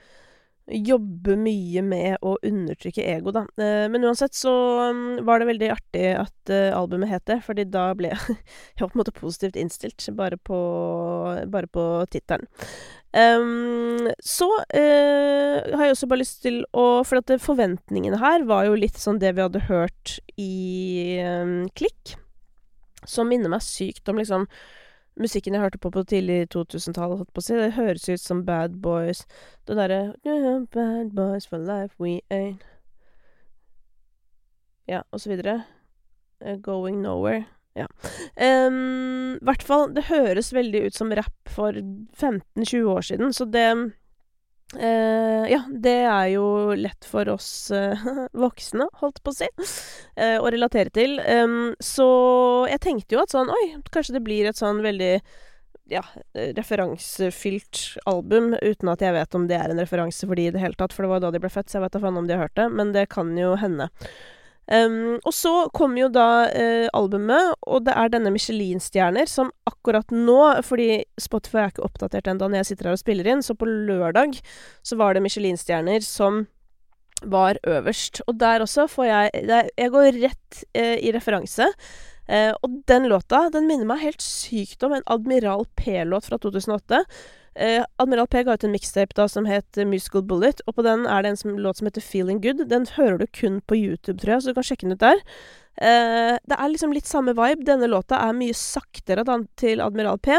jobbe 0.66 1.36
mye 1.38 1.82
med 1.86 2.18
å 2.26 2.36
undertrykke 2.46 3.04
ego, 3.06 3.32
da. 3.36 3.46
Eh, 3.62 3.86
men 3.92 4.06
uansett 4.08 4.34
så 4.38 4.52
mm, 4.96 5.24
var 5.28 5.40
det 5.40 5.50
veldig 5.52 5.70
artig 5.76 6.06
at 6.18 6.52
uh, 6.52 6.78
albumet 6.78 7.12
het 7.12 7.26
det, 7.30 7.40
fordi 7.46 7.68
da 7.70 7.88
ble 7.98 8.12
jeg 8.16 8.82
på 8.82 8.90
en 8.90 9.02
måte 9.02 9.14
positivt 9.16 9.60
innstilt 9.60 10.08
bare 10.18 10.40
på, 10.42 10.60
bare 11.54 11.70
på 11.70 11.86
tittelen. 12.14 12.50
Um, 13.16 14.10
så 14.20 14.50
uh, 14.50 15.60
har 15.72 15.86
jeg 15.86 15.94
også 15.94 16.10
bare 16.12 16.20
lyst 16.20 16.42
til 16.44 16.58
å 16.76 17.00
For 17.08 17.22
at 17.22 17.32
forventningene 17.40 18.20
her 18.20 18.44
var 18.44 18.66
jo 18.68 18.74
litt 18.76 19.00
sånn 19.00 19.22
det 19.22 19.32
vi 19.38 19.46
hadde 19.46 19.62
hørt 19.70 20.18
i 20.36 21.22
um, 21.24 21.62
Klikk. 21.78 22.18
Som 23.08 23.30
minner 23.32 23.54
meg 23.54 23.64
sykt 23.64 24.10
om 24.12 24.20
liksom 24.20 24.50
musikken 25.20 25.56
jeg 25.56 25.64
hørte 25.64 25.82
på 25.82 25.92
på 25.94 26.04
tidlig 26.08 26.48
2000-tall, 26.54 27.18
holdt 27.20 27.34
på 27.34 27.44
å 27.44 27.46
si. 27.46 27.58
Det 27.60 27.76
høres 27.78 28.08
ut 28.10 28.22
som 28.24 28.44
Bad 28.48 28.80
Boys. 28.84 29.26
Det 29.68 29.78
derre 29.78 30.16
Bad 30.74 31.14
Boys 31.16 31.48
for 31.50 31.62
life 31.62 31.96
we 32.00 32.20
ain't 32.30 32.64
Ja, 34.86 35.02
og 35.12 35.22
så 35.22 35.32
videre. 35.32 35.64
Uh, 36.44 36.56
going 36.62 37.02
nowhere. 37.02 37.48
Ja. 37.76 37.88
Um, 38.38 39.40
hvert 39.44 39.64
fall, 39.66 39.90
det 39.96 40.06
høres 40.12 40.54
veldig 40.54 40.86
ut 40.86 40.96
som 40.96 41.12
rapp 41.16 41.50
for 41.52 41.74
15-20 41.74 42.92
år 42.92 43.08
siden, 43.10 43.34
så 43.34 43.48
det 43.50 43.68
Ja, 44.76 45.62
det 45.70 45.98
er 46.10 46.28
jo 46.34 46.46
lett 46.78 47.08
for 47.08 47.30
oss 47.34 47.72
uh, 47.74 48.06
voksne, 48.46 48.88
holdt 49.02 49.22
på 49.24 49.34
å 49.34 49.38
si, 49.38 49.50
uh, 50.20 50.38
å 50.42 50.52
relatere 50.54 50.94
til. 50.94 51.18
Så 51.84 52.08
jeg 52.72 52.82
tenkte 52.84 53.18
jo 53.18 53.24
at 53.24 53.34
sånn 53.34 53.52
Oi, 53.54 53.66
kanskje 53.94 54.18
det 54.18 54.24
blir 54.26 54.50
et 54.50 54.60
sånn 54.60 54.82
veldig 54.86 55.14
ja, 55.92 56.02
referansefylt 56.34 57.82
album, 58.10 58.56
uten 58.62 58.90
at 58.90 59.04
jeg 59.06 59.14
vet 59.14 59.38
om 59.38 59.46
det 59.50 59.58
er 59.60 59.70
en 59.70 59.82
referanse 59.82 60.26
for 60.26 60.38
de 60.38 60.48
i 60.48 60.54
det 60.54 60.62
hele 60.62 60.78
tatt, 60.80 60.96
for 60.96 61.06
det 61.06 61.12
var 61.12 61.22
da 61.22 61.30
de 61.34 61.42
ble 61.44 61.52
født, 61.54 61.70
så 61.70 61.78
jeg 61.78 61.86
vet 61.86 61.98
da 61.98 62.02
faen 62.02 62.18
om 62.18 62.30
de 62.30 62.34
har 62.34 62.48
hørt 62.48 62.58
det, 62.58 62.66
men 62.74 62.94
det 62.96 63.06
kan 63.14 63.30
jo 63.38 63.54
hende. 63.62 63.90
Og 64.66 65.34
så 65.36 65.52
kommer 65.78 66.02
jo 66.02 66.08
da 66.10 66.48
uh, 66.50 66.88
albumet, 66.98 67.54
og 67.70 67.84
det 67.86 67.94
er 67.94 68.10
denne 68.10 68.32
Michelin-stjerner 68.34 69.30
som 69.30 69.52
akkurat 69.70 70.10
nå 70.10 70.40
Fordi 70.66 71.04
Spotify 71.22 71.60
er 71.62 71.70
ikke 71.70 71.86
oppdatert 71.86 72.32
ennå 72.32 72.50
når 72.50 72.64
jeg 72.64 72.70
sitter 72.72 72.90
her 72.90 72.98
og 72.98 73.04
spiller 73.04 73.30
inn, 73.30 73.46
så 73.46 73.54
på 73.54 73.70
lørdag 73.70 74.40
så 74.82 74.98
var 74.98 75.14
det 75.14 75.22
Michelin-stjerner 75.22 76.02
som 76.02 76.48
var 77.22 77.60
øverst. 77.64 78.24
Og 78.28 78.40
der 78.40 78.66
også 78.66 78.88
får 78.92 79.06
jeg 79.06 79.30
Jeg 79.78 79.92
går 79.94 80.20
rett 80.24 80.64
uh, 80.78 80.98
i 80.98 81.14
referanse. 81.14 81.70
Uh, 82.26 82.54
og 82.66 82.82
den 82.90 83.06
låta, 83.10 83.50
den 83.54 83.68
minner 83.70 83.86
meg 83.86 84.02
helt 84.02 84.22
sykt 84.22 84.84
om 84.84 84.96
en 84.98 85.06
Admiral 85.06 85.68
P-låt 85.78 86.26
fra 86.26 86.42
2008. 86.42 87.06
Uh, 87.56 87.86
Admiral 88.04 88.28
P 88.28 88.42
ga 88.44 88.58
ut 88.58 88.66
en 88.68 88.74
mixtape 88.74 89.16
da 89.16 89.30
som 89.32 89.46
het 89.48 89.78
Musical 89.88 90.26
Bullet, 90.28 90.60
og 90.68 90.76
på 90.76 90.84
den 90.84 91.06
er 91.08 91.24
det 91.24 91.30
en 91.32 91.38
som, 91.40 91.54
låt 91.56 91.80
som 91.80 91.88
heter 91.88 92.04
Feeling 92.04 92.42
Good. 92.44 92.66
Den 92.68 92.88
hører 92.98 93.22
du 93.22 93.28
kun 93.32 93.62
på 93.64 93.78
YouTube, 93.80 94.20
tror 94.20 94.36
jeg, 94.36 94.44
så 94.44 94.52
du 94.52 94.58
kan 94.58 94.68
sjekke 94.68 94.90
den 94.90 94.98
ut 94.98 95.06
der. 95.06 95.22
Eh, 95.76 96.36
det 96.40 96.56
er 96.56 96.72
liksom 96.72 96.94
litt 96.96 97.08
samme 97.08 97.36
vibe. 97.36 97.66
Denne 97.68 97.88
låta 97.92 98.20
er 98.24 98.36
mye 98.36 98.56
saktere 98.56 99.26
da, 99.28 99.38
til 99.60 99.84
Admiral 99.84 100.20
P. 100.24 100.36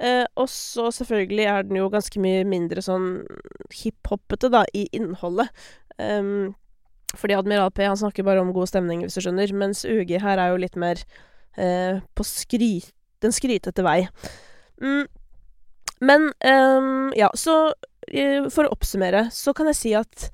Eh, 0.00 0.24
og 0.40 0.48
så 0.52 0.90
selvfølgelig 0.92 1.48
er 1.48 1.68
den 1.68 1.78
jo 1.80 1.90
ganske 1.92 2.20
mye 2.20 2.44
mindre 2.48 2.84
sånn 2.84 3.22
hiphopete, 3.72 4.48
da, 4.52 4.64
i 4.76 4.86
innholdet. 4.96 5.52
Um, 6.00 6.54
fordi 7.14 7.36
Admiral 7.36 7.70
P 7.76 7.84
han 7.86 8.00
snakker 8.00 8.26
bare 8.26 8.42
om 8.42 8.54
god 8.56 8.72
stemning, 8.72 9.04
hvis 9.04 9.16
du 9.16 9.22
skjønner, 9.24 9.52
mens 9.54 9.84
UG 9.86 10.16
her 10.24 10.40
er 10.40 10.52
jo 10.52 10.62
litt 10.64 10.80
mer 10.80 11.04
på 11.54 12.24
skryt, 12.26 12.88
den 13.22 13.30
skrytete 13.30 13.84
vei. 13.86 14.00
Mm. 14.82 15.04
Men 16.04 16.32
um, 16.44 17.12
ja, 17.16 17.30
så 17.38 17.58
uh, 17.72 18.48
for 18.52 18.66
å 18.66 18.74
oppsummere, 18.74 19.28
så 19.34 19.54
kan 19.56 19.70
jeg 19.72 19.80
si 19.80 19.94
at 19.98 20.28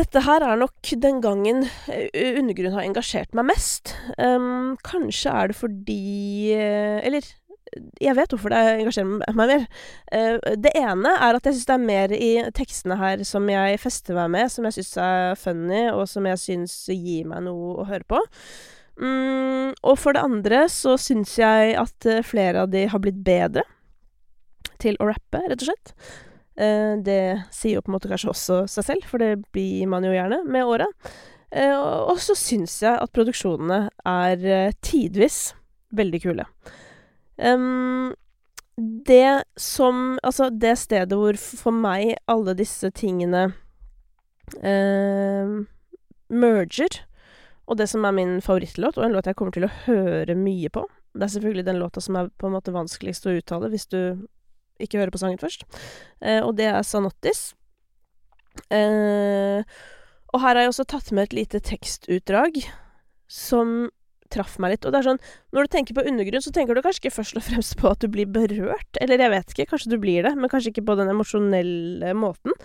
dette 0.00 0.22
her 0.24 0.40
er 0.40 0.56
nok 0.56 0.88
den 1.02 1.18
gangen 1.20 1.66
undergrunnen 1.92 2.78
har 2.78 2.86
engasjert 2.86 3.36
meg 3.36 3.50
mest. 3.50 3.92
Um, 4.16 4.74
kanskje 4.84 5.34
er 5.36 5.50
det 5.52 5.58
fordi 5.58 6.54
uh, 6.56 6.98
Eller 7.04 7.28
jeg 8.00 8.12
vet 8.16 8.32
hvorfor 8.32 8.52
det 8.52 8.60
engasjerer 8.82 9.36
meg 9.36 9.36
mer. 9.48 9.62
det 10.60 10.72
ene 10.76 11.12
er 11.24 11.38
at 11.38 11.46
jeg 11.48 11.54
syns 11.56 11.68
det 11.70 11.76
er 11.78 11.86
mer 11.86 12.12
i 12.12 12.32
tekstene 12.52 12.98
her 13.00 13.22
som 13.24 13.46
jeg 13.48 13.78
fester 13.80 14.18
meg 14.18 14.28
med, 14.34 14.52
som 14.52 14.66
jeg 14.68 14.76
syns 14.76 14.90
er 15.00 15.38
funny, 15.40 15.86
og 15.88 16.02
som 16.10 16.28
jeg 16.28 16.40
syns 16.42 16.74
gir 16.92 17.30
meg 17.30 17.46
noe 17.46 17.78
å 17.80 17.86
høre 17.88 18.04
på. 18.12 18.20
Mm, 19.00 19.72
og 19.88 19.96
for 20.02 20.12
det 20.12 20.20
andre 20.20 20.66
så 20.68 20.98
syns 21.00 21.32
jeg 21.40 21.72
at 21.80 22.10
flere 22.28 22.66
av 22.66 22.74
de 22.74 22.84
har 22.92 23.00
blitt 23.00 23.22
bedre 23.24 23.64
til 24.82 24.98
å 25.00 25.08
rappe, 25.10 25.40
rett 25.48 25.62
og 25.62 25.70
slett. 25.70 25.94
Eh, 26.60 26.98
det 27.00 27.48
sier 27.54 27.78
jo 27.78 27.84
på 27.84 27.92
en 27.92 27.96
måte 27.96 28.10
kanskje 28.10 28.32
også 28.32 28.58
seg 28.70 28.88
selv, 28.88 29.06
for 29.08 29.22
det 29.22 29.36
blir 29.54 29.88
man 29.90 30.04
jo 30.04 30.12
gjerne 30.12 30.42
med 30.44 30.68
åra. 30.68 30.88
Eh, 31.52 31.76
og 31.76 32.18
så 32.20 32.36
syns 32.38 32.78
jeg 32.84 32.96
at 32.96 33.12
produksjonene 33.14 33.86
er 34.08 34.44
eh, 34.44 34.74
tidvis 34.84 35.52
veldig 35.92 36.20
kule. 36.24 36.46
Det 39.06 39.44
som 39.60 40.18
Altså, 40.22 40.48
det 40.50 40.76
stedet 40.78 41.16
hvor 41.16 41.36
for 41.36 41.74
meg 41.74 42.14
alle 42.30 42.54
disse 42.56 42.88
tingene 42.96 43.42
uh, 44.62 45.54
merger, 46.32 47.00
og 47.66 47.78
det 47.80 47.88
som 47.90 48.04
er 48.04 48.14
min 48.16 48.34
favorittlåt, 48.44 48.98
og 48.98 49.04
en 49.04 49.16
låt 49.16 49.28
jeg 49.28 49.36
kommer 49.38 49.54
til 49.56 49.66
å 49.66 49.74
høre 49.86 50.36
mye 50.36 50.70
på 50.72 50.84
Det 51.14 51.26
er 51.26 51.34
selvfølgelig 51.34 51.66
den 51.66 51.80
låta 51.80 52.00
som 52.00 52.16
er 52.16 52.30
på 52.38 52.48
en 52.48 52.56
måte 52.56 52.72
vanskeligst 52.72 53.26
å 53.26 53.36
uttale 53.36 53.68
hvis 53.72 53.88
du 53.92 54.00
ikke 54.84 55.00
høre 55.00 55.14
på 55.14 55.22
sangen 55.22 55.40
først. 55.40 55.64
Eh, 56.20 56.40
og 56.42 56.56
det 56.58 56.68
er 56.70 56.84
Sanottis. 56.86 57.52
Eh, 58.72 59.64
og 60.32 60.40
her 60.40 60.54
har 60.56 60.64
jeg 60.64 60.72
også 60.72 60.88
tatt 60.88 61.10
med 61.12 61.28
et 61.28 61.36
lite 61.42 61.60
tekstutdrag 61.64 62.62
som 63.32 63.90
traff 64.32 64.56
meg 64.62 64.74
litt. 64.74 64.86
Og 64.86 64.94
det 64.94 65.02
er 65.02 65.08
sånn, 65.10 65.22
når 65.52 65.66
du 65.66 65.72
tenker 65.74 65.96
på 65.96 66.04
undergrunn, 66.08 66.44
så 66.44 66.52
tenker 66.54 66.76
du 66.76 66.82
kanskje 66.84 67.04
ikke 67.04 67.16
først 67.18 67.38
og 67.38 67.46
fremst 67.46 67.76
på 67.80 67.90
at 67.90 68.04
du 68.04 68.08
blir 68.12 68.28
berørt. 68.32 69.00
Eller 69.04 69.20
jeg 69.20 69.34
vet 69.34 69.54
ikke, 69.54 69.68
kanskje 69.74 69.92
du 69.92 69.98
blir 70.02 70.26
det, 70.26 70.34
men 70.38 70.52
kanskje 70.52 70.72
ikke 70.72 70.86
på 70.88 70.96
den 71.00 71.12
emosjonelle 71.12 72.14
måten. 72.18 72.56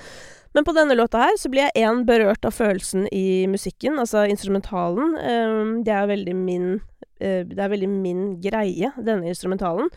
Men 0.56 0.66
på 0.66 0.74
denne 0.74 0.96
låta 0.96 1.26
her 1.26 1.36
så 1.38 1.52
blir 1.52 1.68
jeg 1.68 1.84
én 1.86 2.06
berørt 2.08 2.48
av 2.48 2.56
følelsen 2.56 3.10
i 3.14 3.46
musikken, 3.52 4.00
altså 4.02 4.24
instrumentalen. 4.32 5.18
Eh, 5.20 5.74
det 5.86 5.94
er 5.94 6.08
veldig 6.14 6.38
min 6.38 6.70
uh, 6.78 7.44
Det 7.50 7.60
er 7.60 7.74
veldig 7.74 7.90
min 7.92 8.24
greie, 8.42 8.94
denne 8.98 9.28
instrumentalen. 9.30 9.92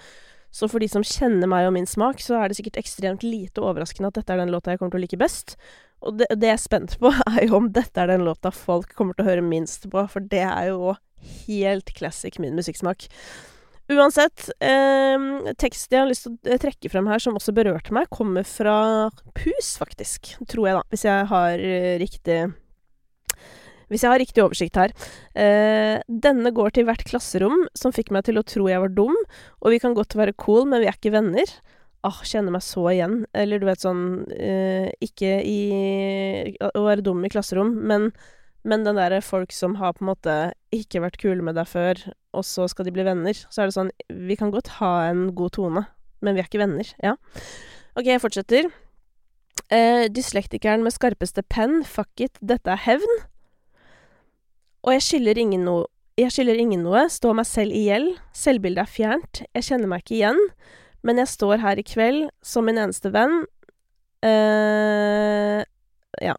Så 0.51 0.67
for 0.71 0.83
de 0.83 0.89
som 0.91 1.05
kjenner 1.07 1.51
meg 1.51 1.69
og 1.69 1.77
min 1.77 1.87
smak, 1.89 2.23
så 2.23 2.41
er 2.41 2.51
det 2.51 2.59
sikkert 2.59 2.81
ekstremt 2.81 3.23
lite 3.27 3.63
overraskende 3.63 4.11
at 4.11 4.19
dette 4.19 4.35
er 4.35 4.43
den 4.43 4.53
låta 4.55 4.75
jeg 4.75 4.81
kommer 4.81 4.97
til 4.97 5.03
å 5.03 5.05
like 5.05 5.21
best. 5.21 5.55
Og 6.01 6.17
det, 6.19 6.27
det 6.41 6.49
jeg 6.49 6.59
er 6.59 6.65
spent 6.65 6.97
på, 7.01 7.13
er 7.35 7.47
jo 7.47 7.61
om 7.61 7.71
dette 7.75 8.03
er 8.03 8.11
den 8.11 8.27
låta 8.27 8.53
folk 8.55 8.95
kommer 8.99 9.17
til 9.17 9.27
å 9.27 9.31
høre 9.31 9.47
minst 9.47 9.87
på, 9.93 10.05
for 10.11 10.27
det 10.33 10.43
er 10.49 10.73
jo 10.73 10.97
helt 11.47 11.93
classic 11.97 12.41
min 12.43 12.57
musikksmak. 12.59 13.07
Uansett, 13.91 14.47
eh, 14.63 15.23
teksten 15.59 15.97
jeg 15.97 16.03
har 16.05 16.11
lyst 16.11 16.27
til 16.27 16.55
å 16.55 16.59
trekke 16.63 16.91
frem 16.93 17.09
her, 17.11 17.23
som 17.23 17.39
også 17.39 17.55
berørte 17.55 17.95
meg, 17.95 18.07
kommer 18.15 18.47
fra 18.47 19.11
Pus, 19.35 19.75
faktisk. 19.81 20.37
Tror 20.51 20.69
jeg, 20.69 20.77
da. 20.79 20.85
Hvis 20.95 21.07
jeg 21.09 21.27
har 21.33 21.59
eh, 21.59 21.97
riktig 21.99 22.39
hvis 23.91 24.05
jeg 24.05 24.13
har 24.13 24.23
riktig 24.23 24.45
oversikt 24.45 24.79
her. 24.79 24.95
Eh, 25.35 25.99
denne 26.09 26.53
går 26.55 26.77
til 26.77 26.87
hvert 26.89 27.05
klasserom, 27.09 27.67
som 27.77 27.95
fikk 27.95 28.13
meg 28.15 28.25
til 28.29 28.41
å 28.41 28.47
tro 28.47 28.69
jeg 28.71 28.83
var 28.83 28.95
dum, 28.95 29.17
og 29.61 29.75
vi 29.75 29.81
kan 29.83 29.97
godt 29.99 30.17
være 30.19 30.37
cool, 30.41 30.65
men 30.71 30.83
vi 30.83 30.91
er 30.91 30.97
ikke 30.97 31.15
venner. 31.15 31.51
Ah, 32.07 32.23
kjenner 32.25 32.55
meg 32.55 32.65
så 32.65 32.87
igjen. 32.95 33.25
Eller 33.37 33.61
du 33.61 33.67
vet 33.69 33.83
sånn 33.83 34.25
eh, 34.33 34.89
Ikke 35.05 35.35
i 35.45 35.59
å 36.65 36.85
være 36.87 37.05
dum 37.05 37.21
i 37.27 37.31
klasserom, 37.33 37.75
men, 37.91 38.09
men 38.65 38.87
den 38.87 38.97
derre 38.97 39.21
folk 39.25 39.53
som 39.53 39.77
har 39.83 39.93
på 39.97 40.07
en 40.07 40.13
måte 40.15 40.37
ikke 40.73 41.03
vært 41.05 41.21
kule 41.21 41.45
med 41.45 41.59
deg 41.61 41.69
før, 41.69 42.01
og 42.33 42.47
så 42.47 42.69
skal 42.71 42.89
de 42.89 42.95
bli 42.95 43.05
venner. 43.05 43.37
Så 43.37 43.61
er 43.61 43.69
det 43.69 43.77
sånn 43.77 43.93
Vi 44.09 44.39
kan 44.41 44.55
godt 44.55 44.73
ha 44.79 44.95
en 45.11 45.29
god 45.37 45.59
tone, 45.59 45.85
men 46.25 46.39
vi 46.39 46.45
er 46.45 46.49
ikke 46.49 46.63
venner. 46.63 46.89
Ja. 47.05 47.19
OK, 47.99 48.07
jeg 48.07 48.23
fortsetter. 48.23 48.71
Eh, 49.71 50.07
dyslektikeren 50.09 50.83
med 50.87 50.95
skarpeste 50.95 51.45
penn, 51.53 51.83
fuck 51.85 52.23
it, 52.23 52.41
dette 52.41 52.73
er 52.73 52.81
hevn. 52.87 53.21
Og 54.87 54.95
jeg 54.97 55.05
skylder 55.05 55.41
ingen 55.41 55.65
noe. 55.69 55.87
Jeg 56.21 56.35
skylder 56.35 56.59
ingen 56.61 56.83
noe, 56.85 57.07
står 57.09 57.37
meg 57.39 57.49
selv 57.49 57.77
i 57.77 57.87
gjeld, 57.87 58.11
selvbildet 58.37 58.83
er 58.83 58.93
fjernt, 58.93 59.41
jeg 59.57 59.65
kjenner 59.65 59.89
meg 59.89 60.03
ikke 60.03 60.19
igjen, 60.19 60.41
men 61.07 61.21
jeg 61.23 61.31
står 61.33 61.63
her 61.63 61.81
i 61.81 61.85
kveld 61.87 62.27
som 62.45 62.67
min 62.69 62.81
eneste 62.81 63.13
venn. 63.15 63.45
eh, 64.27 65.65
ja. 66.21 66.35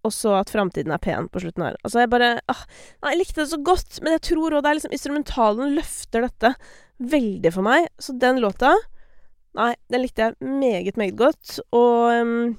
Og 0.00 0.14
så 0.16 0.32
at 0.38 0.50
framtiden 0.50 0.90
er 0.94 1.02
pen 1.04 1.28
på 1.28 1.42
slutten 1.42 1.62
her. 1.62 1.76
Altså, 1.84 2.00
jeg 2.00 2.10
bare 2.10 2.30
ah, 2.48 2.62
Jeg 3.04 3.18
likte 3.20 3.42
det 3.42 3.50
så 3.50 3.58
godt, 3.60 4.00
men 4.02 4.16
jeg 4.16 4.22
tror 4.30 4.56
òg 4.56 4.64
det 4.64 4.70
er 4.70 4.78
liksom 4.78 4.94
Instrumentalen 4.96 5.74
løfter 5.76 6.24
dette 6.24 6.54
veldig 7.12 7.52
for 7.52 7.66
meg. 7.66 7.86
Så 8.00 8.16
den 8.18 8.40
låta 8.40 8.72
Nei, 9.58 9.74
den 9.90 10.04
likte 10.04 10.30
jeg 10.30 10.36
meget, 10.40 10.96
meget 10.96 11.16
godt. 11.18 11.58
Og 11.74 12.22
um, 12.22 12.56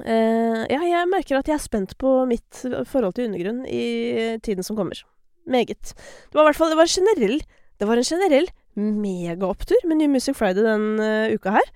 ja, 0.00 0.80
jeg 0.88 1.08
merker 1.10 1.36
at 1.36 1.50
jeg 1.50 1.58
er 1.58 1.62
spent 1.62 1.96
på 2.00 2.14
mitt 2.28 2.62
forhold 2.88 3.16
til 3.16 3.28
undergrunn 3.28 3.64
i 3.68 4.38
tiden 4.40 4.64
som 4.64 4.78
kommer. 4.78 5.02
Meget. 5.44 5.92
Det 5.92 6.38
var 6.38 6.46
i 6.46 6.52
hvert 6.52 6.60
fall 6.60 6.86
generell 6.86 7.42
Det 7.80 7.88
var 7.88 7.98
en 7.98 8.06
generell 8.06 8.46
megaopptur 8.78 9.82
med 9.84 9.98
New 9.98 10.08
Music 10.08 10.36
Friday 10.36 10.62
den 10.62 11.00
uh, 11.00 11.34
uka 11.34 11.50
her. 11.58 11.68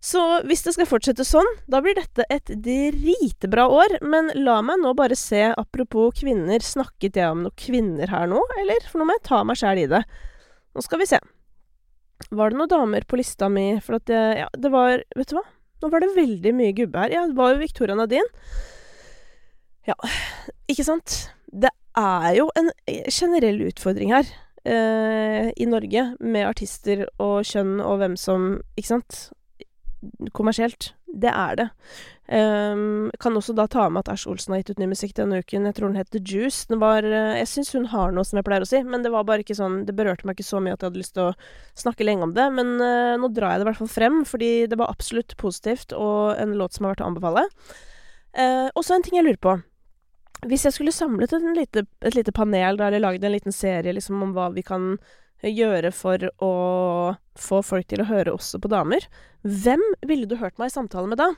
Så 0.00 0.20
hvis 0.46 0.62
det 0.62 0.76
skal 0.76 0.86
fortsette 0.86 1.26
sånn, 1.26 1.48
da 1.66 1.80
blir 1.82 1.96
dette 1.98 2.22
et 2.30 2.52
dritbra 2.62 3.66
år. 3.66 3.96
Men 4.06 4.30
la 4.38 4.60
meg 4.62 4.78
nå 4.78 4.92
bare 4.94 5.18
se, 5.18 5.42
apropos 5.50 6.14
kvinner, 6.20 6.62
snakket 6.62 7.18
jeg 7.18 7.32
om 7.34 7.42
noen 7.42 7.58
kvinner 7.58 8.12
her 8.12 8.30
nå, 8.30 8.38
eller? 8.62 8.86
For 8.86 9.00
nå 9.02 9.08
må 9.08 9.18
jeg 9.18 9.26
ta 9.26 9.42
meg 9.46 9.58
sjæl 9.58 9.82
i 9.82 9.90
det. 9.90 10.04
Nå 10.78 10.86
skal 10.86 11.02
vi 11.02 11.10
se. 11.10 11.18
var 12.30 12.50
det 12.50 12.60
noen 12.60 12.70
damer 12.70 13.04
på 13.08 13.18
lista 13.18 13.50
mi, 13.50 13.72
for 13.82 13.98
at 13.98 14.14
jeg 14.14 14.42
ja, 14.44 14.48
det 14.54 14.70
var 14.70 15.02
Vet 15.18 15.32
du 15.32 15.40
hva? 15.40 15.46
Nå 15.78 15.90
var 15.92 16.02
det 16.02 16.14
veldig 16.16 16.52
mye 16.58 16.74
gubbe 16.76 17.04
her. 17.04 17.14
Ja, 17.14 17.26
det 17.28 17.36
var 17.38 17.54
jo 17.54 17.62
Victoria 17.62 17.96
Nadine. 17.98 18.26
Ja, 19.88 19.94
ikke 20.68 20.84
sant? 20.84 21.30
Det 21.48 21.70
er 21.96 22.30
jo 22.36 22.50
en 22.58 22.70
generell 23.08 23.62
utfordring 23.70 24.12
her 24.12 24.26
eh, 24.68 25.48
i 25.56 25.68
Norge 25.68 26.04
med 26.20 26.48
artister 26.48 27.06
og 27.16 27.46
kjønn 27.48 27.78
og 27.80 28.02
hvem 28.02 28.16
som 28.20 28.50
Ikke 28.76 28.90
sant? 28.90 29.20
Kommersielt. 30.36 30.92
Det 31.08 31.30
er 31.32 31.56
det. 31.58 31.66
Um, 32.28 33.08
kan 33.20 33.36
også 33.38 33.54
da 33.56 33.64
ta 33.70 33.86
med 33.88 34.04
at 34.04 34.10
Ash 34.12 34.28
Olsen 34.28 34.52
har 34.52 34.60
gitt 34.60 34.74
ut 34.74 34.82
ny 34.82 34.90
musikk 34.90 35.14
denne 35.16 35.40
uken. 35.40 35.64
Jeg 35.64 35.76
tror 35.78 35.88
den 35.88 35.98
heter 35.98 36.20
Juice. 36.20 36.66
Den 36.68 36.82
var 36.82 37.06
uh, 37.06 37.38
Jeg 37.38 37.48
syns 37.48 37.72
hun 37.72 37.88
har 37.88 38.12
noe, 38.12 38.26
som 38.28 38.36
jeg 38.38 38.46
pleier 38.46 38.66
å 38.66 38.68
si, 38.68 38.82
men 38.84 39.06
det 39.06 39.12
var 39.14 39.24
bare 39.28 39.42
ikke 39.46 39.56
sånn 39.56 39.80
Det 39.88 39.96
berørte 39.96 40.28
meg 40.28 40.36
ikke 40.36 40.46
så 40.50 40.60
mye 40.60 40.76
at 40.76 40.84
jeg 40.84 40.90
hadde 40.90 41.02
lyst 41.02 41.16
til 41.16 41.30
å 41.30 41.36
snakke 41.80 42.04
lenge 42.04 42.28
om 42.28 42.34
det. 42.36 42.46
Men 42.58 42.74
uh, 42.82 43.16
nå 43.18 43.32
drar 43.32 43.54
jeg 43.54 43.62
det 43.62 43.66
i 43.66 43.70
hvert 43.70 43.80
fall 43.80 43.94
frem, 43.94 44.20
fordi 44.28 44.52
det 44.68 44.78
var 44.80 44.92
absolutt 44.92 45.34
positivt, 45.40 45.96
og 45.96 46.36
en 46.36 46.54
låt 46.60 46.76
som 46.76 46.86
har 46.86 46.94
vært 46.94 47.06
å 47.06 47.08
anbefale. 47.08 47.46
Uh, 48.36 48.68
og 48.74 48.84
så 48.84 48.98
en 48.98 49.06
ting 49.06 49.16
jeg 49.18 49.26
lurer 49.26 49.42
på. 49.48 49.56
Hvis 50.46 50.68
jeg 50.68 50.76
skulle 50.76 50.94
samlet 50.94 51.32
et 51.34 51.48
lite, 51.56 51.86
et 52.04 52.14
lite 52.14 52.34
panel, 52.36 52.76
da, 52.78 52.86
eller 52.86 53.02
lagd 53.02 53.24
en 53.24 53.34
liten 53.34 53.56
serie 53.56 53.96
liksom 53.96 54.20
om 54.22 54.36
hva 54.36 54.52
vi 54.54 54.62
kan 54.62 54.92
gjøre 55.42 55.92
for 55.94 56.30
å 56.42 56.52
få 57.38 57.60
folk 57.62 57.88
til 57.90 58.02
å 58.02 58.08
høre 58.08 58.34
også 58.34 58.58
på 58.62 58.70
damer. 58.72 59.04
Hvem 59.42 59.82
ville 60.08 60.26
du 60.26 60.38
hørt 60.40 60.58
meg 60.58 60.72
i 60.72 60.74
samtale 60.74 61.10
med 61.10 61.20
da? 61.20 61.30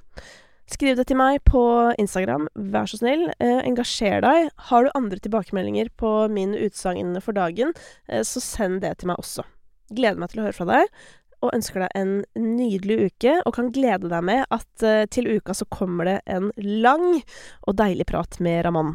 Skriv 0.70 0.94
det 0.96 1.08
til 1.10 1.18
meg 1.18 1.40
på 1.48 1.60
Instagram, 1.98 2.46
vær 2.70 2.86
så 2.86 3.00
snill. 3.00 3.26
Eh, 3.42 3.58
engasjer 3.66 4.22
deg. 4.22 4.50
Har 4.70 4.84
du 4.86 4.92
andre 4.94 5.18
tilbakemeldinger 5.18 5.90
på 5.98 6.28
min 6.30 6.54
utsagn 6.54 7.16
for 7.24 7.34
dagen, 7.34 7.74
eh, 8.08 8.22
så 8.22 8.42
send 8.42 8.80
det 8.84 9.00
til 9.00 9.10
meg 9.10 9.18
også. 9.18 9.42
Gleder 9.90 10.20
meg 10.22 10.30
til 10.30 10.40
å 10.40 10.46
høre 10.46 10.54
fra 10.54 10.68
deg, 10.70 10.86
og 11.42 11.54
ønsker 11.56 11.82
deg 11.82 11.96
en 11.98 12.14
nydelig 12.38 13.10
uke. 13.10 13.36
Og 13.44 13.54
kan 13.56 13.72
glede 13.74 14.12
deg 14.12 14.22
med 14.22 14.46
at 14.54 14.86
eh, 14.86 15.06
til 15.10 15.26
uka 15.26 15.56
så 15.58 15.66
kommer 15.66 16.06
det 16.06 16.18
en 16.30 16.52
lang 16.56 17.18
og 17.66 17.76
deilig 17.80 18.06
prat 18.06 18.38
med 18.38 18.62
Raman. 18.68 18.94